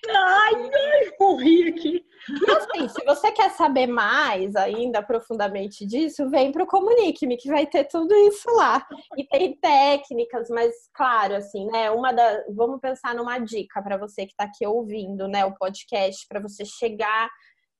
Ai, 0.06 0.54
ai, 0.54 1.12
morri 1.18 1.68
aqui. 1.68 2.04
E 2.28 2.50
assim, 2.50 2.88
se 2.88 3.04
você 3.04 3.32
quer 3.32 3.50
saber 3.50 3.86
mais 3.86 4.54
ainda 4.54 5.02
profundamente 5.02 5.86
disso, 5.86 6.28
vem 6.28 6.52
para 6.52 6.64
o 6.64 6.66
Comunique-me, 6.66 7.36
que 7.36 7.48
vai 7.48 7.66
ter 7.66 7.84
tudo 7.84 8.14
isso 8.14 8.48
lá. 8.54 8.86
E 9.16 9.24
tem 9.24 9.56
técnicas, 9.56 10.48
mas 10.50 10.74
claro, 10.94 11.34
assim, 11.34 11.66
né? 11.66 11.90
Uma 11.90 12.12
da. 12.12 12.44
Vamos 12.50 12.80
pensar 12.80 13.14
numa 13.14 13.38
dica 13.38 13.82
para 13.82 13.96
você 13.96 14.26
que 14.26 14.32
está 14.32 14.44
aqui 14.44 14.66
ouvindo, 14.66 15.26
né? 15.26 15.44
O 15.44 15.56
podcast, 15.56 16.26
para 16.28 16.40
você 16.40 16.64
chegar 16.64 17.30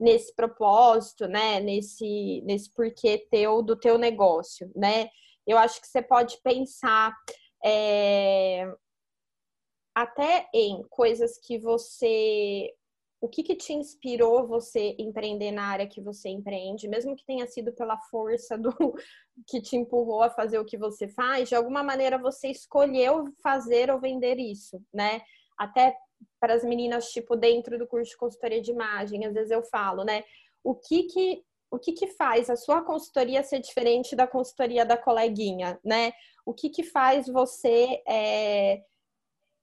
nesse 0.00 0.34
propósito, 0.34 1.26
né? 1.26 1.60
Nesse, 1.60 2.42
nesse 2.44 2.72
porquê 2.72 3.26
teu 3.30 3.62
do 3.62 3.76
teu 3.76 3.98
negócio, 3.98 4.70
né? 4.74 5.08
Eu 5.46 5.58
acho 5.58 5.80
que 5.80 5.86
você 5.86 6.02
pode 6.02 6.38
pensar 6.42 7.12
é, 7.64 8.70
até 9.98 10.48
em 10.54 10.80
coisas 10.88 11.36
que 11.38 11.58
você 11.58 12.72
o 13.20 13.28
que, 13.28 13.42
que 13.42 13.56
te 13.56 13.72
inspirou 13.72 14.46
você 14.46 14.94
empreender 14.96 15.50
na 15.50 15.64
área 15.64 15.88
que 15.88 16.00
você 16.00 16.28
empreende, 16.28 16.86
mesmo 16.86 17.16
que 17.16 17.26
tenha 17.26 17.48
sido 17.48 17.72
pela 17.72 17.98
força 17.98 18.56
do 18.56 18.70
que 19.44 19.60
te 19.60 19.74
empurrou 19.74 20.22
a 20.22 20.30
fazer 20.30 20.56
o 20.60 20.64
que 20.64 20.78
você 20.78 21.08
faz, 21.08 21.48
de 21.48 21.56
alguma 21.56 21.82
maneira 21.82 22.16
você 22.16 22.46
escolheu 22.46 23.24
fazer 23.42 23.90
ou 23.90 23.98
vender 23.98 24.38
isso, 24.38 24.80
né? 24.94 25.20
Até 25.58 25.96
para 26.38 26.54
as 26.54 26.62
meninas, 26.62 27.10
tipo, 27.10 27.34
dentro 27.34 27.76
do 27.76 27.88
curso 27.88 28.12
de 28.12 28.16
consultoria 28.16 28.60
de 28.60 28.70
imagem, 28.70 29.26
às 29.26 29.34
vezes 29.34 29.50
eu 29.50 29.64
falo, 29.64 30.04
né? 30.04 30.22
O 30.62 30.76
que 30.76 31.02
que 31.04 31.42
o 31.70 31.78
que, 31.78 31.92
que 31.92 32.06
faz 32.06 32.48
a 32.48 32.56
sua 32.56 32.82
consultoria 32.82 33.42
ser 33.42 33.58
diferente 33.58 34.14
da 34.14 34.28
consultoria 34.28 34.86
da 34.86 34.96
coleguinha, 34.96 35.78
né? 35.84 36.12
O 36.46 36.54
que, 36.54 36.70
que 36.70 36.84
faz 36.84 37.26
você 37.26 38.00
é, 38.06 38.80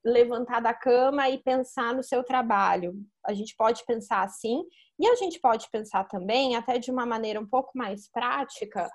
levantar 0.06 0.62
da 0.62 0.74
cama 0.74 1.28
e 1.30 1.42
pensar 1.42 1.94
no 1.94 2.04
seu 2.04 2.24
trabalho? 2.24 2.94
A 3.26 3.34
gente 3.34 3.56
pode 3.58 3.84
pensar 3.86 4.24
assim, 4.24 4.64
e 5.00 5.08
a 5.08 5.16
gente 5.16 5.40
pode 5.40 5.70
pensar 5.72 6.06
também, 6.06 6.56
até 6.56 6.78
de 6.78 6.92
uma 6.92 7.06
maneira 7.06 7.40
um 7.40 7.48
pouco 7.48 7.72
mais 7.76 8.08
prática, 8.10 8.90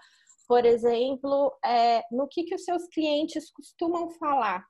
por 0.47 0.65
exemplo, 0.65 1.53
é, 1.65 2.03
no 2.11 2.27
que, 2.27 2.45
que 2.45 2.55
os 2.55 2.65
seus 2.65 2.87
clientes 2.89 3.51
costumam 3.53 4.11
falar 4.11 4.65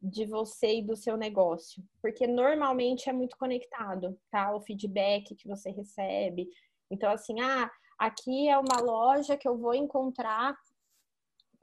de 0.00 0.26
você 0.26 0.78
e 0.78 0.82
do 0.82 0.96
seu 0.96 1.16
negócio, 1.16 1.82
porque 2.02 2.26
normalmente 2.26 3.08
é 3.08 3.12
muito 3.12 3.36
conectado, 3.36 4.18
tá? 4.30 4.54
O 4.54 4.60
feedback 4.60 5.34
que 5.34 5.48
você 5.48 5.70
recebe. 5.70 6.48
Então, 6.90 7.10
assim, 7.10 7.40
ah, 7.40 7.70
aqui 7.98 8.48
é 8.48 8.58
uma 8.58 8.80
loja 8.80 9.36
que 9.36 9.48
eu 9.48 9.56
vou 9.56 9.74
encontrar 9.74 10.54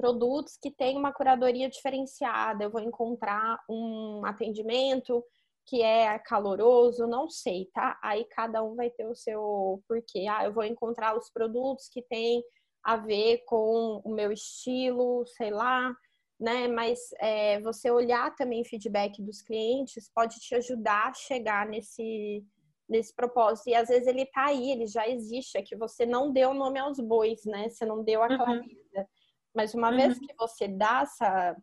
produtos 0.01 0.57
que 0.59 0.71
tem 0.71 0.97
uma 0.97 1.13
curadoria 1.13 1.69
diferenciada, 1.69 2.63
eu 2.63 2.71
vou 2.71 2.81
encontrar 2.81 3.59
um 3.69 4.25
atendimento 4.25 5.23
que 5.67 5.83
é 5.83 6.17
caloroso, 6.17 7.05
não 7.05 7.29
sei, 7.29 7.69
tá? 7.71 7.99
Aí 8.01 8.25
cada 8.25 8.63
um 8.63 8.75
vai 8.75 8.89
ter 8.89 9.05
o 9.05 9.15
seu 9.15 9.81
porquê. 9.87 10.25
Ah, 10.27 10.43
eu 10.45 10.53
vou 10.53 10.63
encontrar 10.63 11.15
os 11.15 11.29
produtos 11.29 11.87
que 11.87 12.01
tem 12.01 12.43
a 12.83 12.97
ver 12.97 13.43
com 13.45 14.01
o 14.03 14.09
meu 14.09 14.31
estilo, 14.31 15.23
sei 15.37 15.51
lá, 15.51 15.95
né? 16.39 16.67
Mas 16.67 16.99
é, 17.19 17.59
você 17.61 17.91
olhar 17.91 18.35
também 18.35 18.65
feedback 18.65 19.21
dos 19.21 19.43
clientes 19.43 20.09
pode 20.13 20.39
te 20.39 20.55
ajudar 20.55 21.09
a 21.09 21.13
chegar 21.13 21.67
nesse, 21.67 22.43
nesse 22.89 23.15
propósito. 23.15 23.69
E 23.69 23.75
às 23.75 23.87
vezes 23.87 24.07
ele 24.07 24.25
tá 24.25 24.47
aí, 24.47 24.71
ele 24.71 24.87
já 24.87 25.07
existe, 25.07 25.59
é 25.59 25.61
que 25.61 25.75
você 25.75 26.07
não 26.07 26.33
deu 26.33 26.55
nome 26.55 26.79
aos 26.79 26.99
bois, 26.99 27.45
né? 27.45 27.69
Você 27.69 27.85
não 27.85 28.03
deu 28.03 28.23
aquela 28.23 28.49
uhum. 28.49 28.63
vida. 28.63 29.07
Mas 29.53 29.73
uma 29.73 29.89
uhum. 29.89 29.97
vez 29.97 30.19
que 30.19 30.33
você 30.37 30.67
dá 30.67 31.01
essa, 31.01 31.55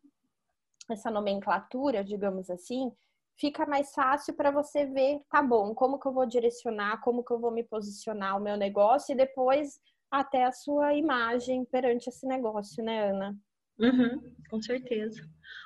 essa 0.91 1.11
nomenclatura, 1.11 2.05
digamos 2.05 2.51
assim, 2.51 2.93
fica 3.39 3.65
mais 3.67 3.93
fácil 3.93 4.35
para 4.35 4.51
você 4.51 4.85
ver, 4.85 5.21
tá 5.31 5.43
bom, 5.43 5.75
como 5.75 5.99
que 5.99 6.07
eu 6.07 6.13
vou 6.13 6.27
direcionar, 6.27 7.01
como 7.01 7.25
que 7.25 7.33
eu 7.33 7.39
vou 7.39 7.51
me 7.51 7.63
posicionar 7.63 8.37
o 8.37 8.41
meu 8.41 8.57
negócio 8.57 9.13
e 9.13 9.17
depois 9.17 9.81
até 10.11 10.45
a 10.45 10.53
sua 10.53 10.95
imagem 10.95 11.65
perante 11.67 12.09
esse 12.09 12.27
negócio, 12.27 12.83
né, 12.83 13.11
Ana? 13.11 13.37
Uhum, 13.79 14.35
com 14.51 14.61
certeza. 14.61 15.23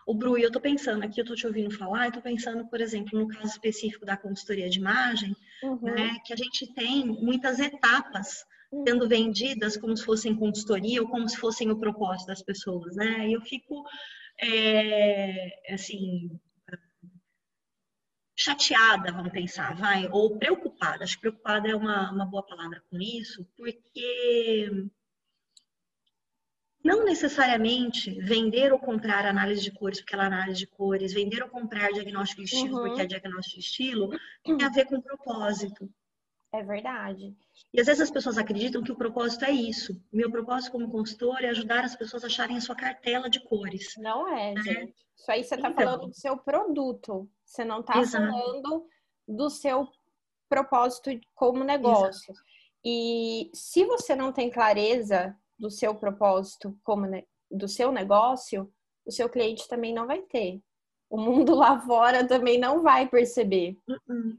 O 0.06 0.14
Bru, 0.14 0.36
eu 0.36 0.52
tô 0.52 0.60
pensando 0.60 1.02
aqui, 1.02 1.20
eu 1.20 1.24
tô 1.24 1.34
te 1.34 1.46
ouvindo 1.46 1.76
falar, 1.76 2.06
eu 2.06 2.12
tô 2.12 2.20
pensando, 2.20 2.68
por 2.68 2.80
exemplo, 2.80 3.18
no 3.18 3.26
caso 3.26 3.46
específico 3.46 4.04
da 4.04 4.16
consultoria 4.16 4.68
de 4.68 4.78
imagem, 4.78 5.34
uhum. 5.62 5.80
né, 5.80 6.18
que 6.26 6.32
a 6.32 6.36
gente 6.36 6.72
tem 6.74 7.06
muitas 7.06 7.58
etapas. 7.58 8.44
Sendo 8.86 9.08
vendidas 9.08 9.76
como 9.76 9.96
se 9.96 10.04
fossem 10.04 10.34
consultoria 10.34 11.02
ou 11.02 11.08
como 11.08 11.28
se 11.28 11.36
fossem 11.36 11.70
o 11.70 11.78
propósito 11.78 12.28
das 12.28 12.42
pessoas, 12.42 12.96
né? 12.96 13.28
E 13.28 13.34
eu 13.34 13.40
fico, 13.42 13.84
é, 14.40 15.72
assim, 15.74 16.30
chateada, 18.34 19.12
vamos 19.12 19.32
pensar, 19.32 19.76
vai, 19.76 20.08
ou 20.10 20.38
preocupada. 20.38 21.04
Acho 21.04 21.14
que 21.14 21.20
preocupada 21.20 21.68
é 21.68 21.76
uma, 21.76 22.10
uma 22.10 22.26
boa 22.26 22.44
palavra 22.44 22.82
com 22.90 22.98
isso, 22.98 23.46
porque 23.56 24.88
não 26.82 27.04
necessariamente 27.04 28.10
vender 28.20 28.72
ou 28.72 28.78
comprar 28.78 29.24
análise 29.24 29.62
de 29.62 29.70
cores, 29.70 30.00
porque 30.00 30.14
ela 30.14 30.24
é 30.24 30.26
análise 30.26 30.58
de 30.58 30.66
cores, 30.66 31.12
vender 31.12 31.42
ou 31.42 31.48
comprar 31.48 31.92
diagnóstico 31.92 32.42
de 32.42 32.48
estilo, 32.48 32.78
uhum. 32.78 32.86
porque 32.86 33.02
é 33.02 33.06
diagnóstico 33.06 33.60
de 33.60 33.66
estilo, 33.66 34.10
tem 34.42 34.62
a 34.62 34.68
ver 34.68 34.86
com 34.86 35.00
propósito. 35.00 35.88
É 36.52 36.62
verdade. 36.62 37.34
E 37.72 37.80
às 37.80 37.86
vezes 37.86 38.02
as 38.02 38.10
pessoas 38.10 38.36
acreditam 38.36 38.82
que 38.82 38.92
o 38.92 38.96
propósito 38.96 39.46
é 39.46 39.50
isso. 39.50 39.98
Meu 40.12 40.30
propósito 40.30 40.72
como 40.72 40.90
consultor 40.90 41.42
é 41.42 41.48
ajudar 41.48 41.82
as 41.82 41.96
pessoas 41.96 42.22
a 42.22 42.26
acharem 42.26 42.58
a 42.58 42.60
sua 42.60 42.76
cartela 42.76 43.30
de 43.30 43.40
cores. 43.40 43.94
Não 43.96 44.28
é, 44.28 44.52
né? 44.52 44.62
gente. 44.62 44.94
Isso 45.16 45.30
aí 45.30 45.42
você 45.42 45.54
está 45.54 45.70
então, 45.70 45.84
falando 45.84 46.06
do 46.08 46.14
seu 46.14 46.36
produto. 46.36 47.28
Você 47.42 47.64
não 47.64 47.80
está 47.80 48.04
falando 48.04 48.86
do 49.26 49.48
seu 49.48 49.88
propósito 50.46 51.10
como 51.34 51.64
negócio. 51.64 52.32
Exato. 52.32 52.46
E 52.84 53.50
se 53.54 53.86
você 53.86 54.14
não 54.14 54.30
tem 54.30 54.50
clareza 54.50 55.34
do 55.58 55.70
seu 55.70 55.94
propósito 55.94 56.78
como 56.84 57.06
do 57.50 57.68
seu 57.68 57.90
negócio, 57.90 58.70
o 59.06 59.10
seu 59.10 59.28
cliente 59.28 59.66
também 59.68 59.94
não 59.94 60.06
vai 60.06 60.20
ter. 60.20 60.60
O 61.08 61.16
mundo 61.18 61.54
lá 61.56 61.80
fora 61.80 62.26
também 62.26 62.58
não 62.58 62.82
vai 62.82 63.08
perceber. 63.08 63.78
Uh 63.88 63.94
-uh. 64.12 64.36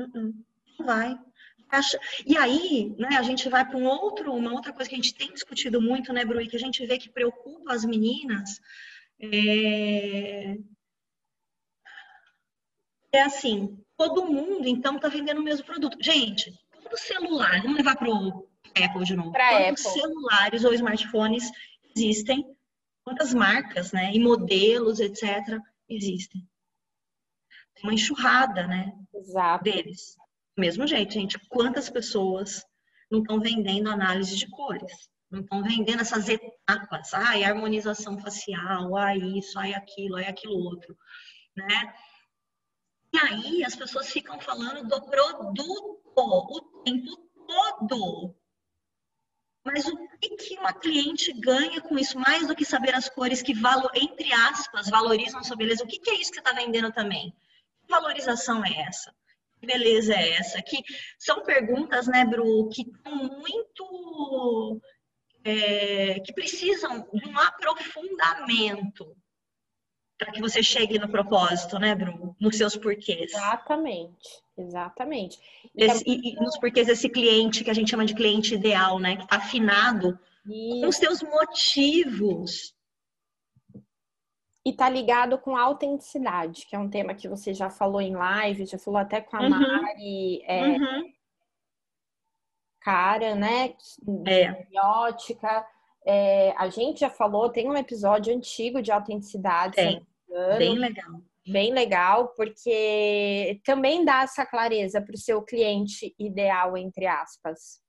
Uh 0.00 0.46
vai. 0.84 1.18
E 2.24 2.36
aí, 2.36 2.94
né, 2.98 3.16
a 3.16 3.22
gente 3.22 3.48
vai 3.48 3.64
para 3.66 3.76
um 3.76 3.86
outro, 3.86 4.32
uma 4.32 4.52
outra 4.52 4.72
coisa 4.72 4.88
que 4.88 4.94
a 4.94 4.98
gente 4.98 5.14
tem 5.14 5.32
discutido 5.32 5.80
muito, 5.80 6.12
né, 6.12 6.24
Bru, 6.24 6.46
que 6.48 6.56
a 6.56 6.60
gente 6.60 6.84
vê 6.86 6.98
que 6.98 7.08
preocupa 7.08 7.72
as 7.72 7.84
meninas, 7.84 8.60
é, 9.20 10.56
é 13.12 13.22
assim, 13.22 13.78
todo 13.96 14.26
mundo, 14.26 14.68
então, 14.68 14.96
está 14.96 15.08
vendendo 15.08 15.40
o 15.40 15.44
mesmo 15.44 15.64
produto. 15.64 15.98
Gente, 16.00 16.58
todo 16.82 16.96
celular, 16.96 17.62
vamos 17.62 17.78
levar 17.78 17.96
para 17.96 18.10
o 18.10 18.48
Apple 18.74 19.04
de 19.04 19.16
novo. 19.16 19.32
Quantos 19.32 19.86
Apple. 19.86 20.00
celulares 20.00 20.64
ou 20.64 20.74
smartphones 20.74 21.50
existem? 21.94 22.44
Quantas 23.04 23.32
marcas, 23.32 23.92
né, 23.92 24.12
e 24.12 24.18
modelos, 24.18 25.00
etc., 25.00 25.58
existem? 25.88 26.46
Tem 27.74 27.84
uma 27.84 27.94
enxurrada, 27.94 28.66
né, 28.66 28.92
Exato. 29.14 29.64
deles. 29.64 30.16
Mesmo 30.56 30.86
jeito, 30.86 31.12
gente, 31.12 31.38
quantas 31.48 31.90
pessoas 31.90 32.64
não 33.10 33.20
estão 33.20 33.38
vendendo 33.38 33.90
análise 33.90 34.36
de 34.36 34.48
cores? 34.48 35.10
Não 35.30 35.40
estão 35.40 35.62
vendendo 35.62 36.00
essas 36.00 36.28
etapas, 36.28 37.12
ai, 37.12 37.44
harmonização 37.44 38.18
facial, 38.18 38.96
ai 38.96 39.18
isso, 39.18 39.58
ai 39.58 39.74
aquilo, 39.74 40.16
ai 40.16 40.26
aquilo 40.26 40.54
outro, 40.54 40.96
né? 41.54 41.94
E 43.12 43.18
aí 43.18 43.64
as 43.64 43.74
pessoas 43.74 44.10
ficam 44.10 44.40
falando 44.40 44.88
do 44.88 45.02
produto 45.02 46.00
o 46.16 46.82
tempo 46.84 47.16
todo. 47.46 48.34
Mas 49.64 49.86
o 49.86 50.08
que, 50.20 50.36
que 50.36 50.58
uma 50.58 50.72
cliente 50.72 51.32
ganha 51.32 51.80
com 51.80 51.98
isso, 51.98 52.18
mais 52.18 52.46
do 52.46 52.54
que 52.54 52.64
saber 52.64 52.94
as 52.94 53.08
cores 53.08 53.42
que, 53.42 53.52
valo, 53.52 53.90
entre 53.94 54.32
aspas, 54.32 54.88
valorizam 54.88 55.42
sua 55.42 55.56
beleza? 55.56 55.82
O 55.82 55.88
que, 55.88 55.98
que 55.98 56.10
é 56.10 56.14
isso 56.14 56.30
que 56.30 56.36
você 56.36 56.48
está 56.48 56.52
vendendo 56.52 56.92
também? 56.92 57.34
Que 57.82 57.88
valorização 57.88 58.64
é 58.64 58.82
essa? 58.82 59.12
Que 59.60 59.66
beleza 59.66 60.14
é 60.14 60.34
essa? 60.34 60.62
Que 60.62 60.82
são 61.18 61.42
perguntas, 61.42 62.06
né, 62.06 62.24
Bru, 62.24 62.68
que 62.68 62.82
estão 62.82 63.16
muito. 63.38 64.80
É, 65.44 66.18
que 66.20 66.32
precisam 66.32 67.08
de 67.12 67.28
um 67.28 67.38
aprofundamento 67.38 69.16
para 70.18 70.32
que 70.32 70.40
você 70.40 70.62
chegue 70.62 70.98
no 70.98 71.08
propósito, 71.08 71.78
né, 71.78 71.94
Bru? 71.94 72.34
Nos 72.40 72.56
seus 72.56 72.76
porquês. 72.76 73.32
Exatamente, 73.32 74.42
exatamente. 74.56 75.38
Esse, 75.74 76.02
e, 76.06 76.32
e, 76.32 76.34
nos 76.36 76.58
porquês 76.58 76.86
desse 76.86 77.08
cliente 77.08 77.62
que 77.62 77.70
a 77.70 77.74
gente 77.74 77.90
chama 77.90 78.04
de 78.04 78.14
cliente 78.14 78.54
ideal, 78.54 78.98
né? 78.98 79.16
Que 79.16 79.24
está 79.24 79.36
afinado 79.36 80.18
Isso. 80.46 80.80
com 80.80 80.88
os 80.88 80.96
seus 80.96 81.22
motivos 81.22 82.75
e 84.66 84.72
tá 84.72 84.88
ligado 84.88 85.38
com 85.38 85.56
autenticidade, 85.56 86.66
que 86.66 86.74
é 86.74 86.78
um 86.78 86.90
tema 86.90 87.14
que 87.14 87.28
você 87.28 87.54
já 87.54 87.70
falou 87.70 88.00
em 88.00 88.16
live, 88.16 88.66
já 88.66 88.76
falou 88.76 88.98
até 88.98 89.20
com 89.20 89.36
a 89.36 89.42
uhum. 89.42 89.50
Mari 89.50 90.42
é, 90.42 90.66
uhum. 90.66 91.12
Cara, 92.80 93.36
né? 93.36 93.76
É. 94.26 94.66
É, 96.04 96.54
a 96.56 96.68
gente 96.68 96.98
já 96.98 97.10
falou, 97.10 97.48
tem 97.48 97.68
um 97.68 97.76
episódio 97.76 98.34
antigo 98.34 98.82
de 98.82 98.90
autenticidade. 98.90 99.76
Tem. 99.76 100.04
Bem 100.58 100.74
legal. 100.74 101.22
Bem 101.46 101.72
legal, 101.72 102.28
porque 102.36 103.60
também 103.64 104.04
dá 104.04 104.22
essa 104.22 104.44
clareza 104.44 105.00
para 105.00 105.14
o 105.14 105.18
seu 105.18 105.42
cliente 105.42 106.12
ideal, 106.18 106.76
entre 106.76 107.06
aspas. 107.06 107.80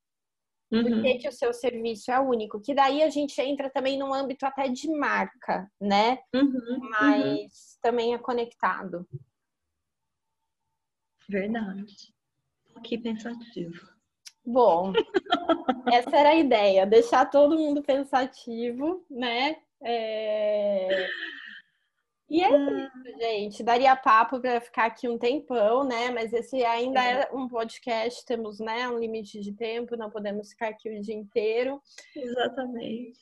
Uhum. 0.72 0.84
Por 0.84 1.02
que, 1.02 1.20
que, 1.20 1.30
o 1.30 1.32
seu 1.32 1.54
serviço 1.54 2.12
é 2.12 2.20
único? 2.20 2.60
Que 2.60 2.74
daí 2.74 3.02
a 3.02 3.10
gente 3.10 3.40
entra 3.42 3.70
também 3.70 3.98
num 3.98 4.14
âmbito 4.14 4.46
até 4.46 4.68
de 4.68 4.90
marca, 4.90 5.70
né? 5.80 6.20
Uhum, 6.36 6.90
Mas 6.92 7.42
uhum. 7.42 7.80
também 7.82 8.14
é 8.14 8.18
conectado. 8.18 9.08
Verdade. 11.30 12.14
Aqui 12.76 12.98
pensativo. 12.98 13.98
Bom, 14.46 14.94
essa 15.94 16.16
era 16.16 16.30
a 16.30 16.36
ideia, 16.36 16.86
deixar 16.86 17.26
todo 17.26 17.58
mundo 17.58 17.84
pensativo, 17.84 19.06
né? 19.10 19.58
É... 19.82 21.10
E 22.30 22.44
é 22.44 22.50
hum. 22.50 22.78
isso, 22.78 23.18
gente. 23.20 23.64
Daria 23.64 23.96
papo 23.96 24.40
para 24.40 24.60
ficar 24.60 24.86
aqui 24.86 25.08
um 25.08 25.18
tempão, 25.18 25.86
né? 25.86 26.10
Mas 26.10 26.34
esse 26.34 26.64
ainda 26.66 27.02
é 27.02 27.30
um 27.34 27.48
podcast, 27.48 28.26
temos 28.26 28.60
né, 28.60 28.90
um 28.90 29.00
limite 29.00 29.40
de 29.40 29.54
tempo, 29.54 29.96
não 29.96 30.10
podemos 30.10 30.50
ficar 30.50 30.70
aqui 30.70 30.90
o 30.90 31.02
dia 31.02 31.16
inteiro. 31.16 31.82
Exatamente. 32.16 33.18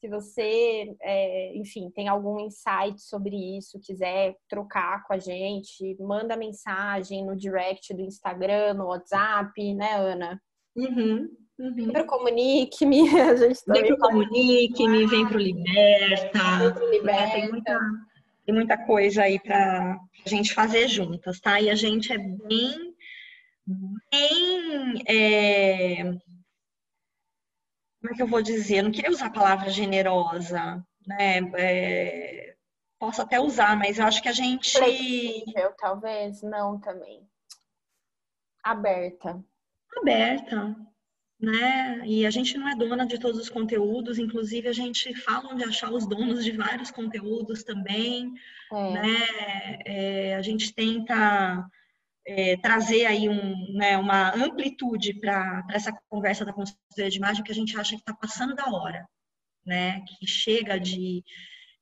Se 0.00 0.08
você, 0.08 0.96
é, 1.02 1.56
enfim, 1.56 1.90
tem 1.90 2.06
algum 2.06 2.38
insight 2.38 3.00
sobre 3.00 3.58
isso, 3.58 3.80
quiser 3.80 4.36
trocar 4.48 5.02
com 5.04 5.12
a 5.12 5.18
gente, 5.18 5.96
manda 5.98 6.36
mensagem 6.36 7.26
no 7.26 7.34
direct 7.34 7.92
do 7.92 8.02
Instagram, 8.02 8.74
no 8.74 8.86
WhatsApp, 8.86 9.74
né, 9.74 9.94
Ana? 9.96 10.40
Uhum. 10.76 11.28
Uhum. 11.58 12.06
Comunique-me, 12.06 13.00
a 13.18 13.34
gente 13.34 13.60
Vem 13.66 13.86
pro 13.88 13.98
Comunique-me, 13.98 15.06
vem 15.06 15.26
pro 15.26 15.38
Liberta. 15.38 16.58
Vem 16.60 16.72
pro 16.72 16.90
Liberta. 16.90 17.22
É, 17.22 17.30
tem 17.40 17.50
muita 17.50 17.80
tem 18.48 18.54
muita 18.54 18.78
coisa 18.78 19.24
aí 19.24 19.38
para 19.38 20.00
a 20.24 20.28
gente 20.28 20.54
fazer 20.54 20.88
juntas, 20.88 21.38
tá? 21.38 21.60
E 21.60 21.68
a 21.68 21.74
gente 21.74 22.10
é 22.10 22.16
bem, 22.16 22.96
bem. 24.10 25.02
É... 25.06 26.02
Como 28.00 28.10
é 28.10 28.16
que 28.16 28.22
eu 28.22 28.26
vou 28.26 28.40
dizer? 28.40 28.78
Eu 28.78 28.84
não 28.84 28.90
queria 28.90 29.10
usar 29.10 29.26
a 29.26 29.30
palavra 29.30 29.68
generosa, 29.68 30.82
né? 31.06 31.40
É... 31.58 32.56
Posso 32.98 33.20
até 33.20 33.38
usar, 33.38 33.76
mas 33.76 33.98
eu 33.98 34.06
acho 34.06 34.22
que 34.22 34.30
a 34.30 34.32
gente. 34.32 34.78
Flexível, 34.78 35.74
talvez, 35.76 36.40
não 36.40 36.80
também. 36.80 37.28
Aberta. 38.64 39.44
Aberta, 39.94 40.74
né? 41.40 42.02
E 42.04 42.26
a 42.26 42.30
gente 42.30 42.58
não 42.58 42.68
é 42.68 42.74
dona 42.74 43.06
de 43.06 43.18
todos 43.18 43.40
os 43.40 43.48
conteúdos, 43.48 44.18
inclusive 44.18 44.68
a 44.68 44.72
gente 44.72 45.14
fala 45.14 45.52
onde 45.52 45.62
achar 45.62 45.92
os 45.92 46.06
donos 46.06 46.44
de 46.44 46.52
vários 46.52 46.90
conteúdos 46.90 47.62
também, 47.62 48.32
é. 48.72 48.92
né? 48.92 49.78
É, 49.84 50.34
a 50.34 50.42
gente 50.42 50.74
tenta 50.74 51.64
é, 52.26 52.56
trazer 52.56 53.06
aí 53.06 53.28
um, 53.28 53.72
né, 53.74 53.96
uma 53.96 54.34
amplitude 54.34 55.14
para 55.14 55.64
essa 55.70 55.92
conversa 56.08 56.44
da 56.44 56.52
consultoria 56.52 57.10
de 57.10 57.18
imagem 57.18 57.44
que 57.44 57.52
a 57.52 57.54
gente 57.54 57.78
acha 57.78 57.94
que 57.94 58.02
está 58.02 58.14
passando 58.14 58.54
da 58.54 58.66
hora, 58.66 59.08
né? 59.64 60.02
Que 60.18 60.26
chega 60.26 60.78
de, 60.78 61.22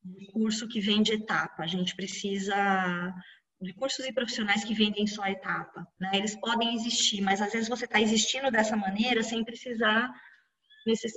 de 0.04 0.26
curso 0.32 0.68
que 0.68 0.80
vem 0.80 1.02
de 1.02 1.14
etapa. 1.14 1.62
A 1.62 1.66
gente 1.66 1.96
precisa 1.96 3.14
de 3.60 3.72
cursos 3.74 4.04
e 4.04 4.12
profissionais 4.12 4.64
que 4.64 4.74
vendem 4.74 5.06
só 5.06 5.22
a 5.22 5.30
etapa. 5.30 5.86
Né? 5.98 6.10
Eles 6.14 6.36
podem 6.36 6.74
existir, 6.74 7.20
mas 7.22 7.40
às 7.40 7.52
vezes 7.52 7.68
você 7.68 7.84
está 7.84 8.00
existindo 8.00 8.50
dessa 8.50 8.76
maneira 8.76 9.22
sem 9.22 9.44
precisar 9.44 10.12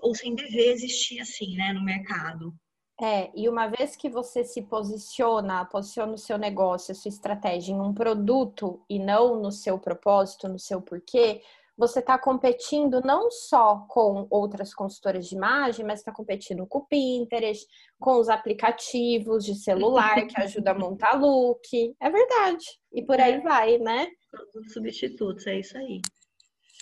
ou 0.02 0.16
sem 0.16 0.34
dever 0.34 0.72
existir 0.72 1.20
assim, 1.20 1.56
né, 1.56 1.72
no 1.74 1.84
mercado. 1.84 2.54
É, 3.02 3.32
e 3.34 3.48
uma 3.48 3.68
vez 3.68 3.96
que 3.96 4.10
você 4.10 4.44
se 4.44 4.64
posiciona, 4.64 5.64
posiciona 5.64 6.14
o 6.14 6.18
seu 6.18 6.38
negócio, 6.38 6.92
a 6.92 6.96
sua 6.96 7.08
estratégia 7.08 7.72
em 7.72 7.80
um 7.80 7.94
produto 7.94 8.84
e 8.90 9.00
não 9.00 9.42
no 9.42 9.52
seu 9.52 9.80
propósito, 9.80 10.50
no 10.50 10.60
seu 10.60 10.82
porquê, 10.82 11.42
você 11.80 12.00
está 12.00 12.20
competindo 12.20 13.00
não 13.00 13.32
só 13.32 13.86
com 13.88 14.28
outras 14.30 14.74
consultoras 14.74 15.26
de 15.26 15.36
imagem, 15.36 15.86
mas 15.86 16.00
está 16.00 16.12
competindo 16.12 16.68
com 16.68 16.80
o 16.80 16.86
Pinterest, 16.86 17.66
com 17.98 18.20
os 18.20 18.28
aplicativos 18.28 19.46
de 19.46 19.56
celular 19.56 20.28
que 20.28 20.36
ajudam 20.42 20.76
a 20.76 20.78
montar 20.78 21.14
look. 21.14 21.96
É 21.98 22.10
verdade. 22.10 22.66
E 22.92 23.02
por 23.02 23.18
aí 23.18 23.36
é. 23.36 23.40
vai, 23.40 23.78
né? 23.78 24.10
Os 24.54 24.74
substitutos, 24.74 25.48
é 25.48 25.58
isso 25.58 25.78
aí. 25.78 26.02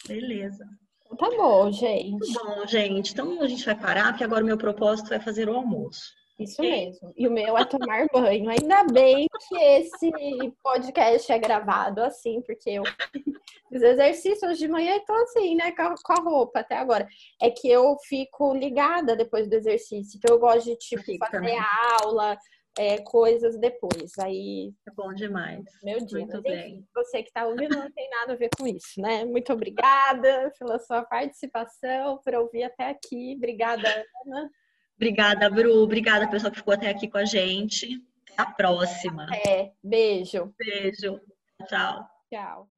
Beleza. 0.08 0.66
Tá 1.16 1.30
bom, 1.30 1.72
gente. 1.72 2.34
Tá 2.34 2.44
bom, 2.44 2.66
gente. 2.66 3.14
Então 3.14 3.40
a 3.40 3.48
gente 3.48 3.64
vai 3.64 3.80
parar, 3.80 4.12
porque 4.12 4.24
agora 4.24 4.44
o 4.44 4.48
meu 4.48 4.58
propósito 4.58 5.14
é 5.14 5.20
fazer 5.20 5.48
o 5.48 5.56
almoço. 5.56 6.17
Isso 6.40 6.62
mesmo. 6.62 7.12
E 7.18 7.28
o 7.28 7.32
meu 7.32 7.58
é 7.58 7.66
tomar 7.66 8.06
banho. 8.14 8.50
Ainda 8.50 8.84
bem 8.84 9.28
que 9.48 9.56
esse 9.56 10.12
podcast 10.62 11.32
é 11.32 11.40
gravado 11.40 12.02
assim, 12.02 12.42
porque 12.42 12.70
eu 12.70 12.84
fiz 13.70 13.82
exercícios 13.82 14.58
de 14.58 14.68
manhã 14.68 14.96
e 14.96 15.06
tô 15.06 15.14
assim, 15.14 15.56
né, 15.56 15.72
com 15.72 16.14
a 16.14 16.22
roupa 16.22 16.60
até 16.60 16.78
agora. 16.78 17.08
É 17.42 17.50
que 17.50 17.68
eu 17.68 17.98
fico 18.08 18.54
ligada 18.54 19.16
depois 19.16 19.50
do 19.50 19.56
exercício. 19.56 20.18
Então 20.18 20.36
eu 20.36 20.40
gosto 20.40 20.66
de, 20.66 20.76
tipo, 20.78 21.04
fazer 21.18 21.58
aula, 22.02 22.38
é, 22.78 23.00
coisas 23.00 23.58
depois. 23.58 24.12
Aí. 24.20 24.72
É 24.88 24.92
bom 24.92 25.12
demais. 25.14 25.66
Meu 25.84 25.98
dia. 26.06 26.20
Muito 26.20 26.42
bem. 26.44 26.86
você 26.94 27.24
que 27.24 27.30
está 27.30 27.48
ouvindo 27.48 27.76
não 27.76 27.92
tem 27.92 28.08
nada 28.12 28.34
a 28.34 28.36
ver 28.36 28.50
com 28.56 28.68
isso, 28.68 29.02
né? 29.02 29.26
Muito 29.26 29.52
obrigada 29.52 30.54
pela 30.60 30.78
sua 30.80 31.04
participação, 31.04 32.20
por 32.24 32.36
ouvir 32.36 32.64
até 32.64 32.90
aqui. 32.90 33.34
Obrigada, 33.36 33.90
Ana. 34.24 34.50
Obrigada, 34.98 35.50
Bru. 35.50 35.84
Obrigada, 35.84 36.28
pessoal 36.28 36.52
que 36.52 36.58
ficou 36.58 36.74
até 36.74 36.90
aqui 36.90 37.08
com 37.08 37.20
a 37.20 37.26
gente. 37.26 38.04
Até 38.34 38.42
a 38.42 38.46
próxima. 38.46 39.28
É, 39.48 39.72
beijo. 39.84 40.54
Beijo. 40.58 41.22
Tchau. 41.68 42.06
Tchau. 42.30 42.70